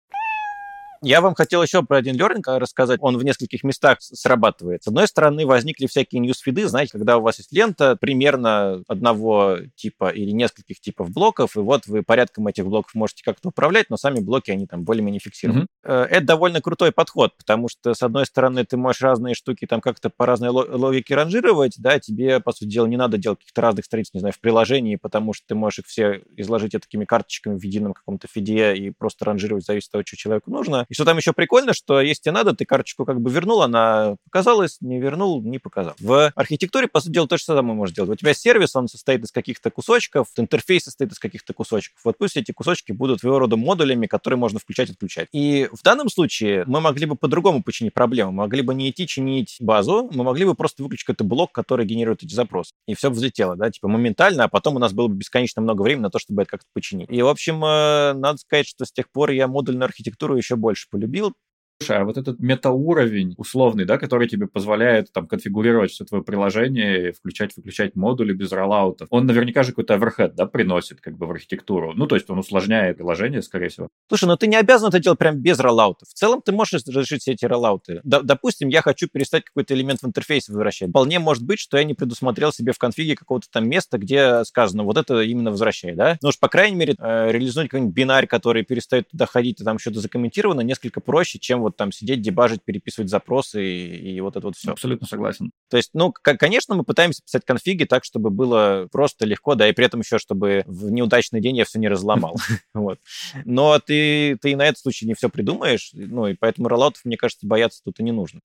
Я 1.04 1.20
вам 1.20 1.34
хотел 1.34 1.62
еще 1.62 1.82
про 1.82 1.98
один 1.98 2.16
learning 2.16 2.42
рассказать. 2.58 2.98
Он 3.02 3.18
в 3.18 3.24
нескольких 3.24 3.62
местах 3.62 3.98
срабатывает. 4.00 4.84
С 4.84 4.88
одной 4.88 5.06
стороны, 5.06 5.44
возникли 5.44 5.86
всякие 5.86 6.20
ньюсфиды, 6.20 6.66
знаете, 6.66 6.92
когда 6.92 7.18
у 7.18 7.20
вас 7.20 7.38
есть 7.38 7.52
лента 7.52 7.96
примерно 7.96 8.82
одного 8.88 9.58
типа 9.76 10.08
или 10.08 10.30
нескольких 10.30 10.80
типов 10.80 11.10
блоков, 11.10 11.56
и 11.56 11.60
вот 11.60 11.86
вы 11.86 12.02
порядком 12.02 12.46
этих 12.46 12.64
блоков 12.64 12.94
можете 12.94 13.22
как-то 13.22 13.50
управлять, 13.50 13.90
но 13.90 13.98
сами 13.98 14.20
блоки, 14.20 14.50
они 14.50 14.66
там 14.66 14.84
более-менее 14.84 15.20
фиксированы. 15.20 15.66
Mm-hmm. 15.84 16.04
Это 16.04 16.26
довольно 16.26 16.62
крутой 16.62 16.90
подход, 16.90 17.36
потому 17.36 17.68
что, 17.68 17.92
с 17.92 18.02
одной 18.02 18.24
стороны, 18.24 18.64
ты 18.64 18.78
можешь 18.78 19.02
разные 19.02 19.34
штуки 19.34 19.66
там 19.66 19.82
как-то 19.82 20.08
по 20.08 20.24
разной 20.24 20.48
логике 20.48 21.14
ранжировать, 21.14 21.74
да, 21.78 22.00
тебе, 22.00 22.40
по 22.40 22.52
сути 22.52 22.68
дела, 22.68 22.86
не 22.86 22.96
надо 22.96 23.18
делать 23.18 23.40
каких-то 23.40 23.60
разных 23.60 23.84
страниц, 23.84 24.08
не 24.14 24.20
знаю, 24.20 24.32
в 24.32 24.40
приложении, 24.40 24.96
потому 24.96 25.34
что 25.34 25.46
ты 25.48 25.54
можешь 25.54 25.80
их 25.80 25.86
все 25.86 26.22
изложить 26.36 26.72
такими 26.72 27.04
карточками 27.04 27.58
в 27.58 27.62
едином 27.62 27.92
каком-то 27.92 28.26
фиде 28.26 28.74
и 28.74 28.90
просто 28.90 29.26
ранжировать, 29.26 29.66
зависит 29.66 29.88
от 29.88 29.92
того, 29.92 30.04
что 30.06 30.16
человеку 30.16 30.50
нужно. 30.50 30.86
Что 30.94 31.04
там 31.04 31.16
еще 31.16 31.32
прикольно, 31.32 31.74
что 31.74 32.00
если 32.00 32.22
тебе 32.22 32.32
надо, 32.32 32.54
ты 32.54 32.64
карточку 32.64 33.04
как 33.04 33.20
бы 33.20 33.30
вернул, 33.30 33.62
она 33.62 34.16
показалась, 34.24 34.78
не 34.80 35.00
вернул, 35.00 35.42
не 35.42 35.58
показал. 35.58 35.94
В 35.98 36.32
архитектуре, 36.34 36.88
по 36.88 37.00
сути 37.00 37.12
дела, 37.12 37.26
то 37.26 37.36
же 37.36 37.44
самое 37.44 37.74
можешь 37.74 37.94
делать. 37.94 38.10
У 38.10 38.14
тебя 38.14 38.34
сервис, 38.34 38.76
он 38.76 38.88
состоит 38.88 39.22
из 39.24 39.30
каких-то 39.30 39.70
кусочков, 39.70 40.28
интерфейс 40.36 40.84
состоит 40.84 41.12
из 41.12 41.18
каких-то 41.18 41.52
кусочков. 41.52 42.00
Вот 42.04 42.18
пусть 42.18 42.36
эти 42.36 42.52
кусочки 42.52 42.92
будут 42.92 43.20
своего 43.20 43.38
рода 43.38 43.56
модулями, 43.56 44.06
которые 44.06 44.38
можно 44.38 44.58
включать 44.58 44.90
и 44.90 44.92
отключать. 44.92 45.28
И 45.32 45.68
в 45.72 45.82
данном 45.82 46.08
случае 46.08 46.64
мы 46.66 46.80
могли 46.80 47.06
бы 47.06 47.16
по-другому 47.16 47.62
починить 47.62 47.94
проблему. 47.94 48.32
Мы 48.32 48.38
могли 48.38 48.62
бы 48.62 48.74
не 48.74 48.90
идти 48.90 49.06
чинить 49.06 49.56
базу, 49.60 50.10
мы 50.12 50.24
могли 50.24 50.44
бы 50.44 50.54
просто 50.54 50.82
выключить 50.82 51.04
какой-то 51.04 51.24
блок, 51.24 51.52
который 51.52 51.86
генерирует 51.86 52.22
эти 52.22 52.34
запросы. 52.34 52.74
И 52.86 52.94
все 52.94 53.10
взлетело, 53.10 53.56
да, 53.56 53.70
типа 53.70 53.88
моментально, 53.88 54.44
а 54.44 54.48
потом 54.48 54.76
у 54.76 54.78
нас 54.78 54.92
было 54.92 55.08
бы 55.08 55.16
бесконечно 55.16 55.62
много 55.62 55.82
времени 55.82 56.02
на 56.02 56.10
то, 56.10 56.18
чтобы 56.18 56.42
это 56.42 56.52
как-то 56.52 56.66
починить. 56.72 57.10
И, 57.10 57.22
в 57.22 57.28
общем, 57.28 57.64
э, 57.64 58.12
надо 58.14 58.38
сказать, 58.38 58.66
что 58.66 58.84
с 58.84 58.92
тех 58.92 59.10
пор 59.10 59.30
я 59.30 59.48
модульную 59.48 59.84
архитектуру 59.84 60.36
еще 60.36 60.56
больше 60.56 60.83
больше 60.84 60.88
полюбил, 60.90 61.34
Слушай, 61.80 61.98
а 61.98 62.04
вот 62.04 62.16
этот 62.16 62.38
метауровень 62.38 63.34
условный, 63.36 63.84
да, 63.84 63.98
который 63.98 64.28
тебе 64.28 64.46
позволяет 64.46 65.12
там 65.12 65.26
конфигурировать 65.26 65.90
все 65.90 66.04
твое 66.04 66.22
приложение, 66.22 67.12
включать-выключать 67.12 67.96
модули 67.96 68.32
без 68.32 68.52
роллаутов, 68.52 69.08
он 69.10 69.26
наверняка 69.26 69.64
же 69.64 69.70
какой-то 69.70 69.94
оверхед, 69.94 70.34
да, 70.34 70.46
приносит 70.46 71.00
как 71.00 71.18
бы 71.18 71.26
в 71.26 71.32
архитектуру. 71.32 71.92
Ну, 71.94 72.06
то 72.06 72.14
есть 72.14 72.30
он 72.30 72.38
усложняет 72.38 72.96
приложение, 72.98 73.42
скорее 73.42 73.68
всего. 73.68 73.88
Слушай, 74.08 74.26
ну 74.26 74.36
ты 74.36 74.46
не 74.46 74.56
обязан 74.56 74.88
это 74.88 75.00
делать 75.00 75.18
прям 75.18 75.36
без 75.36 75.58
роллаутов. 75.58 76.08
В 76.08 76.14
целом 76.14 76.42
ты 76.42 76.52
можешь 76.52 76.74
разрешить 76.86 77.22
все 77.22 77.32
эти 77.32 77.44
роллауты. 77.44 78.00
Д- 78.04 78.22
допустим, 78.22 78.68
я 78.68 78.80
хочу 78.80 79.08
перестать 79.08 79.44
какой-то 79.44 79.74
элемент 79.74 80.00
в 80.00 80.06
интерфейсе 80.06 80.52
возвращать. 80.52 80.90
Вполне 80.90 81.18
может 81.18 81.44
быть, 81.44 81.58
что 81.58 81.76
я 81.76 81.84
не 81.84 81.94
предусмотрел 81.94 82.52
себе 82.52 82.72
в 82.72 82.78
конфиге 82.78 83.16
какого-то 83.16 83.48
там 83.50 83.68
места, 83.68 83.98
где 83.98 84.44
сказано, 84.44 84.84
вот 84.84 84.96
это 84.96 85.20
именно 85.22 85.50
возвращай, 85.50 85.94
да? 85.94 86.18
Ну 86.22 86.28
уж, 86.28 86.38
по 86.38 86.48
крайней 86.48 86.76
мере, 86.76 86.94
э, 86.98 87.32
реализовать 87.32 87.68
какой-нибудь 87.68 87.94
бинарь, 87.94 88.26
который 88.26 88.64
перестает 88.64 89.08
туда 89.10 89.26
ходить, 89.26 89.60
и 89.60 89.64
там 89.64 89.78
что-то 89.78 90.00
закомментировано, 90.00 90.60
несколько 90.60 91.00
проще, 91.00 91.38
чем 91.38 91.63
вот 91.64 91.76
там 91.76 91.92
сидеть, 91.92 92.22
дебажить, 92.22 92.62
переписывать 92.64 93.10
запросы 93.10 93.64
и, 93.64 94.16
и 94.16 94.20
вот 94.20 94.36
это 94.36 94.46
вот 94.46 94.56
все. 94.56 94.72
Абсолютно 94.72 95.06
согласен. 95.06 95.50
То 95.68 95.76
есть, 95.76 95.90
ну, 95.94 96.12
к- 96.12 96.36
конечно, 96.36 96.74
мы 96.74 96.84
пытаемся 96.84 97.22
писать 97.22 97.44
конфиги 97.44 97.84
так, 97.84 98.04
чтобы 98.04 98.30
было 98.30 98.88
просто 98.90 99.26
легко, 99.26 99.54
да, 99.54 99.68
и 99.68 99.72
при 99.72 99.86
этом 99.86 100.00
еще, 100.00 100.18
чтобы 100.18 100.62
в 100.66 100.90
неудачный 100.90 101.40
день 101.40 101.56
я 101.56 101.64
все 101.64 101.78
не 101.78 101.88
разломал. 101.88 102.36
Вот. 102.74 102.98
Но 103.44 103.78
ты, 103.78 104.36
ты 104.40 104.50
и 104.50 104.56
на 104.56 104.66
этот 104.66 104.78
случай 104.78 105.06
не 105.06 105.14
все 105.14 105.28
придумаешь, 105.28 105.90
ну, 105.92 106.26
и 106.26 106.34
поэтому 106.34 106.68
роллаутов, 106.68 107.04
мне 107.04 107.16
кажется, 107.16 107.46
бояться 107.46 107.80
тут 107.84 108.00
и 108.00 108.02
не 108.02 108.12
нужно. 108.12 108.40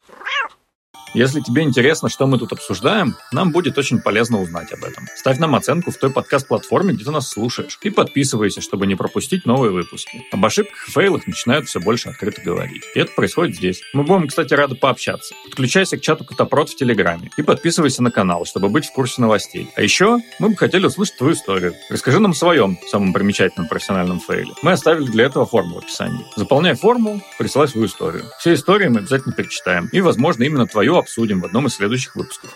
Если 1.14 1.42
тебе 1.42 1.64
интересно, 1.64 2.08
что 2.08 2.28
мы 2.28 2.38
тут 2.38 2.54
обсуждаем, 2.54 3.16
нам 3.32 3.52
будет 3.52 3.78
очень 3.78 4.00
полезно 4.00 4.42
узнать 4.42 4.72
об 4.72 4.84
этом. 4.84 5.08
Ставь 5.16 5.40
нам 5.40 5.56
оценку 5.56 5.92
в 5.92 5.98
той 5.98 6.12
подкаст-платформе, 6.12 6.94
где 6.94 7.04
ты 7.04 7.12
нас 7.12 7.30
слушаешь, 7.30 7.80
и 7.82 7.90
подписывайся, 7.90 8.62
чтобы 8.62 8.86
не 8.86 8.96
пропустить 8.96 9.46
новые 9.46 9.72
выпуски. 9.72 10.24
Об 10.32 10.46
ошибках 10.46 10.88
и 10.88 10.92
фейлах 10.92 11.26
начинают 11.26 11.68
все 11.68 11.80
больше 11.80 12.10
открыто 12.10 12.42
говорить. 12.42 12.84
И 12.94 13.00
это 13.00 13.12
происходит 13.14 13.56
здесь. 13.56 13.82
Мы 13.94 14.04
будем, 14.04 14.28
кстати, 14.28 14.54
рады 14.54 14.76
пообщаться. 14.76 15.34
Подключайся 15.46 15.98
к 15.98 16.02
чату 16.02 16.26
Котопрод 16.26 16.70
в 16.70 16.76
Телеграме 16.76 17.32
и 17.38 17.42
подписывайся 17.42 18.04
на 18.04 18.12
канал, 18.12 18.46
чтобы 18.46 18.70
быть 18.70 18.86
в 18.86 18.94
курсе 18.94 19.22
новостей. 19.22 19.72
А 19.76 19.82
еще 19.82 20.20
мы 20.38 20.50
бы 20.50 20.58
хотели 20.58 20.86
услышать 20.86 21.18
твою 21.18 21.34
историю. 21.34 21.74
Расскажи 21.90 22.20
нам 22.20 22.32
о 22.32 22.36
своем 22.36 22.78
самом 22.88 23.14
примечательном 23.14 23.68
профессиональном 23.68 24.20
фейле. 24.20 24.54
Мы 24.62 24.74
оставили 24.74 25.08
для 25.08 25.26
этого 25.26 25.48
форму 25.48 25.76
в 25.76 25.78
описании. 25.80 26.26
Заполняй 26.36 26.76
форму, 26.76 27.22
присылай 27.40 27.68
свою 27.68 27.88
историю. 27.88 28.26
Все 28.40 28.54
истории 28.54 28.88
мы 28.88 29.00
обязательно 29.00 29.34
перечитаем. 29.34 29.90
И, 29.92 30.02
возможно, 30.02 30.44
именно 30.44 30.68
твою 30.68 30.99
обсудим 31.00 31.42
в 31.42 31.46
одном 31.46 31.68
из 31.68 31.76
следующих 31.76 32.16
выпусков. 32.16 32.54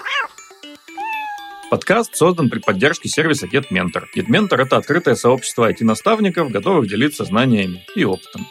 Подкаст 1.71 2.15
создан 2.15 2.49
при 2.51 2.59
поддержке 2.59 3.09
сервиса 3.09 3.47
GetMentor. 3.47 4.03
GetMentor— 4.15 4.57
это 4.61 4.77
открытое 4.77 5.15
сообщество 5.15 5.71
IT-наставников, 5.71 6.51
готовых 6.51 6.87
делиться 6.87 7.25
знаниями 7.25 7.83
и 7.95 8.03
опытом. 8.03 8.45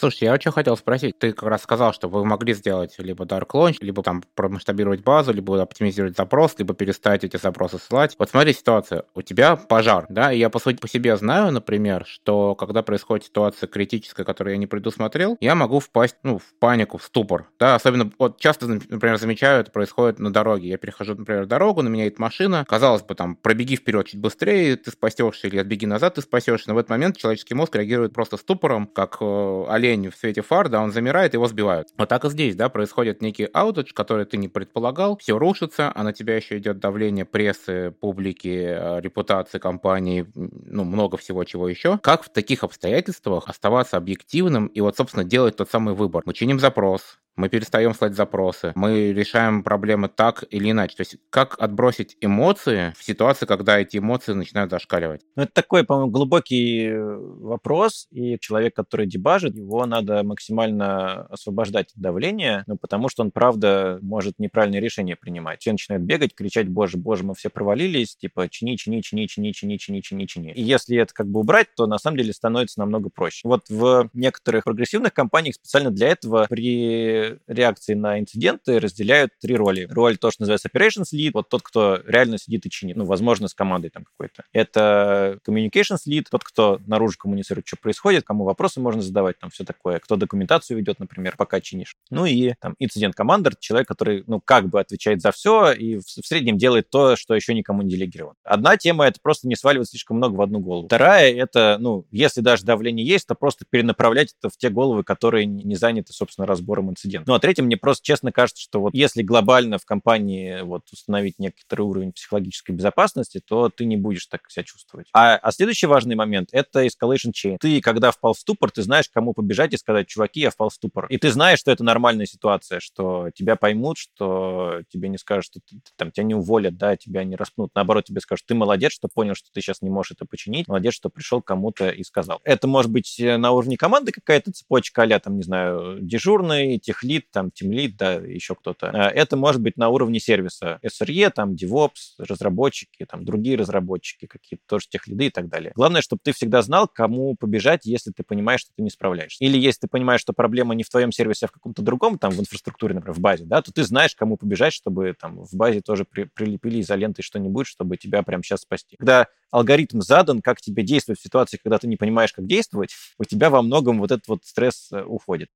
Слушай, 0.00 0.24
я 0.24 0.32
очень 0.32 0.50
хотел 0.50 0.78
спросить, 0.78 1.18
ты 1.18 1.34
как 1.34 1.46
раз 1.46 1.62
сказал, 1.62 1.92
что 1.92 2.08
вы 2.08 2.24
могли 2.24 2.54
сделать 2.54 2.94
либо 2.96 3.26
Dark 3.26 3.48
Launch, 3.48 3.76
либо 3.82 4.02
там 4.02 4.22
промасштабировать 4.34 5.02
базу, 5.02 5.34
либо 5.34 5.60
оптимизировать 5.60 6.16
запрос, 6.16 6.54
либо 6.56 6.72
перестать 6.72 7.22
эти 7.22 7.36
запросы 7.36 7.76
ссылать. 7.76 8.16
Вот 8.18 8.30
смотри 8.30 8.54
ситуация, 8.54 9.04
у 9.14 9.20
тебя 9.20 9.56
пожар, 9.56 10.06
да, 10.08 10.32
и 10.32 10.38
я 10.38 10.48
по 10.48 10.58
сути 10.58 10.78
по 10.78 10.88
себе 10.88 11.18
знаю, 11.18 11.52
например, 11.52 12.06
что 12.06 12.54
когда 12.54 12.82
происходит 12.82 13.26
ситуация 13.26 13.66
критическая, 13.66 14.24
которую 14.24 14.54
я 14.54 14.58
не 14.58 14.66
предусмотрел, 14.66 15.36
я 15.38 15.54
могу 15.54 15.80
впасть, 15.80 16.16
ну, 16.22 16.38
в 16.38 16.54
панику, 16.58 16.96
в 16.96 17.02
ступор, 17.02 17.50
да, 17.58 17.74
особенно, 17.74 18.10
вот 18.18 18.40
часто, 18.40 18.68
например, 18.68 19.18
замечаю, 19.18 19.60
это 19.60 19.70
происходит 19.70 20.18
на 20.18 20.32
дороге, 20.32 20.70
я 20.70 20.78
перехожу, 20.78 21.14
например, 21.14 21.44
дорогу, 21.44 21.82
на 21.82 21.88
меня 21.88 22.04
едет 22.04 22.18
машина, 22.18 22.64
казалось 22.66 23.02
бы, 23.02 23.14
там, 23.14 23.36
пробеги 23.36 23.76
вперед 23.76 24.06
чуть 24.06 24.20
быстрее, 24.20 24.76
ты 24.76 24.92
спасешься, 24.92 25.48
или 25.48 25.58
отбеги 25.58 25.84
назад, 25.84 26.14
ты 26.14 26.22
спасешься, 26.22 26.70
но 26.70 26.74
в 26.74 26.78
этот 26.78 26.88
момент 26.88 27.18
человеческий 27.18 27.52
мозг 27.52 27.76
реагирует 27.76 28.14
просто 28.14 28.38
ступором, 28.38 28.86
как 28.86 29.18
э, 29.20 29.64
в 29.96 30.16
свете 30.16 30.42
фар, 30.42 30.68
да, 30.68 30.80
он 30.80 30.92
замирает, 30.92 31.34
его 31.34 31.46
сбивают. 31.46 31.88
Вот 31.98 32.08
так 32.08 32.24
и 32.24 32.30
здесь, 32.30 32.56
да, 32.56 32.68
происходит 32.68 33.22
некий 33.22 33.48
аутедж, 33.52 33.92
который 33.92 34.24
ты 34.24 34.36
не 34.36 34.48
предполагал, 34.48 35.16
все 35.16 35.38
рушится, 35.38 35.92
а 35.94 36.02
на 36.02 36.12
тебя 36.12 36.36
еще 36.36 36.58
идет 36.58 36.78
давление 36.78 37.24
прессы, 37.24 37.92
публики, 38.00 38.48
э, 38.48 39.00
репутации 39.00 39.58
компании, 39.58 40.26
ну, 40.34 40.84
много 40.84 41.16
всего 41.16 41.44
чего 41.44 41.68
еще. 41.68 41.98
Как 41.98 42.24
в 42.24 42.30
таких 42.30 42.64
обстоятельствах 42.64 43.48
оставаться 43.48 43.96
объективным 43.96 44.66
и 44.66 44.80
вот, 44.80 44.96
собственно, 44.96 45.24
делать 45.24 45.56
тот 45.56 45.70
самый 45.70 45.94
выбор? 45.94 46.22
Мы 46.26 46.34
чиним 46.34 46.58
запрос, 46.58 47.18
мы 47.36 47.48
перестаем 47.48 47.94
слать 47.94 48.14
запросы, 48.14 48.72
мы 48.74 49.12
решаем 49.12 49.62
проблемы 49.62 50.08
так 50.08 50.44
или 50.50 50.70
иначе. 50.70 50.96
То 50.96 51.00
есть 51.02 51.16
как 51.30 51.56
отбросить 51.58 52.16
эмоции 52.20 52.92
в 52.98 53.04
ситуации, 53.04 53.46
когда 53.46 53.78
эти 53.78 53.98
эмоции 53.98 54.32
начинают 54.32 54.70
зашкаливать? 54.70 55.22
Ну, 55.36 55.44
это 55.44 55.52
такой, 55.52 55.84
по-моему, 55.84 56.10
глубокий 56.10 56.86
э, 56.86 57.16
вопрос, 57.16 58.06
и 58.10 58.38
человек, 58.38 58.74
который 58.74 59.06
дебажит, 59.06 59.56
его 59.56 59.86
надо 59.86 60.22
максимально 60.22 61.22
освобождать 61.26 61.92
от 61.94 62.00
давления, 62.00 62.64
ну, 62.66 62.76
потому 62.76 63.08
что 63.08 63.22
он, 63.22 63.30
правда, 63.30 63.98
может 64.02 64.38
неправильное 64.38 64.80
решение 64.80 65.16
принимать. 65.16 65.60
Все 65.60 65.72
начинают 65.72 66.04
бегать, 66.04 66.34
кричать, 66.34 66.68
боже, 66.68 66.98
боже, 66.98 67.24
мы 67.24 67.34
все 67.34 67.48
провалились, 67.48 68.16
типа, 68.16 68.48
чини, 68.48 68.76
чини, 68.76 69.00
чини, 69.00 69.26
чини, 69.26 69.52
чини, 69.52 69.78
чини, 69.78 70.00
чини, 70.00 70.26
чини. 70.26 70.52
И 70.52 70.62
если 70.62 70.96
это 70.98 71.14
как 71.14 71.28
бы 71.28 71.40
убрать, 71.40 71.68
то 71.76 71.86
на 71.86 71.98
самом 71.98 72.18
деле 72.18 72.32
становится 72.32 72.80
намного 72.80 73.08
проще. 73.08 73.48
Вот 73.48 73.68
в 73.68 74.10
некоторых 74.12 74.64
прогрессивных 74.64 75.14
компаниях 75.14 75.54
специально 75.54 75.90
для 75.90 76.08
этого 76.08 76.46
при 76.48 77.29
реакции 77.46 77.94
на 77.94 78.18
инциденты 78.18 78.78
разделяют 78.78 79.32
три 79.40 79.56
роли. 79.56 79.86
Роль 79.90 80.16
то, 80.16 80.30
что 80.30 80.42
называется 80.42 80.68
operations 80.68 81.14
lead, 81.14 81.30
вот 81.34 81.48
тот, 81.48 81.62
кто 81.62 82.00
реально 82.06 82.38
сидит 82.38 82.66
и 82.66 82.70
чинит, 82.70 82.96
ну, 82.96 83.04
возможно, 83.04 83.48
с 83.48 83.54
командой 83.54 83.90
там 83.90 84.04
какой-то. 84.04 84.44
Это 84.52 85.38
communications 85.46 86.06
lead, 86.08 86.26
тот, 86.30 86.44
кто 86.44 86.80
наружу 86.86 87.16
коммуницирует, 87.18 87.66
что 87.66 87.76
происходит, 87.76 88.24
кому 88.24 88.44
вопросы 88.44 88.80
можно 88.80 89.02
задавать, 89.02 89.38
там 89.38 89.50
все 89.50 89.64
такое, 89.64 89.98
кто 89.98 90.16
документацию 90.16 90.78
ведет, 90.78 90.98
например, 90.98 91.34
пока 91.36 91.60
чинишь. 91.60 91.96
Ну 92.10 92.26
и 92.26 92.54
там 92.60 92.74
инцидент 92.78 93.14
командер, 93.14 93.56
человек, 93.56 93.88
который, 93.88 94.24
ну, 94.26 94.40
как 94.40 94.68
бы 94.68 94.80
отвечает 94.80 95.20
за 95.20 95.32
все 95.32 95.72
и 95.72 95.96
в, 95.96 96.04
в 96.04 96.26
среднем 96.26 96.58
делает 96.58 96.90
то, 96.90 97.16
что 97.16 97.34
еще 97.34 97.54
никому 97.54 97.82
не 97.82 97.90
делегировано. 97.90 98.36
Одна 98.44 98.76
тема— 98.76 99.06
это 99.06 99.18
просто 99.22 99.48
не 99.48 99.56
сваливать 99.56 99.88
слишком 99.88 100.16
много 100.16 100.34
в 100.34 100.42
одну 100.42 100.60
голову. 100.60 100.86
Вторая— 100.86 101.32
это, 101.34 101.76
ну, 101.80 102.06
если 102.10 102.40
даже 102.40 102.64
давление 102.64 103.06
есть, 103.06 103.26
то 103.26 103.34
просто 103.34 103.64
перенаправлять 103.68 104.34
это 104.38 104.52
в 104.52 104.56
те 104.56 104.70
головы, 104.70 105.04
которые 105.04 105.46
не 105.46 105.76
заняты, 105.76 106.12
собственно, 106.12 106.46
разбором 106.46 106.90
инцидента. 106.90 107.09
Ну, 107.26 107.34
а 107.34 107.38
третьим, 107.38 107.66
мне 107.66 107.76
просто 107.76 108.04
честно 108.04 108.32
кажется, 108.32 108.62
что 108.62 108.80
вот 108.80 108.94
если 108.94 109.22
глобально 109.22 109.78
в 109.78 109.84
компании 109.84 110.62
вот 110.62 110.82
установить 110.92 111.38
некоторый 111.38 111.82
уровень 111.82 112.12
психологической 112.12 112.74
безопасности, 112.74 113.40
то 113.44 113.68
ты 113.68 113.84
не 113.84 113.96
будешь 113.96 114.26
так 114.26 114.50
себя 114.50 114.64
чувствовать. 114.64 115.08
А, 115.12 115.36
а 115.36 115.52
следующий 115.52 115.86
важный 115.86 116.14
момент— 116.14 116.48
это 116.52 116.84
escalation 116.84 117.32
chain. 117.34 117.56
Ты, 117.60 117.80
когда 117.80 118.10
впал 118.10 118.34
в 118.34 118.38
ступор, 118.38 118.70
ты 118.70 118.82
знаешь, 118.82 119.08
кому 119.08 119.32
побежать 119.32 119.72
и 119.74 119.76
сказать, 119.76 120.08
чуваки, 120.08 120.40
я 120.40 120.50
впал 120.50 120.70
в 120.70 120.74
ступор. 120.74 121.06
И 121.06 121.18
ты 121.18 121.30
знаешь, 121.30 121.58
что 121.58 121.70
это 121.70 121.84
нормальная 121.84 122.26
ситуация, 122.26 122.80
что 122.80 123.30
тебя 123.34 123.56
поймут, 123.56 123.98
что 123.98 124.82
тебе 124.88 125.08
не 125.08 125.18
скажут, 125.18 125.44
что 125.46 125.60
ты, 125.60 125.80
там, 125.96 126.10
тебя 126.12 126.24
не 126.24 126.34
уволят, 126.34 126.76
да, 126.76 126.96
тебя 126.96 127.24
не 127.24 127.36
распнут. 127.36 127.70
Наоборот, 127.74 128.04
тебе 128.04 128.20
скажут, 128.20 128.46
ты 128.46 128.54
молодец, 128.54 128.92
что 128.92 129.08
понял, 129.12 129.34
что 129.34 129.48
ты 129.52 129.60
сейчас 129.60 129.82
не 129.82 129.90
можешь 129.90 130.12
это 130.12 130.26
починить, 130.26 130.68
молодец, 130.68 130.94
что 130.94 131.08
пришел 131.10 131.42
кому-то 131.42 131.90
и 131.90 132.02
сказал. 132.04 132.40
Это 132.44 132.66
может 132.66 132.90
быть 132.90 133.16
на 133.18 133.52
уровне 133.52 133.76
команды 133.76 134.12
какая-то 134.12 134.52
цепочка, 134.52 135.02
а 135.02 135.20
там, 135.20 135.36
не 135.36 135.42
знаю, 135.42 135.98
дежурный, 136.00 136.78
техлит, 137.00 137.30
там, 137.30 137.50
тимлит, 137.50 137.96
да, 137.96 138.14
еще 138.14 138.54
кто-то. 138.54 138.86
Это 138.86 139.36
может 139.36 139.60
быть 139.60 139.76
на 139.76 139.88
уровне 139.88 140.20
сервиса. 140.20 140.78
SRE, 140.82 141.30
там, 141.30 141.54
DevOps, 141.54 142.16
разработчики, 142.18 143.04
там, 143.06 143.24
другие 143.24 143.56
разработчики 143.56 144.26
какие-то, 144.26 144.62
тоже 144.66 144.86
техлиды 144.88 145.26
и 145.26 145.30
так 145.30 145.48
далее. 145.48 145.72
Главное, 145.74 146.02
чтобы 146.02 146.20
ты 146.22 146.32
всегда 146.32 146.62
знал, 146.62 146.88
кому 146.88 147.36
побежать, 147.36 147.86
если 147.86 148.10
ты 148.10 148.22
понимаешь, 148.22 148.60
что 148.60 148.72
ты 148.76 148.82
не 148.82 148.90
справляешься. 148.90 149.42
Или 149.44 149.58
если 149.58 149.80
ты 149.80 149.88
понимаешь, 149.88 150.20
что 150.20 150.32
проблема 150.32 150.74
не 150.74 150.82
в 150.82 150.90
твоем 150.90 151.12
сервисе, 151.12 151.46
а 151.46 151.48
в 151.48 151.52
каком-то 151.52 151.82
другом, 151.82 152.18
там, 152.18 152.32
в 152.32 152.40
инфраструктуре, 152.40 152.94
например, 152.94 153.14
в 153.14 153.20
базе, 153.20 153.44
да, 153.44 153.62
то 153.62 153.72
ты 153.72 153.84
знаешь, 153.84 154.14
кому 154.14 154.36
побежать, 154.36 154.72
чтобы 154.72 155.14
там 155.18 155.44
в 155.44 155.54
базе 155.54 155.80
тоже 155.80 156.04
при, 156.04 156.24
прилепили 156.24 156.80
изолентой 156.80 157.22
что-нибудь, 157.22 157.66
чтобы 157.66 157.96
тебя 157.96 158.22
прямо 158.22 158.42
сейчас 158.42 158.60
спасти. 158.60 158.96
Когда 158.96 159.26
алгоритм 159.50 160.00
задан, 160.00 160.42
как 160.42 160.60
тебе 160.60 160.82
действовать 160.82 161.20
в 161.20 161.22
ситуации, 161.22 161.58
когда 161.62 161.78
ты 161.78 161.86
не 161.86 161.96
понимаешь, 161.96 162.32
как 162.32 162.46
действовать, 162.46 162.94
у 163.18 163.24
тебя 163.24 163.50
во 163.50 163.62
многом 163.62 163.98
вот 163.98 164.10
этот 164.10 164.28
вот 164.28 164.44
стресс 164.44 164.90
э, 164.92 165.02
уходит. 165.02 165.48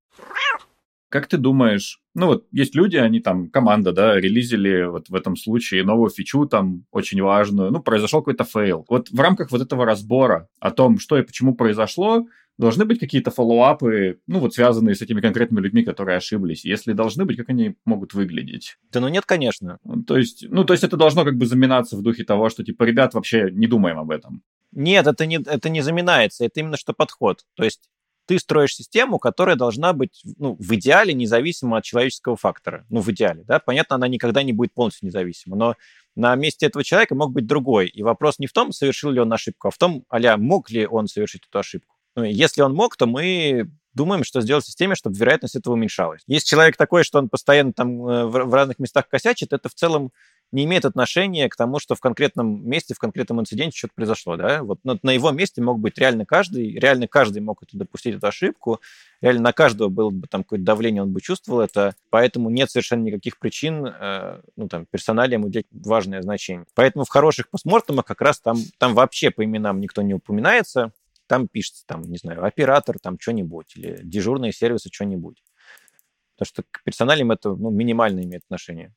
Как 1.15 1.29
ты 1.29 1.37
думаешь, 1.37 2.01
ну 2.17 2.27
вот 2.27 2.49
есть 2.51 2.75
люди, 2.75 2.97
они 2.97 3.21
там, 3.21 3.49
команда, 3.49 3.93
да, 3.93 4.17
релизили 4.17 4.91
вот 4.91 5.11
в 5.11 5.15
этом 5.15 5.37
случае 5.37 5.85
новую 5.85 6.11
фичу 6.11 6.45
там 6.47 6.87
очень 6.91 7.23
важную, 7.23 7.71
ну 7.71 7.81
произошел 7.81 8.21
какой-то 8.21 8.43
fail. 8.43 8.85
Вот 8.89 9.11
в 9.11 9.21
рамках 9.21 9.53
вот 9.53 9.63
этого 9.63 9.85
разбора 9.85 10.49
о 10.59 10.73
том, 10.73 10.99
что 10.99 11.17
и 11.17 11.23
почему 11.23 11.55
произошло, 11.55 12.27
должны 12.59 12.85
быть 12.85 12.99
какие-то 12.99 13.31
follow-up 13.31 14.03
ы, 14.03 14.19
ну 14.27 14.41
вот 14.41 14.55
связанные 14.55 14.97
с 14.97 15.03
этими 15.03 15.21
конкретными 15.21 15.61
людьми, 15.61 15.85
которые 15.85 16.17
ошиблись? 16.17 16.65
Если 16.65 16.95
должны 16.95 17.25
быть, 17.27 17.37
как 17.37 17.49
они 17.49 17.77
могут 17.85 18.13
выглядеть? 18.13 18.77
Да 18.91 18.99
ну 18.99 19.07
нет, 19.07 19.25
конечно. 19.25 19.79
То 20.09 20.19
есть, 20.19 20.45
ну 20.49 20.65
то 20.65 20.73
есть 20.73 20.83
это 20.83 20.97
должно 20.97 21.23
как 21.23 21.37
бы 21.37 21.47
заминаться 21.47 21.97
в 21.97 22.03
духе 22.03 22.25
того, 22.25 22.49
что 22.49 22.65
типа, 22.65 22.83
ребят, 22.83 23.15
вообще 23.15 23.51
не 23.53 23.69
думаем 23.69 24.01
об 24.01 24.11
этом. 24.11 24.43
Нет, 24.73 25.07
это 25.07 25.27
не, 25.27 25.37
это 25.37 25.69
не 25.69 25.81
заминается, 25.81 26.45
это 26.45 26.59
именно 26.59 26.77
что 26.77 26.93
подход. 26.93 27.45
То 27.55 27.63
есть 27.63 27.89
ты 28.27 28.39
строишь 28.39 28.75
систему, 28.75 29.19
которая 29.19 29.57
должна 29.57 29.93
быть 29.93 30.23
ну, 30.39 30.57
в 30.59 30.75
идеале 30.75 31.15
независима 31.15 31.79
от 31.79 31.85
человеческого 31.85 32.37
фактора. 32.37 32.87
Ну, 32.89 33.01
в 33.01 33.09
идеале, 33.11 33.45
да. 33.45 33.59
Понятно, 33.59 33.97
она 33.97 34.09
никогда 34.09 34.43
не 34.43 34.53
будет 34.53 34.73
полностью 34.73 35.07
независима, 35.07 35.57
но 35.57 35.75
на 36.17 36.35
месте 36.37 36.67
этого 36.67 36.85
человека 36.85 37.15
мог 37.15 37.33
быть 37.33 37.47
другой. 37.47 37.89
И 37.89 38.03
вопрос 38.03 38.39
не 38.39 38.47
в 38.47 38.53
том, 38.53 38.73
совершил 38.73 39.11
ли 39.11 39.21
он 39.21 39.33
ошибку, 39.33 39.69
а 39.69 39.71
в 39.71 39.79
том, 39.79 40.05
а 40.09 40.37
мог 40.37 40.71
ли 40.71 40.87
он 40.87 41.07
совершить 41.07 41.43
эту 41.49 41.59
ошибку. 41.59 41.95
Ну, 42.17 42.25
если 42.25 42.63
он 42.63 42.75
мог, 42.75 42.97
то 42.97 43.07
мы 43.07 43.69
думаем, 43.95 44.25
что 44.25 44.41
сделать 44.41 44.65
в 44.65 44.67
системе, 44.67 44.95
чтобы 44.95 45.17
вероятность 45.17 45.57
этого 45.57 45.75
уменьшалась. 45.75 46.23
Если 46.27 46.49
человек 46.49 46.77
такой, 46.77 47.05
что 47.05 47.19
он 47.19 47.29
постоянно 47.29 47.73
там 47.73 48.07
э, 48.07 48.27
в 48.27 48.55
разных 48.55 48.79
местах 48.79 49.09
косячит, 49.09 49.53
это 49.53 49.69
в 49.69 49.75
целом 49.75 50.13
не 50.55 50.65
имеет 50.65 50.85
отношения 50.85 51.49
к 51.49 51.57
тому, 51.57 51.81
что 51.81 51.97
в 51.97 52.01
конкретном 52.01 52.67
месте, 52.67 52.95
в 52.95 52.99
конкретном 52.99 53.41
инциденте 53.41 53.77
что-то 53.77 53.95
произошло, 53.95 54.37
да, 54.37 54.63
вот 54.63 54.79
на, 54.85 55.11
его 55.11 55.33
месте 55.33 55.61
мог 55.61 55.81
быть 55.81 55.99
реально 55.99 56.25
каждый, 56.25 56.79
реально 56.79 57.09
каждый 57.09 57.43
мог 57.43 57.63
это 57.65 57.77
допустить 57.77 58.15
эту 58.15 58.29
ошибку, 58.29 58.81
реально 59.21 59.43
на 59.43 59.53
каждого 59.53 59.89
было 59.89 60.11
бы 60.11 60.29
там 60.29 60.45
какое-то 60.45 60.65
давление, 60.65 61.03
он 61.03 61.13
бы 61.13 61.21
чувствовал 61.21 61.61
это, 61.61 61.97
поэтому 62.09 62.51
нет 62.51 62.71
совершенно 62.71 63.03
никаких 63.03 63.39
причин, 63.41 63.85
э, 63.85 64.41
ну, 64.55 64.69
там, 64.69 64.87
персоналиям 64.87 65.45
уделять 65.45 65.67
важное 65.73 66.23
значение. 66.23 66.67
Поэтому 66.75 67.05
в 67.05 67.09
хороших 67.09 67.51
постмортемах 67.51 68.05
как 68.05 68.21
раз 68.21 68.39
там, 68.39 68.57
там 68.79 68.95
вообще 68.95 69.31
по 69.31 69.45
именам 69.45 69.81
никто 69.81 70.03
не 70.03 70.15
упоминается, 70.15 70.93
там 71.27 71.49
пишется, 71.49 71.85
там, 71.85 72.03
не 72.03 72.17
знаю, 72.17 72.45
оператор, 72.45 73.01
там, 73.01 73.19
что-нибудь, 73.19 73.77
или 73.77 73.99
дежурные 74.05 74.53
сервисы, 74.53 74.89
что-нибудь. 74.93 75.43
Потому 76.37 76.47
что 76.47 76.63
к 76.71 76.85
персоналиям 76.85 77.33
это 77.33 77.51
ну, 77.51 77.71
минимально 77.71 78.21
имеет 78.21 78.45
отношение. 78.45 78.95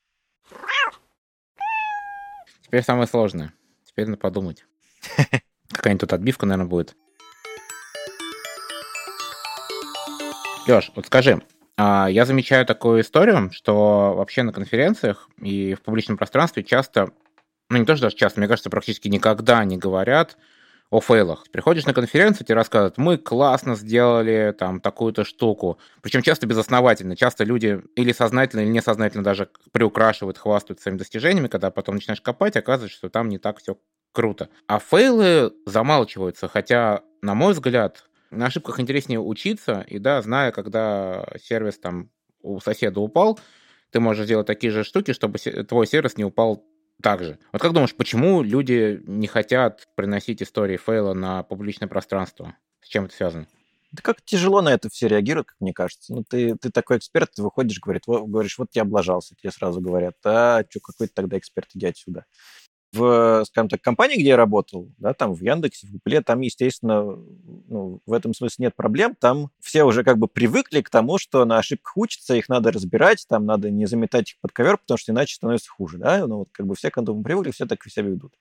Теперь 2.68 2.84
самое 2.84 3.08
сложное. 3.08 3.54
Теперь 3.86 4.08
надо 4.08 4.20
подумать. 4.20 4.66
Какая-нибудь 5.72 6.02
тут 6.02 6.14
отбивка, 6.14 6.46
наверное, 6.46 6.70
будет. 6.70 6.96
Леш, 10.68 10.92
вот 10.96 11.06
скажи, 11.06 11.42
а, 11.78 12.10
я 12.10 12.26
замечаю 12.26 12.66
такую 12.66 13.02
историю, 13.02 13.52
что 13.54 14.14
вообще 14.18 14.44
на 14.44 14.52
конференциях 14.52 15.30
и 15.42 15.76
в 15.76 15.82
публичном 15.82 16.18
пространстве 16.18 16.64
часто, 16.64 17.12
ну 17.70 17.78
не 17.78 17.86
то, 17.86 17.96
что 17.96 18.08
даже 18.08 18.18
часто, 18.18 18.42
мне 18.42 18.50
кажется, 18.50 18.70
практически 18.70 19.08
никогда 19.08 19.64
не 19.64 19.78
говорят 19.78 20.38
о 20.90 21.02
фейлах. 21.02 21.44
Приходишь 21.52 21.86
на 21.86 21.94
конференцию, 21.94 22.46
тебе 22.46 22.56
рассказывают, 22.56 22.98
мы 22.98 23.18
классно 23.18 23.76
сделали 23.76 24.56
там 24.58 24.80
такую-то 24.80 25.26
штуку. 25.26 25.80
Причем 26.02 26.22
часто 26.22 26.48
безосновательно. 26.48 27.16
Часто 27.18 27.44
люди 27.44 27.82
или 27.96 28.14
сознательно, 28.14 28.62
или 28.62 28.70
несознательно 28.70 29.24
даже 29.24 29.50
приукрашивают, 29.72 30.38
хвастают 30.38 30.80
своими 30.80 30.98
достижениями, 30.98 31.48
когда 31.48 31.72
потом 31.72 31.96
начинаешь 31.96 32.22
копать, 32.22 32.56
оказывается, 32.56 32.98
что 32.98 33.10
там 33.10 33.28
не 33.28 33.38
так 33.38 33.60
все 33.60 33.78
круто. 34.14 34.50
А 34.68 34.80
фейлы 34.80 35.54
замалчиваются, 35.66 36.48
хотя, 36.48 37.02
на 37.22 37.36
мой 37.36 37.54
взгляд, 37.54 38.06
на 38.32 38.46
ошибках 38.46 38.80
интереснее 38.80 39.20
учиться, 39.20 39.86
и 39.88 40.00
да, 40.00 40.22
зная, 40.22 40.52
когда 40.52 41.26
сервис 41.42 41.78
там 41.80 42.10
у 42.42 42.60
соседа 42.60 43.00
упал, 43.02 43.40
ты 43.92 44.00
можешь 44.00 44.26
сделать 44.26 44.48
такие 44.48 44.72
же 44.72 44.84
штуки, 44.84 45.14
чтобы 45.14 45.38
твой 45.38 45.88
сервис 45.88 46.18
не 46.18 46.24
упал 46.26 46.66
также. 47.02 47.40
Вот 47.52 47.62
как 47.62 47.74
думаешь, 47.74 47.96
почему 47.96 48.42
люди 48.42 49.02
не 49.06 49.28
хотят 49.28 49.88
приносить 49.96 50.42
истории 50.42 50.78
фейла 50.78 51.14
на 51.14 51.44
публичное 51.44 51.88
пространство? 51.88 52.56
С 52.82 52.88
чем 52.88 53.06
это 53.06 53.16
связано? 53.16 53.48
Да 53.92 54.02
как 54.02 54.22
тяжело 54.22 54.62
на 54.62 54.70
это 54.70 54.90
все 54.90 55.08
реагируют, 55.08 55.48
как 55.48 55.58
мне 55.62 55.74
кажется. 55.74 56.14
Ну, 56.14 56.24
ты, 56.24 56.56
ты 56.56 56.72
такой 56.72 56.98
эксперт, 56.98 57.32
ты 57.34 57.42
выходишь, 57.42 57.80
говорит, 57.80 58.04
говоришь, 58.06 58.58
вот 58.58 58.70
я 58.74 58.82
облажался, 58.82 59.36
тебе 59.36 59.52
сразу 59.52 59.80
говорят, 59.80 60.16
а 60.26 60.64
что, 60.70 60.80
какой 60.82 61.08
ты 61.08 61.14
тогда 61.14 61.38
эксперт, 61.38 61.70
иди 61.74 61.88
отсюда 61.88 62.26
в, 62.94 63.44
скажем 63.46 63.70
так, 63.70 63.82
компании, 63.82 64.16
где 64.18 64.30
я 64.30 64.38
работал, 64.38 64.90
да, 64.98 65.14
там 65.14 65.34
в 65.34 65.42
Яндексе, 65.42 65.88
в 65.88 65.92
Гугле, 65.92 66.22
там, 66.22 66.42
естественно, 66.42 67.04
ну, 67.68 68.00
в 68.06 68.14
этом 68.14 68.34
смысле 68.34 68.66
нет 68.66 68.76
проблем. 68.76 69.16
Там 69.20 69.50
все 69.60 69.84
уже 69.84 70.04
как 70.04 70.18
бы 70.18 70.28
привыкли 70.28 70.82
к 70.82 70.90
тому, 70.90 71.18
что 71.18 71.46
на 71.46 71.58
ошибках 71.58 71.98
учатся, 71.98 72.36
их 72.36 72.50
надо 72.50 72.72
разбирать, 72.72 73.26
там 73.28 73.46
надо 73.46 73.70
не 73.70 73.86
заметать 73.86 74.32
их 74.32 74.40
под 74.42 74.52
ковер, 74.52 74.78
потому 74.78 74.98
что 74.98 75.12
иначе 75.12 75.36
становится 75.36 75.70
хуже, 75.70 75.98
да. 75.98 76.26
Ну, 76.28 76.40
вот 76.40 76.50
как 76.52 76.66
бы 76.66 76.76
все 76.76 76.90
к 76.92 76.98
этому 76.98 77.24
привыкли, 77.24 77.52
все 77.52 77.66
так 77.66 77.84
себя 77.86 78.06
ведут. 78.06 78.34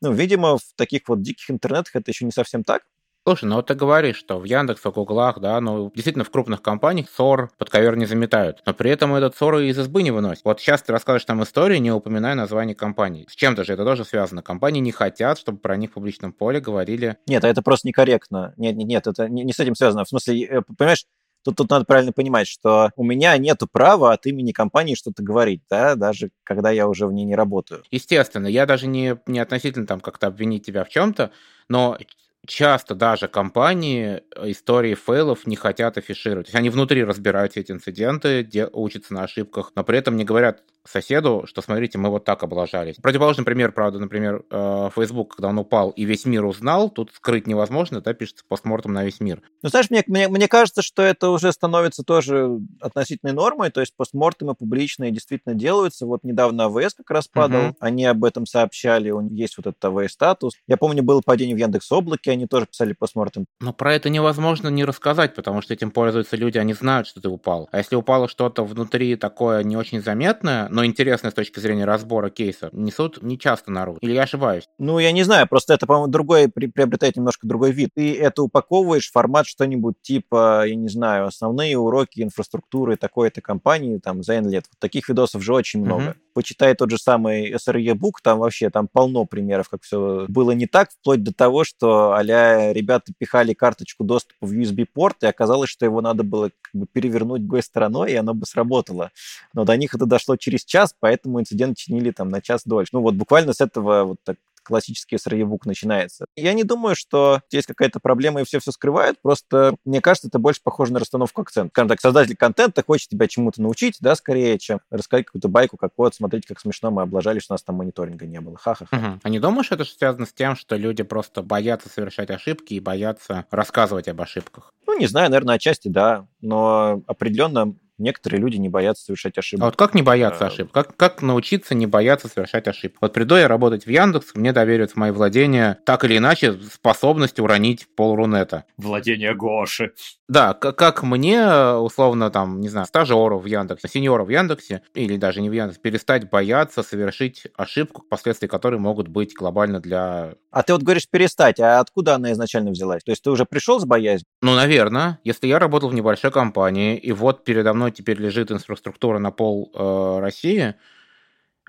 Ну, 0.00 0.12
видимо, 0.12 0.58
в 0.58 0.72
таких 0.76 1.02
вот 1.08 1.22
диких 1.22 1.50
интернетах 1.50 1.96
это 1.96 2.10
еще 2.10 2.24
не 2.24 2.32
совсем 2.32 2.64
так, 2.64 2.82
Слушай, 3.26 3.46
ну 3.46 3.56
вот 3.56 3.68
ты 3.68 3.74
говоришь, 3.74 4.16
что 4.16 4.38
в 4.38 4.44
Яндексе, 4.44 4.90
в 4.90 4.92
Гуглах, 4.92 5.40
да, 5.40 5.58
ну 5.58 5.90
действительно 5.94 6.26
в 6.26 6.30
крупных 6.30 6.60
компаниях 6.60 7.08
ссор 7.08 7.50
под 7.56 7.70
ковер 7.70 7.96
не 7.96 8.04
заметают, 8.04 8.62
но 8.66 8.74
при 8.74 8.90
этом 8.90 9.14
этот 9.14 9.34
ссор 9.34 9.60
из 9.60 9.78
избы 9.78 10.02
не 10.02 10.10
выносит. 10.10 10.44
Вот 10.44 10.60
сейчас 10.60 10.82
ты 10.82 10.92
расскажешь 10.92 11.24
там 11.24 11.42
историю, 11.42 11.80
не 11.80 11.90
упоминая 11.90 12.34
название 12.34 12.74
компании. 12.74 13.26
С 13.30 13.34
чем-то 13.34 13.64
же 13.64 13.72
это 13.72 13.84
тоже 13.84 14.04
связано. 14.04 14.42
Компании 14.42 14.80
не 14.80 14.92
хотят, 14.92 15.38
чтобы 15.38 15.56
про 15.56 15.76
них 15.78 15.90
в 15.90 15.94
публичном 15.94 16.34
поле 16.34 16.60
говорили. 16.60 17.16
Нет, 17.26 17.42
а 17.44 17.48
это 17.48 17.62
просто 17.62 17.88
некорректно. 17.88 18.52
Нет, 18.58 18.76
нет, 18.76 18.88
нет, 18.88 19.06
это 19.06 19.26
не, 19.26 19.42
не 19.42 19.54
с 19.54 19.60
этим 19.60 19.74
связано. 19.74 20.04
В 20.04 20.08
смысле, 20.08 20.44
э, 20.44 20.62
понимаешь, 20.76 21.06
Тут, 21.44 21.56
тут 21.56 21.68
надо 21.68 21.84
правильно 21.84 22.10
понимать, 22.10 22.46
что 22.46 22.90
у 22.96 23.04
меня 23.04 23.36
нет 23.36 23.60
права 23.70 24.14
от 24.14 24.24
имени 24.24 24.52
компании 24.52 24.94
что-то 24.94 25.22
говорить, 25.22 25.60
да, 25.68 25.94
даже 25.94 26.30
когда 26.42 26.70
я 26.70 26.88
уже 26.88 27.06
в 27.06 27.12
ней 27.12 27.26
не 27.26 27.36
работаю. 27.36 27.82
Естественно, 27.90 28.46
я 28.46 28.64
даже 28.64 28.86
не, 28.86 29.18
не 29.26 29.40
относительно 29.40 29.86
там 29.86 30.00
как-то 30.00 30.26
обвинить 30.26 30.64
тебя 30.64 30.84
в 30.84 30.88
чем-то, 30.88 31.32
но 31.68 31.98
часто 32.46 32.94
даже 32.94 33.28
компании 33.28 34.22
э, 34.36 34.50
истории 34.50 34.94
фейлов 34.94 35.46
не 35.46 35.56
хотят 35.56 35.98
афишировать. 35.98 36.46
То 36.46 36.48
есть 36.50 36.56
они 36.56 36.70
внутри 36.70 37.04
разбирают 37.04 37.56
эти 37.56 37.72
инциденты, 37.72 38.48
учатся 38.72 39.14
на 39.14 39.24
ошибках, 39.24 39.72
но 39.74 39.84
при 39.84 39.98
этом 39.98 40.16
не 40.16 40.24
говорят 40.24 40.62
соседу, 40.86 41.44
что 41.46 41.62
смотрите, 41.62 41.98
мы 41.98 42.10
вот 42.10 42.24
так 42.24 42.42
облажались. 42.42 42.96
Противоположный 42.96 43.44
пример, 43.44 43.72
правда, 43.72 43.98
например, 43.98 44.44
э, 44.50 44.90
Facebook, 44.94 45.36
когда 45.36 45.48
он 45.48 45.58
упал 45.58 45.90
и 45.90 46.04
весь 46.04 46.24
мир 46.26 46.44
узнал, 46.44 46.90
тут 46.90 47.12
скрыть 47.14 47.46
невозможно, 47.46 48.00
да, 48.00 48.12
пишется 48.12 48.44
постмортом 48.46 48.92
на 48.92 49.04
весь 49.04 49.20
мир. 49.20 49.42
Ну, 49.62 49.68
знаешь, 49.70 49.90
мне, 49.90 50.04
мне, 50.06 50.28
мне 50.28 50.46
кажется, 50.46 50.82
что 50.82 51.02
это 51.02 51.30
уже 51.30 51.52
становится 51.52 52.02
тоже 52.02 52.58
относительной 52.80 53.32
нормой, 53.32 53.70
то 53.70 53.80
есть 53.80 53.94
постмортемы 53.96 54.54
публичные 54.54 55.10
действительно 55.10 55.54
делаются. 55.54 56.06
Вот 56.06 56.22
недавно 56.22 56.66
АВС 56.66 56.94
как 56.94 57.10
раз 57.10 57.28
падал, 57.28 57.68
угу. 57.68 57.76
они 57.80 58.04
об 58.04 58.22
этом 58.24 58.44
сообщали, 58.46 59.10
у 59.10 59.20
них 59.22 59.32
есть 59.32 59.56
вот 59.56 59.66
этот 59.66 59.82
АВС-статус. 59.84 60.54
Я 60.66 60.76
помню, 60.76 61.02
было 61.02 61.22
падение 61.24 61.56
в 61.56 61.58
Яндекс 61.58 61.90
Облаке, 61.92 62.32
они 62.34 62.46
тоже 62.46 62.66
писали 62.66 62.92
постмортем. 62.92 63.46
Но 63.60 63.72
про 63.72 63.94
это 63.94 64.10
невозможно 64.10 64.68
не 64.68 64.84
рассказать, 64.84 65.34
потому 65.34 65.62
что 65.62 65.74
этим 65.74 65.90
пользуются 65.90 66.36
люди, 66.36 66.58
они 66.58 66.74
знают, 66.74 67.06
что 67.06 67.20
ты 67.20 67.28
упал. 67.28 67.68
А 67.72 67.78
если 67.78 67.96
упало 67.96 68.28
что-то 68.28 68.64
внутри 68.64 69.16
такое 69.16 69.62
не 69.64 69.76
очень 69.76 70.02
заметное, 70.02 70.68
но 70.68 70.84
интересное 70.84 71.30
с 71.30 71.34
точки 71.34 71.60
зрения 71.60 71.84
разбора 71.84 72.30
кейса, 72.30 72.68
несут 72.72 73.22
не 73.22 73.38
часто 73.38 73.70
наружу. 73.70 73.98
Или 74.00 74.12
я 74.12 74.22
ошибаюсь? 74.22 74.68
Ну, 74.78 74.98
я 74.98 75.12
не 75.12 75.22
знаю, 75.22 75.48
просто 75.48 75.74
это, 75.74 75.86
по-моему, 75.86 76.08
другой, 76.08 76.48
приобретает 76.48 77.16
немножко 77.16 77.46
другой 77.46 77.72
вид. 77.72 77.90
Ты 77.94 78.18
это 78.18 78.42
упаковываешь 78.42 79.08
в 79.08 79.12
формат 79.12 79.46
что-нибудь 79.46 79.96
типа, 80.02 80.64
я 80.66 80.74
не 80.74 80.88
знаю, 80.88 81.26
основные 81.26 81.78
уроки 81.78 82.22
инфраструктуры 82.22 82.96
такой-то 82.96 83.40
компании, 83.40 83.98
там, 83.98 84.22
за 84.22 84.34
N 84.34 84.48
лет. 84.48 84.64
Вот 84.70 84.78
таких 84.78 85.08
видосов 85.08 85.42
же 85.42 85.54
очень 85.54 85.80
много. 85.80 86.02
Uh-huh. 86.04 86.14
Почитай 86.34 86.74
тот 86.74 86.90
же 86.90 86.98
самый 86.98 87.52
SRE 87.52 87.94
Book, 87.94 88.14
там 88.22 88.38
вообще 88.38 88.70
там 88.70 88.88
полно 88.88 89.24
примеров, 89.24 89.68
как 89.68 89.82
все 89.82 90.26
было 90.28 90.50
не 90.52 90.66
так, 90.66 90.90
вплоть 90.90 91.22
до 91.22 91.32
того, 91.32 91.64
что 91.64 92.14
а 92.32 92.72
ребята 92.72 93.12
пихали 93.16 93.54
карточку 93.54 94.04
доступа 94.04 94.46
в 94.46 94.52
USB-порт, 94.52 95.22
и 95.22 95.26
оказалось, 95.26 95.70
что 95.70 95.84
его 95.84 96.00
надо 96.00 96.22
было 96.22 96.50
как 96.60 96.80
бы 96.80 96.86
перевернуть 96.86 97.42
гой 97.42 97.62
стороной, 97.62 98.12
и 98.12 98.16
оно 98.16 98.34
бы 98.34 98.46
сработало. 98.46 99.10
Но 99.52 99.64
до 99.64 99.76
них 99.76 99.94
это 99.94 100.06
дошло 100.06 100.36
через 100.36 100.64
час, 100.64 100.94
поэтому 100.98 101.40
инцидент 101.40 101.76
чинили 101.76 102.10
там 102.10 102.28
на 102.28 102.40
час 102.40 102.62
дольше. 102.64 102.90
Ну 102.92 103.00
вот 103.00 103.14
буквально 103.14 103.52
с 103.52 103.60
этого 103.60 104.04
вот 104.04 104.18
так 104.24 104.36
классический 104.64 105.18
сырьевук 105.18 105.66
начинается. 105.66 106.26
Я 106.36 106.52
не 106.54 106.64
думаю, 106.64 106.96
что 106.96 107.40
есть 107.50 107.66
какая-то 107.66 108.00
проблема 108.00 108.40
и 108.40 108.44
все 108.44 108.58
все 108.58 108.72
скрывают, 108.72 109.18
просто 109.22 109.76
мне 109.84 110.00
кажется, 110.00 110.28
это 110.28 110.38
больше 110.38 110.60
похоже 110.62 110.92
на 110.92 111.00
расстановку 111.00 111.42
акцента. 111.42 111.70
Скажем 111.72 111.88
так, 111.88 112.00
создатель 112.00 112.36
контента 112.36 112.82
хочет 112.84 113.08
тебя 113.08 113.28
чему-то 113.28 113.62
научить, 113.62 113.96
да, 114.00 114.14
скорее, 114.14 114.58
чем 114.58 114.80
рассказать 114.90 115.26
какую-то 115.26 115.48
байку, 115.48 115.76
как 115.76 115.92
вот, 115.96 116.14
смотрите, 116.14 116.48
как 116.48 116.60
смешно 116.60 116.90
мы 116.90 117.02
облажались, 117.02 117.42
что 117.42 117.52
у 117.52 117.54
нас 117.54 117.62
там 117.62 117.76
мониторинга 117.76 118.26
не 118.26 118.40
было. 118.40 118.56
Ха-ха-ха. 118.56 118.96
Угу. 118.96 119.20
А 119.22 119.28
не 119.28 119.38
думаешь, 119.38 119.70
это 119.70 119.84
связано 119.84 120.26
с 120.26 120.32
тем, 120.32 120.56
что 120.56 120.76
люди 120.76 121.02
просто 121.02 121.42
боятся 121.42 121.88
совершать 121.88 122.30
ошибки 122.30 122.74
и 122.74 122.80
боятся 122.80 123.46
рассказывать 123.50 124.08
об 124.08 124.20
ошибках? 124.20 124.72
Ну, 124.86 124.98
не 124.98 125.06
знаю, 125.06 125.30
наверное, 125.30 125.56
отчасти 125.56 125.88
да, 125.88 126.26
но 126.40 127.02
определенно 127.06 127.74
некоторые 127.98 128.40
люди 128.40 128.56
не 128.56 128.68
боятся 128.68 129.04
совершать 129.04 129.38
ошибки. 129.38 129.62
А 129.62 129.66
вот 129.66 129.76
как 129.76 129.94
не 129.94 130.02
бояться 130.02 130.44
а... 130.44 130.48
ошибок? 130.48 130.72
Как, 130.72 130.96
как 130.96 131.22
научиться 131.22 131.74
не 131.74 131.86
бояться 131.86 132.28
совершать 132.28 132.66
ошибки? 132.66 132.98
Вот 133.00 133.12
приду 133.12 133.36
я 133.36 133.48
работать 133.48 133.86
в 133.86 133.90
Яндекс, 133.90 134.34
мне 134.34 134.52
доверят 134.52 134.92
в 134.92 134.96
мои 134.96 135.10
владения 135.10 135.78
так 135.84 136.04
или 136.04 136.18
иначе 136.18 136.54
способность 136.72 137.38
уронить 137.38 137.86
пол 137.96 138.16
Рунета. 138.16 138.64
Владение 138.76 139.34
Гоши. 139.34 139.92
Да, 140.26 140.54
как 140.54 141.02
мне, 141.02 141.46
условно, 141.76 142.30
там, 142.30 142.60
не 142.60 142.68
знаю, 142.68 142.86
стажеру 142.86 143.38
в 143.38 143.44
Яндексе, 143.44 143.88
сеньору 143.88 144.24
в 144.24 144.30
Яндексе, 144.30 144.82
или 144.94 145.16
даже 145.16 145.42
не 145.42 145.50
в 145.50 145.52
Яндексе, 145.52 145.80
перестать 145.82 146.30
бояться 146.30 146.82
совершить 146.82 147.46
ошибку, 147.56 148.02
последствия 148.08 148.48
которой 148.48 148.80
могут 148.80 149.08
быть 149.08 149.34
глобально 149.34 149.80
для... 149.80 150.34
А 150.50 150.62
ты 150.62 150.72
вот 150.72 150.82
говоришь 150.82 151.08
перестать, 151.10 151.60
а 151.60 151.78
откуда 151.78 152.14
она 152.14 152.32
изначально 152.32 152.70
взялась? 152.70 153.04
То 153.04 153.10
есть 153.10 153.22
ты 153.22 153.30
уже 153.30 153.44
пришел 153.44 153.78
с 153.78 153.84
боязнью? 153.84 154.26
Ну, 154.40 154.54
наверное. 154.54 155.18
Если 155.24 155.46
я 155.46 155.58
работал 155.58 155.90
в 155.90 155.94
небольшой 155.94 156.30
компании, 156.30 156.96
и 156.96 157.12
вот 157.12 157.44
передо 157.44 157.74
мной 157.74 157.92
теперь 157.92 158.18
лежит 158.18 158.50
инфраструктура 158.50 159.18
на 159.18 159.30
пол 159.30 159.70
э, 159.74 160.20
России, 160.20 160.74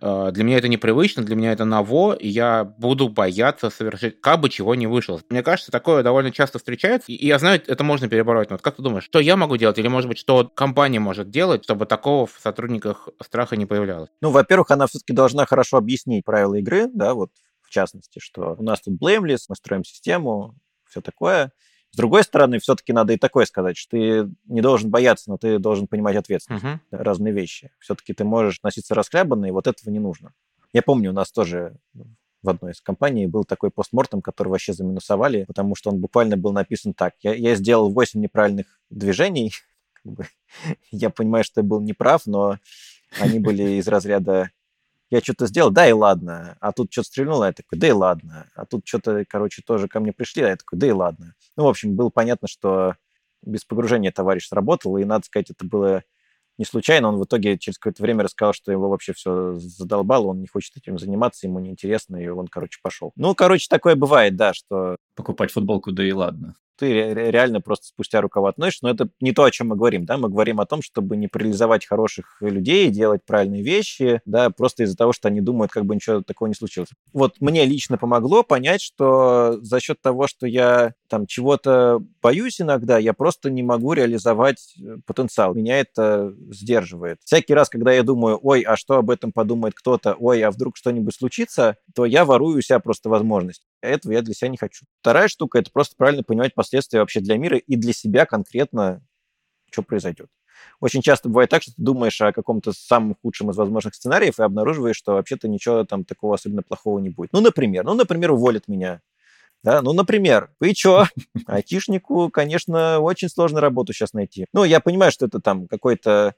для 0.01 0.43
меня 0.43 0.57
это 0.57 0.67
непривычно, 0.67 1.23
для 1.23 1.35
меня 1.35 1.53
это 1.53 1.65
ново, 1.65 2.13
и 2.13 2.27
я 2.27 2.63
буду 2.65 3.07
бояться 3.09 3.69
совершить, 3.69 4.19
как 4.21 4.41
бы 4.41 4.49
чего 4.49 4.75
не 4.75 4.87
вышло. 4.87 5.21
Мне 5.29 5.41
кажется, 5.41 5.71
такое 5.71 6.03
довольно 6.03 6.31
часто 6.31 6.57
встречается, 6.59 7.11
и 7.11 7.25
я 7.25 7.39
знаю, 7.39 7.61
это 7.65 7.83
можно 7.83 8.07
перебороть. 8.09 8.49
Но 8.49 8.55
вот 8.55 8.61
как 8.61 8.75
ты 8.75 8.81
думаешь, 8.81 9.05
что 9.05 9.19
я 9.19 9.37
могу 9.37 9.57
делать, 9.57 9.77
или, 9.77 9.87
может 9.87 10.09
быть, 10.09 10.17
что 10.17 10.49
компания 10.53 10.99
может 10.99 11.29
делать, 11.29 11.63
чтобы 11.63 11.85
такого 11.85 12.25
в 12.27 12.37
сотрудниках 12.41 13.07
страха 13.23 13.55
не 13.55 13.65
появлялось? 13.65 14.09
Ну, 14.21 14.31
во-первых, 14.31 14.71
она 14.71 14.87
все-таки 14.87 15.13
должна 15.13 15.45
хорошо 15.45 15.77
объяснить 15.77 16.25
правила 16.25 16.55
игры, 16.55 16.87
да, 16.93 17.13
вот 17.13 17.29
в 17.61 17.69
частности, 17.69 18.19
что 18.19 18.55
у 18.57 18.63
нас 18.63 18.81
тут 18.81 19.01
blameless, 19.01 19.45
мы 19.49 19.55
строим 19.55 19.83
систему, 19.83 20.55
все 20.87 21.01
такое. 21.01 21.51
С 21.95 21.97
другой 21.97 22.25
стороны, 22.25 22.59
все-таки 22.59 22.91
надо 22.91 23.13
и 23.13 23.17
такое 23.17 23.45
сказать, 23.45 23.77
что 23.77 23.91
ты 23.91 24.29
не 24.47 24.59
должен 24.59 24.89
бояться, 24.89 25.29
но 25.29 25.37
ты 25.37 25.59
должен 25.59 25.87
понимать 25.87 26.17
ответственность. 26.17 26.65
Uh-huh. 26.65 26.77
Разные 26.91 27.31
вещи. 27.31 27.71
Все-таки 27.79 28.11
ты 28.11 28.25
можешь 28.25 28.61
носиться 28.63 28.95
расхлябанно, 28.95 29.45
и 29.45 29.51
вот 29.51 29.65
этого 29.65 29.89
не 29.89 29.99
нужно. 29.99 30.33
Я 30.73 30.81
помню, 30.81 31.11
у 31.11 31.13
нас 31.13 31.31
тоже 31.31 31.77
в 32.43 32.49
одной 32.49 32.73
из 32.73 32.81
компаний 32.81 33.27
был 33.27 33.45
такой 33.45 33.71
постмортом, 33.71 34.21
который 34.21 34.49
вообще 34.49 34.73
заминусовали, 34.73 35.45
потому 35.45 35.73
что 35.75 35.89
он 35.89 36.01
буквально 36.01 36.35
был 36.35 36.51
написан 36.51 36.93
так. 36.93 37.13
Я, 37.21 37.33
я 37.33 37.55
сделал 37.55 37.89
8 37.89 38.19
неправильных 38.19 38.65
движений. 38.89 39.53
я 40.91 41.09
понимаю, 41.09 41.45
что 41.45 41.61
я 41.61 41.63
был 41.65 41.79
неправ, 41.79 42.23
но 42.25 42.57
они 43.21 43.39
были 43.39 43.79
из 43.79 43.87
разряда 43.87 44.51
я 45.09 45.19
что-то 45.21 45.47
сделал, 45.47 45.71
да 45.71 45.87
и 45.87 45.91
ладно. 45.91 46.57
А 46.59 46.71
тут 46.71 46.91
что-то 46.91 47.07
стрельнуло, 47.07 47.45
я 47.45 47.53
такой, 47.53 47.77
да 47.77 47.87
и 47.87 47.91
ладно. 47.91 48.49
А 48.55 48.65
тут 48.65 48.87
что-то, 48.87 49.23
короче, 49.27 49.61
тоже 49.65 49.87
ко 49.87 49.99
мне 49.99 50.13
пришли, 50.13 50.43
а 50.43 50.49
я 50.49 50.55
такой, 50.55 50.79
да 50.79 50.87
и 50.87 50.91
ладно. 50.91 51.35
Ну, 51.55 51.63
в 51.63 51.67
общем, 51.67 51.95
было 51.95 52.09
понятно, 52.09 52.47
что 52.47 52.95
без 53.41 53.63
погружения 53.63 54.11
товарищ 54.11 54.47
сработал, 54.47 54.97
и, 54.97 55.05
надо 55.05 55.25
сказать, 55.25 55.51
это 55.51 55.65
было 55.65 56.03
не 56.57 56.65
случайно. 56.65 57.09
Он 57.09 57.17
в 57.17 57.25
итоге 57.25 57.57
через 57.57 57.77
какое-то 57.77 58.01
время 58.01 58.23
рассказал, 58.23 58.53
что 58.53 58.71
его 58.71 58.89
вообще 58.89 59.13
все 59.13 59.53
задолбало, 59.55 60.27
он 60.27 60.41
не 60.41 60.47
хочет 60.47 60.75
этим 60.77 60.97
заниматься, 60.97 61.45
ему 61.45 61.59
неинтересно, 61.59 62.17
и 62.17 62.27
он, 62.27 62.47
короче, 62.47 62.79
пошел. 62.81 63.11
Ну, 63.15 63.35
короче, 63.35 63.67
такое 63.69 63.95
бывает, 63.95 64.35
да, 64.35 64.53
что... 64.53 64.97
Покупать 65.15 65.51
футболку, 65.51 65.91
да 65.91 66.03
и 66.03 66.11
ладно 66.11 66.55
ты 66.77 67.13
реально 67.13 67.61
просто 67.61 67.87
спустя 67.87 68.21
рукава 68.21 68.49
относишься, 68.49 68.85
но 68.85 68.91
это 68.91 69.09
не 69.19 69.31
то, 69.31 69.43
о 69.43 69.51
чем 69.51 69.69
мы 69.69 69.75
говорим, 69.75 70.05
да, 70.05 70.17
мы 70.17 70.29
говорим 70.29 70.59
о 70.59 70.65
том, 70.65 70.81
чтобы 70.81 71.17
не 71.17 71.27
парализовать 71.27 71.85
хороших 71.85 72.37
людей, 72.41 72.89
делать 72.89 73.21
правильные 73.25 73.63
вещи, 73.63 74.21
да, 74.25 74.49
просто 74.49 74.83
из-за 74.83 74.95
того, 74.95 75.13
что 75.13 75.27
они 75.27 75.41
думают, 75.41 75.71
как 75.71 75.85
бы 75.85 75.95
ничего 75.95 76.21
такого 76.21 76.47
не 76.47 76.55
случилось. 76.55 76.89
Вот 77.13 77.35
мне 77.39 77.65
лично 77.65 77.97
помогло 77.97 78.43
понять, 78.43 78.81
что 78.81 79.57
за 79.61 79.79
счет 79.79 80.01
того, 80.01 80.27
что 80.27 80.47
я 80.47 80.93
там 81.07 81.25
чего-то 81.27 82.01
боюсь 82.21 82.59
иногда, 82.61 82.97
я 82.97 83.13
просто 83.13 83.49
не 83.49 83.63
могу 83.63 83.93
реализовать 83.93 84.75
э, 84.77 84.97
потенциал. 85.05 85.53
Меня 85.53 85.79
это 85.79 86.33
сдерживает. 86.49 87.19
Всякий 87.23 87.53
раз, 87.53 87.69
когда 87.69 87.91
я 87.91 88.03
думаю, 88.03 88.39
ой, 88.41 88.61
а 88.61 88.75
что 88.75 88.97
об 88.97 89.09
этом 89.09 89.31
подумает 89.31 89.75
кто-то, 89.75 90.15
ой, 90.19 90.41
а 90.41 90.51
вдруг 90.51 90.77
что-нибудь 90.77 91.15
случится, 91.15 91.77
то 91.93 92.05
я 92.05 92.25
ворую 92.25 92.57
у 92.57 92.61
себя 92.61 92.79
просто 92.79 93.09
возможность. 93.09 93.63
Этого 93.85 94.13
я 94.13 94.21
для 94.21 94.33
себя 94.33 94.49
не 94.49 94.57
хочу. 94.57 94.85
Вторая 95.01 95.27
штука– 95.27 95.57
это 95.59 95.71
просто 95.71 95.95
правильно 95.95 96.23
понимать 96.23 96.53
последствия 96.53 96.99
вообще 96.99 97.19
для 97.19 97.37
мира 97.37 97.57
и 97.57 97.75
для 97.75 97.93
себя 97.93 98.25
конкретно, 98.25 99.01
что 99.71 99.83
произойдет. 99.83 100.29
Очень 100.79 101.01
часто 101.01 101.29
бывает 101.29 101.49
так, 101.49 101.61
что 101.61 101.73
ты 101.73 101.81
думаешь 101.81 102.19
о 102.21 102.31
каком-то 102.31 102.71
самом 102.71 103.15
худшем 103.21 103.51
из 103.51 103.57
возможных 103.57 103.95
сценариев 103.95 104.39
и 104.39 104.43
обнаруживаешь, 104.43 104.95
что 104.95 105.13
вообще-то 105.13 105.47
ничего 105.47 105.83
там 105.83 106.03
такого 106.03 106.35
особенно 106.35 106.63
плохого 106.63 106.99
не 106.99 107.09
будет. 107.09 107.33
Ну, 107.33 107.41
например, 107.41 107.83
ну, 107.83 107.93
например, 107.93 108.31
уволят 108.31 108.67
меня. 108.67 109.01
Да, 109.63 109.81
ну, 109.81 109.93
например, 109.93 110.51
вы 110.59 110.73
что? 110.73 111.07
Айтишнику, 111.47 112.29
конечно, 112.29 112.99
очень 112.99 113.29
сложно 113.29 113.61
работу 113.61 113.93
сейчас 113.93 114.13
найти. 114.13 114.45
Ну, 114.53 114.63
я 114.63 114.79
понимаю, 114.79 115.11
что 115.11 115.25
это 115.25 115.39
там 115.39 115.67
какой-то 115.67 116.35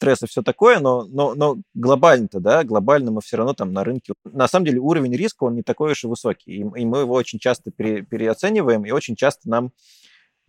стресс 0.00 0.22
и 0.22 0.26
все 0.26 0.42
такое, 0.42 0.80
но, 0.80 1.04
но, 1.04 1.34
но 1.34 1.58
глобально-то, 1.74 2.40
да, 2.40 2.64
глобально 2.64 3.10
мы 3.10 3.20
все 3.20 3.36
равно 3.36 3.52
там 3.52 3.72
на 3.74 3.84
рынке. 3.84 4.14
На 4.24 4.48
самом 4.48 4.64
деле 4.64 4.80
уровень 4.80 5.14
риска, 5.14 5.44
он 5.44 5.54
не 5.54 5.62
такой 5.62 5.92
уж 5.92 6.04
и 6.04 6.06
высокий, 6.06 6.52
и, 6.52 6.60
и 6.60 6.84
мы 6.86 7.00
его 7.00 7.14
очень 7.14 7.38
часто 7.38 7.70
пере, 7.70 8.02
переоцениваем, 8.02 8.86
и 8.86 8.90
очень 8.92 9.14
часто 9.14 9.50
нам 9.50 9.72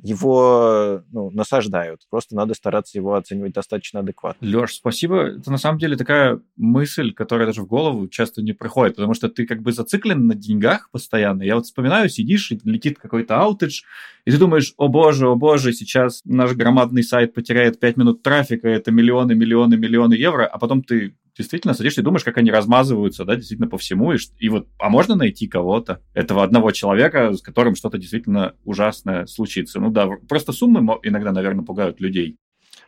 его 0.02 1.04
ну, 1.12 1.30
насаждают. 1.30 2.02
Просто 2.10 2.36
надо 2.36 2.54
стараться 2.54 2.98
его 2.98 3.14
оценивать 3.14 3.54
достаточно 3.54 4.00
адекватно. 4.00 4.46
Леш, 4.46 4.76
спасибо. 4.76 5.28
Это 5.38 5.52
на 5.52 5.58
самом 5.58 5.78
деле 5.78 5.96
такая 5.96 6.40
мысль, 6.58 7.14
которая 7.14 7.48
даже 7.48 7.62
в 7.62 7.68
голову 7.68 8.08
часто 8.08 8.42
не 8.42 8.54
приходит, 8.54 8.96
потому 8.96 9.14
что 9.14 9.30
ты 9.30 9.46
как 9.46 9.62
бы 9.62 9.72
зациклен 9.72 10.28
на 10.28 10.36
деньгах 10.36 10.90
постоянно. 10.92 11.44
Я 11.44 11.56
вот 11.56 11.66
вспоминаю, 11.66 12.10
сидишь, 12.10 12.52
и 12.52 12.60
летит 12.64 12.98
какой-то 13.00 13.40
аутедж, 13.40 13.82
и 14.26 14.32
ты 14.32 14.38
думаешь, 14.38 14.74
о 14.78 14.88
боже, 14.88 15.28
о 15.28 15.36
боже, 15.36 15.74
сейчас 15.74 16.22
наш 16.26 16.54
громадный 16.54 17.04
сайт 17.04 17.34
потеряет 17.34 17.80
5 17.80 17.98
минут 17.98 18.24
трафика, 18.24 18.68
это 18.68 18.92
миллионы, 18.92 19.36
миллионы, 19.36 19.78
миллионы 19.78 20.14
евро, 20.14 20.46
а 20.46 20.58
потом 20.58 20.84
ты 20.84 21.16
действительно 21.38 21.74
садишься 21.74 22.02
и 22.02 22.04
думаешь, 22.04 22.24
как 22.24 22.38
они 22.38 22.52
размазываются, 22.52 23.26
да, 23.26 23.36
действительно 23.36 23.70
по 23.70 23.78
всему, 23.78 24.14
и, 24.14 24.18
и 24.40 24.50
вот, 24.50 24.68
а 24.80 24.90
можно 24.90 25.16
найти 25.16 25.48
кого-то, 25.48 26.02
этого 26.14 26.44
одного 26.44 26.72
человека, 26.72 27.34
с 27.34 27.42
которым 27.42 27.76
что-то 27.76 27.98
действительно 27.98 28.56
ужасное 28.64 29.26
случится. 29.26 29.80
Ну 29.80 29.90
да, 29.90 30.08
просто 30.28 30.52
суммы 30.52 30.82
иногда, 31.04 31.32
наверное, 31.32 31.66
пугают 31.66 32.00
людей. 32.00 32.38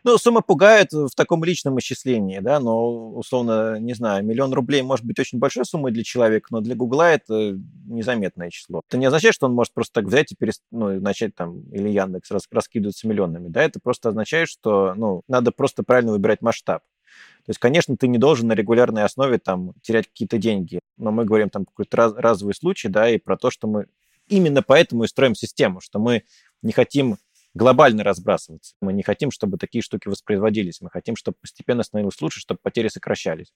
Ну, 0.06 0.18
сумма 0.18 0.42
пугает 0.42 0.92
в 0.92 1.14
таком 1.16 1.42
личном 1.44 1.78
исчислении, 1.78 2.38
да, 2.40 2.60
но, 2.60 3.10
условно, 3.12 3.78
не 3.80 3.94
знаю, 3.94 4.22
миллион 4.22 4.52
рублей 4.52 4.82
может 4.82 5.06
быть 5.06 5.18
очень 5.18 5.38
большой 5.38 5.64
суммой 5.64 5.92
для 5.92 6.04
человека, 6.04 6.48
но 6.50 6.60
для 6.60 6.74
Гугла 6.74 7.10
это 7.12 7.58
незаметное 7.86 8.50
число. 8.50 8.82
Это 8.86 8.98
не 8.98 9.06
означает, 9.06 9.34
что 9.34 9.46
он 9.46 9.54
может 9.54 9.72
просто 9.72 9.94
так 9.94 10.04
взять 10.04 10.32
и 10.32 10.36
перест... 10.36 10.62
ну, 10.70 11.00
начать 11.00 11.34
там, 11.34 11.62
или 11.70 11.88
Яндекс 11.88 12.30
рас... 12.32 12.46
раскидываться 12.50 13.08
миллионами, 13.08 13.48
да, 13.48 13.62
это 13.62 13.80
просто 13.82 14.10
означает, 14.10 14.48
что, 14.50 14.92
ну, 14.94 15.22
надо 15.26 15.52
просто 15.52 15.82
правильно 15.82 16.12
выбирать 16.12 16.42
масштаб. 16.42 16.82
То 17.44 17.50
есть, 17.50 17.60
конечно, 17.60 17.96
ты 17.96 18.08
не 18.08 18.18
должен 18.18 18.48
на 18.48 18.54
регулярной 18.54 19.04
основе 19.04 19.38
там 19.38 19.74
терять 19.82 20.08
какие-то 20.08 20.38
деньги, 20.38 20.80
но 20.96 21.10
мы 21.10 21.24
говорим 21.26 21.50
там 21.50 21.66
какой-то 21.66 21.96
раз, 21.96 22.14
разовый 22.16 22.54
случай, 22.54 22.88
да, 22.88 23.08
и 23.10 23.18
про 23.18 23.36
то, 23.36 23.50
что 23.50 23.68
мы 23.68 23.86
именно 24.28 24.62
поэтому 24.62 25.04
и 25.04 25.08
строим 25.08 25.34
систему, 25.34 25.80
что 25.80 25.98
мы 25.98 26.24
не 26.62 26.72
хотим 26.72 27.18
глобально 27.52 28.02
разбрасываться. 28.02 28.74
Мы 28.80 28.92
не 28.92 29.02
хотим, 29.02 29.30
чтобы 29.30 29.58
такие 29.58 29.82
штуки 29.82 30.08
воспроизводились. 30.08 30.80
Мы 30.80 30.90
хотим, 30.90 31.16
чтобы 31.16 31.36
постепенно 31.40 31.82
становилось 31.82 32.20
лучше, 32.20 32.40
чтобы 32.40 32.60
потери 32.62 32.88
сокращались. 32.88 33.52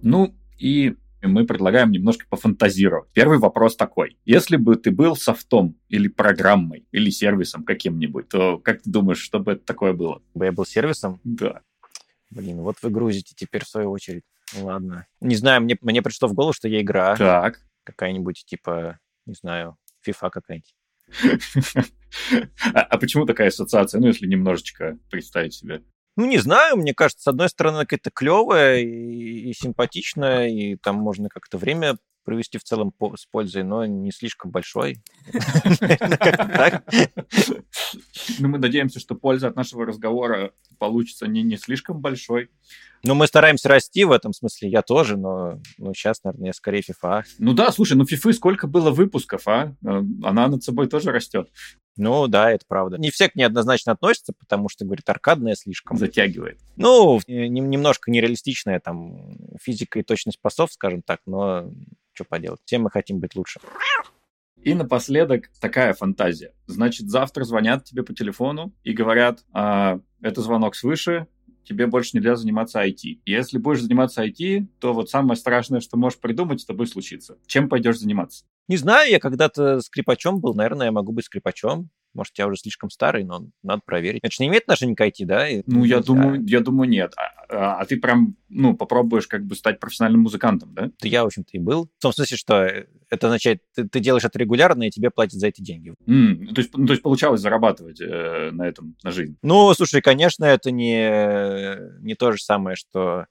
Ну, 0.00 0.34
и 0.58 0.94
мы 1.22 1.44
предлагаем 1.44 1.90
немножко 1.90 2.26
пофантазировать. 2.28 3.10
Первый 3.12 3.38
вопрос 3.38 3.76
такой. 3.76 4.16
Если 4.24 4.56
бы 4.56 4.76
ты 4.76 4.90
был 4.92 5.16
софтом 5.16 5.76
или 5.88 6.08
программой, 6.08 6.86
или 6.92 7.10
сервисом 7.10 7.64
каким-нибудь, 7.64 8.28
то 8.28 8.58
как 8.58 8.82
ты 8.82 8.90
думаешь, 8.90 9.18
что 9.18 9.40
бы 9.40 9.52
это 9.52 9.64
такое 9.64 9.92
было? 9.92 10.22
Бы 10.34 10.44
я 10.44 10.52
был 10.52 10.64
сервисом? 10.64 11.20
Да. 11.24 11.62
Блин, 12.30 12.60
вот 12.60 12.76
вы 12.82 12.90
грузите 12.90 13.34
теперь 13.36 13.64
в 13.64 13.68
свою 13.68 13.90
очередь. 13.90 14.24
Ладно. 14.56 15.06
Не 15.20 15.36
знаю, 15.36 15.62
мне, 15.62 15.76
мне 15.80 16.02
пришло 16.02 16.28
в 16.28 16.34
голову, 16.34 16.52
что 16.52 16.68
я 16.68 16.80
игра. 16.80 17.16
Так. 17.16 17.60
Какая-нибудь, 17.84 18.44
типа, 18.46 18.98
не 19.26 19.34
знаю, 19.34 19.76
FIFA 20.06 20.30
какая-нибудь. 20.30 20.74
А, 22.72 22.80
а 22.80 22.98
почему 22.98 23.26
такая 23.26 23.48
ассоциация? 23.48 24.00
Ну, 24.00 24.06
если 24.06 24.26
немножечко 24.26 24.98
представить 25.10 25.52
себе. 25.52 25.82
Ну, 26.16 26.24
не 26.24 26.38
знаю, 26.38 26.76
мне 26.76 26.94
кажется, 26.94 27.22
с 27.22 27.26
одной 27.26 27.50
стороны, 27.50 27.80
какая-то 27.80 28.10
клевая 28.10 28.80
и, 28.80 29.50
и 29.50 29.52
симпатичная, 29.52 30.48
и 30.48 30.76
там 30.76 30.96
можно 30.96 31.28
как-то 31.28 31.58
время 31.58 31.98
провести 32.28 32.58
в 32.58 32.62
целом 32.62 32.92
по, 32.92 33.16
с 33.16 33.24
пользой, 33.24 33.64
но 33.64 33.86
не 33.86 34.12
слишком 34.12 34.50
большой. 34.50 34.98
Ну, 38.38 38.48
мы 38.48 38.58
надеемся, 38.58 39.00
что 39.00 39.14
польза 39.14 39.48
от 39.48 39.56
нашего 39.56 39.86
разговора 39.86 40.52
получится 40.78 41.26
не, 41.26 41.42
не 41.42 41.56
слишком 41.56 42.00
большой. 42.00 42.50
Ну, 43.02 43.14
мы 43.14 43.26
стараемся 43.26 43.68
расти 43.68 44.04
в 44.04 44.12
этом 44.12 44.32
смысле, 44.32 44.70
я 44.70 44.82
тоже, 44.82 45.16
но 45.16 45.60
ну, 45.78 45.94
сейчас, 45.94 46.22
наверное, 46.24 46.48
я 46.48 46.52
скорее 46.52 46.82
FIFA. 46.82 47.22
Ну 47.38 47.52
да, 47.52 47.70
слушай, 47.72 47.94
ну 47.94 48.04
FIFA 48.04 48.32
сколько 48.32 48.66
было 48.66 48.90
выпусков, 48.90 49.46
а? 49.46 49.74
Э, 49.84 50.02
она 50.22 50.48
над 50.48 50.62
собой 50.62 50.88
тоже 50.88 51.12
растет. 51.12 51.50
Ну 51.96 52.28
да, 52.28 52.52
это 52.52 52.64
правда. 52.66 52.96
Не 52.96 53.10
все 53.10 53.28
к 53.28 53.34
ней 53.34 53.44
однозначно 53.44 53.92
относятся, 53.92 54.32
потому 54.38 54.68
что, 54.68 54.84
говорит, 54.84 55.08
аркадная 55.08 55.56
слишком. 55.56 55.96
Затягивает. 55.96 56.60
Ну, 56.76 57.20
немножко 57.26 58.10
нереалистичная 58.10 58.80
там 58.80 59.36
физика 59.60 59.98
и 59.98 60.02
точность 60.02 60.40
пасов, 60.40 60.72
скажем 60.72 61.02
так, 61.02 61.20
но 61.26 61.70
что 62.12 62.24
поделать, 62.24 62.60
все 62.64 62.78
мы 62.78 62.90
хотим 62.90 63.18
быть 63.18 63.34
лучше. 63.36 63.60
И 64.62 64.74
напоследок 64.74 65.50
такая 65.60 65.94
фантазия. 65.94 66.52
Значит, 66.66 67.08
завтра 67.08 67.44
звонят 67.44 67.84
тебе 67.84 68.02
по 68.02 68.12
телефону 68.12 68.74
и 68.82 68.92
говорят, 68.92 69.44
а, 69.52 70.00
это 70.20 70.42
звонок 70.42 70.74
свыше, 70.74 71.26
тебе 71.68 71.86
больше 71.86 72.16
нельзя 72.16 72.34
заниматься 72.34 72.80
IT. 72.80 73.20
Если 73.26 73.58
будешь 73.58 73.82
заниматься 73.82 74.24
IT, 74.24 74.66
то 74.80 74.94
вот 74.94 75.10
самое 75.10 75.36
страшное, 75.36 75.80
что 75.80 75.98
можешь 75.98 76.18
придумать, 76.18 76.60
с 76.62 76.64
тобой 76.64 76.86
случится. 76.86 77.38
Чем 77.46 77.68
пойдешь 77.68 77.98
заниматься? 77.98 78.46
Не 78.68 78.76
знаю, 78.76 79.10
я 79.10 79.18
когда-то 79.18 79.80
скрипачом 79.80 80.40
был, 80.40 80.54
наверное, 80.54 80.86
я 80.86 80.92
могу 80.92 81.12
быть 81.12 81.24
скрипачом. 81.24 81.90
Может, 82.14 82.38
я 82.38 82.46
уже 82.46 82.56
слишком 82.56 82.90
старый, 82.90 83.24
но 83.24 83.46
надо 83.62 83.82
проверить. 83.84 84.20
Это 84.22 84.32
же 84.32 84.42
не 84.42 84.48
имеет 84.48 84.64
отношения 84.64 84.94
к 84.94 85.00
IT, 85.00 85.24
да? 85.24 85.46
Ну, 85.66 85.84
я 85.84 86.00
думаю, 86.00 86.42
я 86.46 86.60
думаю, 86.60 86.88
нет. 86.88 87.14
А, 87.16 87.44
а, 87.48 87.80
а 87.80 87.84
ты 87.84 87.98
прям, 87.98 88.34
ну, 88.48 88.74
попробуешь 88.76 89.26
как 89.26 89.44
бы 89.44 89.54
стать 89.54 89.78
профессиональным 89.78 90.22
музыкантом, 90.22 90.74
да? 90.74 90.90
Да 91.00 91.08
я, 91.08 91.22
в 91.22 91.26
общем-то, 91.26 91.50
и 91.52 91.58
был. 91.58 91.88
В 91.98 92.02
том 92.02 92.12
смысле, 92.12 92.36
что 92.36 92.54
это 93.10 93.26
означает, 93.26 93.62
ты, 93.74 93.86
ты 93.88 94.00
делаешь 94.00 94.24
это 94.24 94.38
регулярно, 94.38 94.84
и 94.84 94.90
тебе 94.90 95.10
платят 95.10 95.38
за 95.38 95.48
эти 95.48 95.60
деньги. 95.60 95.94
Mm, 96.06 96.54
то, 96.54 96.60
есть, 96.60 96.76
ну, 96.76 96.86
то 96.86 96.92
есть 96.92 97.02
получалось 97.02 97.40
зарабатывать 97.40 98.00
э, 98.00 98.50
на 98.52 98.66
этом, 98.66 98.96
на 99.02 99.10
жизнь? 99.10 99.36
Ну, 99.42 99.72
слушай, 99.74 100.00
конечно, 100.00 100.44
это 100.44 100.70
не, 100.70 102.02
не 102.02 102.14
то 102.14 102.32
же 102.32 102.42
самое, 102.42 102.76
что 102.76 103.26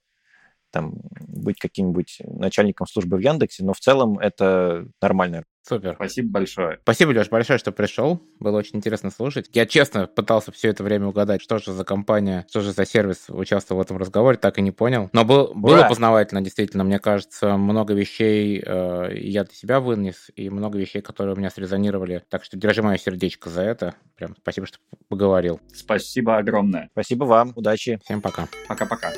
там 0.78 0.94
быть 1.20 1.60
каким-нибудь 1.60 2.20
начальником 2.24 2.86
службы 2.86 3.18
в 3.18 3.20
Яндексе, 3.20 3.64
но 3.64 3.74
в 3.74 3.80
целом 3.80 4.20
это 4.20 4.88
нормально. 5.02 5.44
Супер. 5.68 5.96
Спасибо 5.96 6.32
большое. 6.32 6.80
Спасибо, 6.84 7.10
Леш, 7.10 7.30
большое, 7.30 7.60
что 7.60 7.74
пришел. 7.74 8.22
Было 8.40 8.58
очень 8.60 8.78
интересно 8.78 9.10
слушать. 9.10 9.50
Я 9.52 9.66
честно 9.66 10.08
пытался 10.08 10.52
все 10.54 10.70
это 10.70 10.84
время 10.84 11.08
угадать, 11.08 11.42
что 11.42 11.58
же 11.58 11.74
за 11.74 11.84
компания, 11.84 12.46
что 12.50 12.62
же 12.62 12.72
за 12.72 12.86
сервис 12.86 13.26
участвовал 13.28 13.82
в 13.82 13.86
этом 13.86 13.98
разговоре, 13.98 14.38
так 14.38 14.60
и 14.60 14.62
не 14.62 14.72
понял. 14.72 15.10
Но 15.12 15.26
был, 15.26 15.52
было 15.54 15.88
познавательно, 15.90 16.42
действительно. 16.42 16.86
Мне 16.86 17.00
кажется, 17.00 17.58
много 17.58 17.94
вещей 17.94 18.64
э, 18.66 19.10
я 19.18 19.44
для 19.44 19.54
себя 19.54 19.82
вынес, 19.82 20.30
и 20.36 20.50
много 20.50 20.78
вещей, 20.78 21.02
которые 21.02 21.34
у 21.34 21.38
меня 21.38 21.50
срезонировали. 21.50 22.24
Так 22.30 22.46
что 22.46 22.56
держи 22.56 22.82
мое 22.82 22.98
сердечко 22.98 23.50
за 23.50 23.64
это. 23.64 23.96
Прям 24.16 24.36
спасибо, 24.40 24.68
что 24.68 24.78
поговорил. 25.10 25.60
Спасибо 25.74 26.38
огромное. 26.38 26.88
Спасибо 26.94 27.26
вам. 27.26 27.52
Удачи. 27.56 28.00
Всем 28.06 28.22
пока. 28.22 28.48
Пока-пока. 28.70 29.12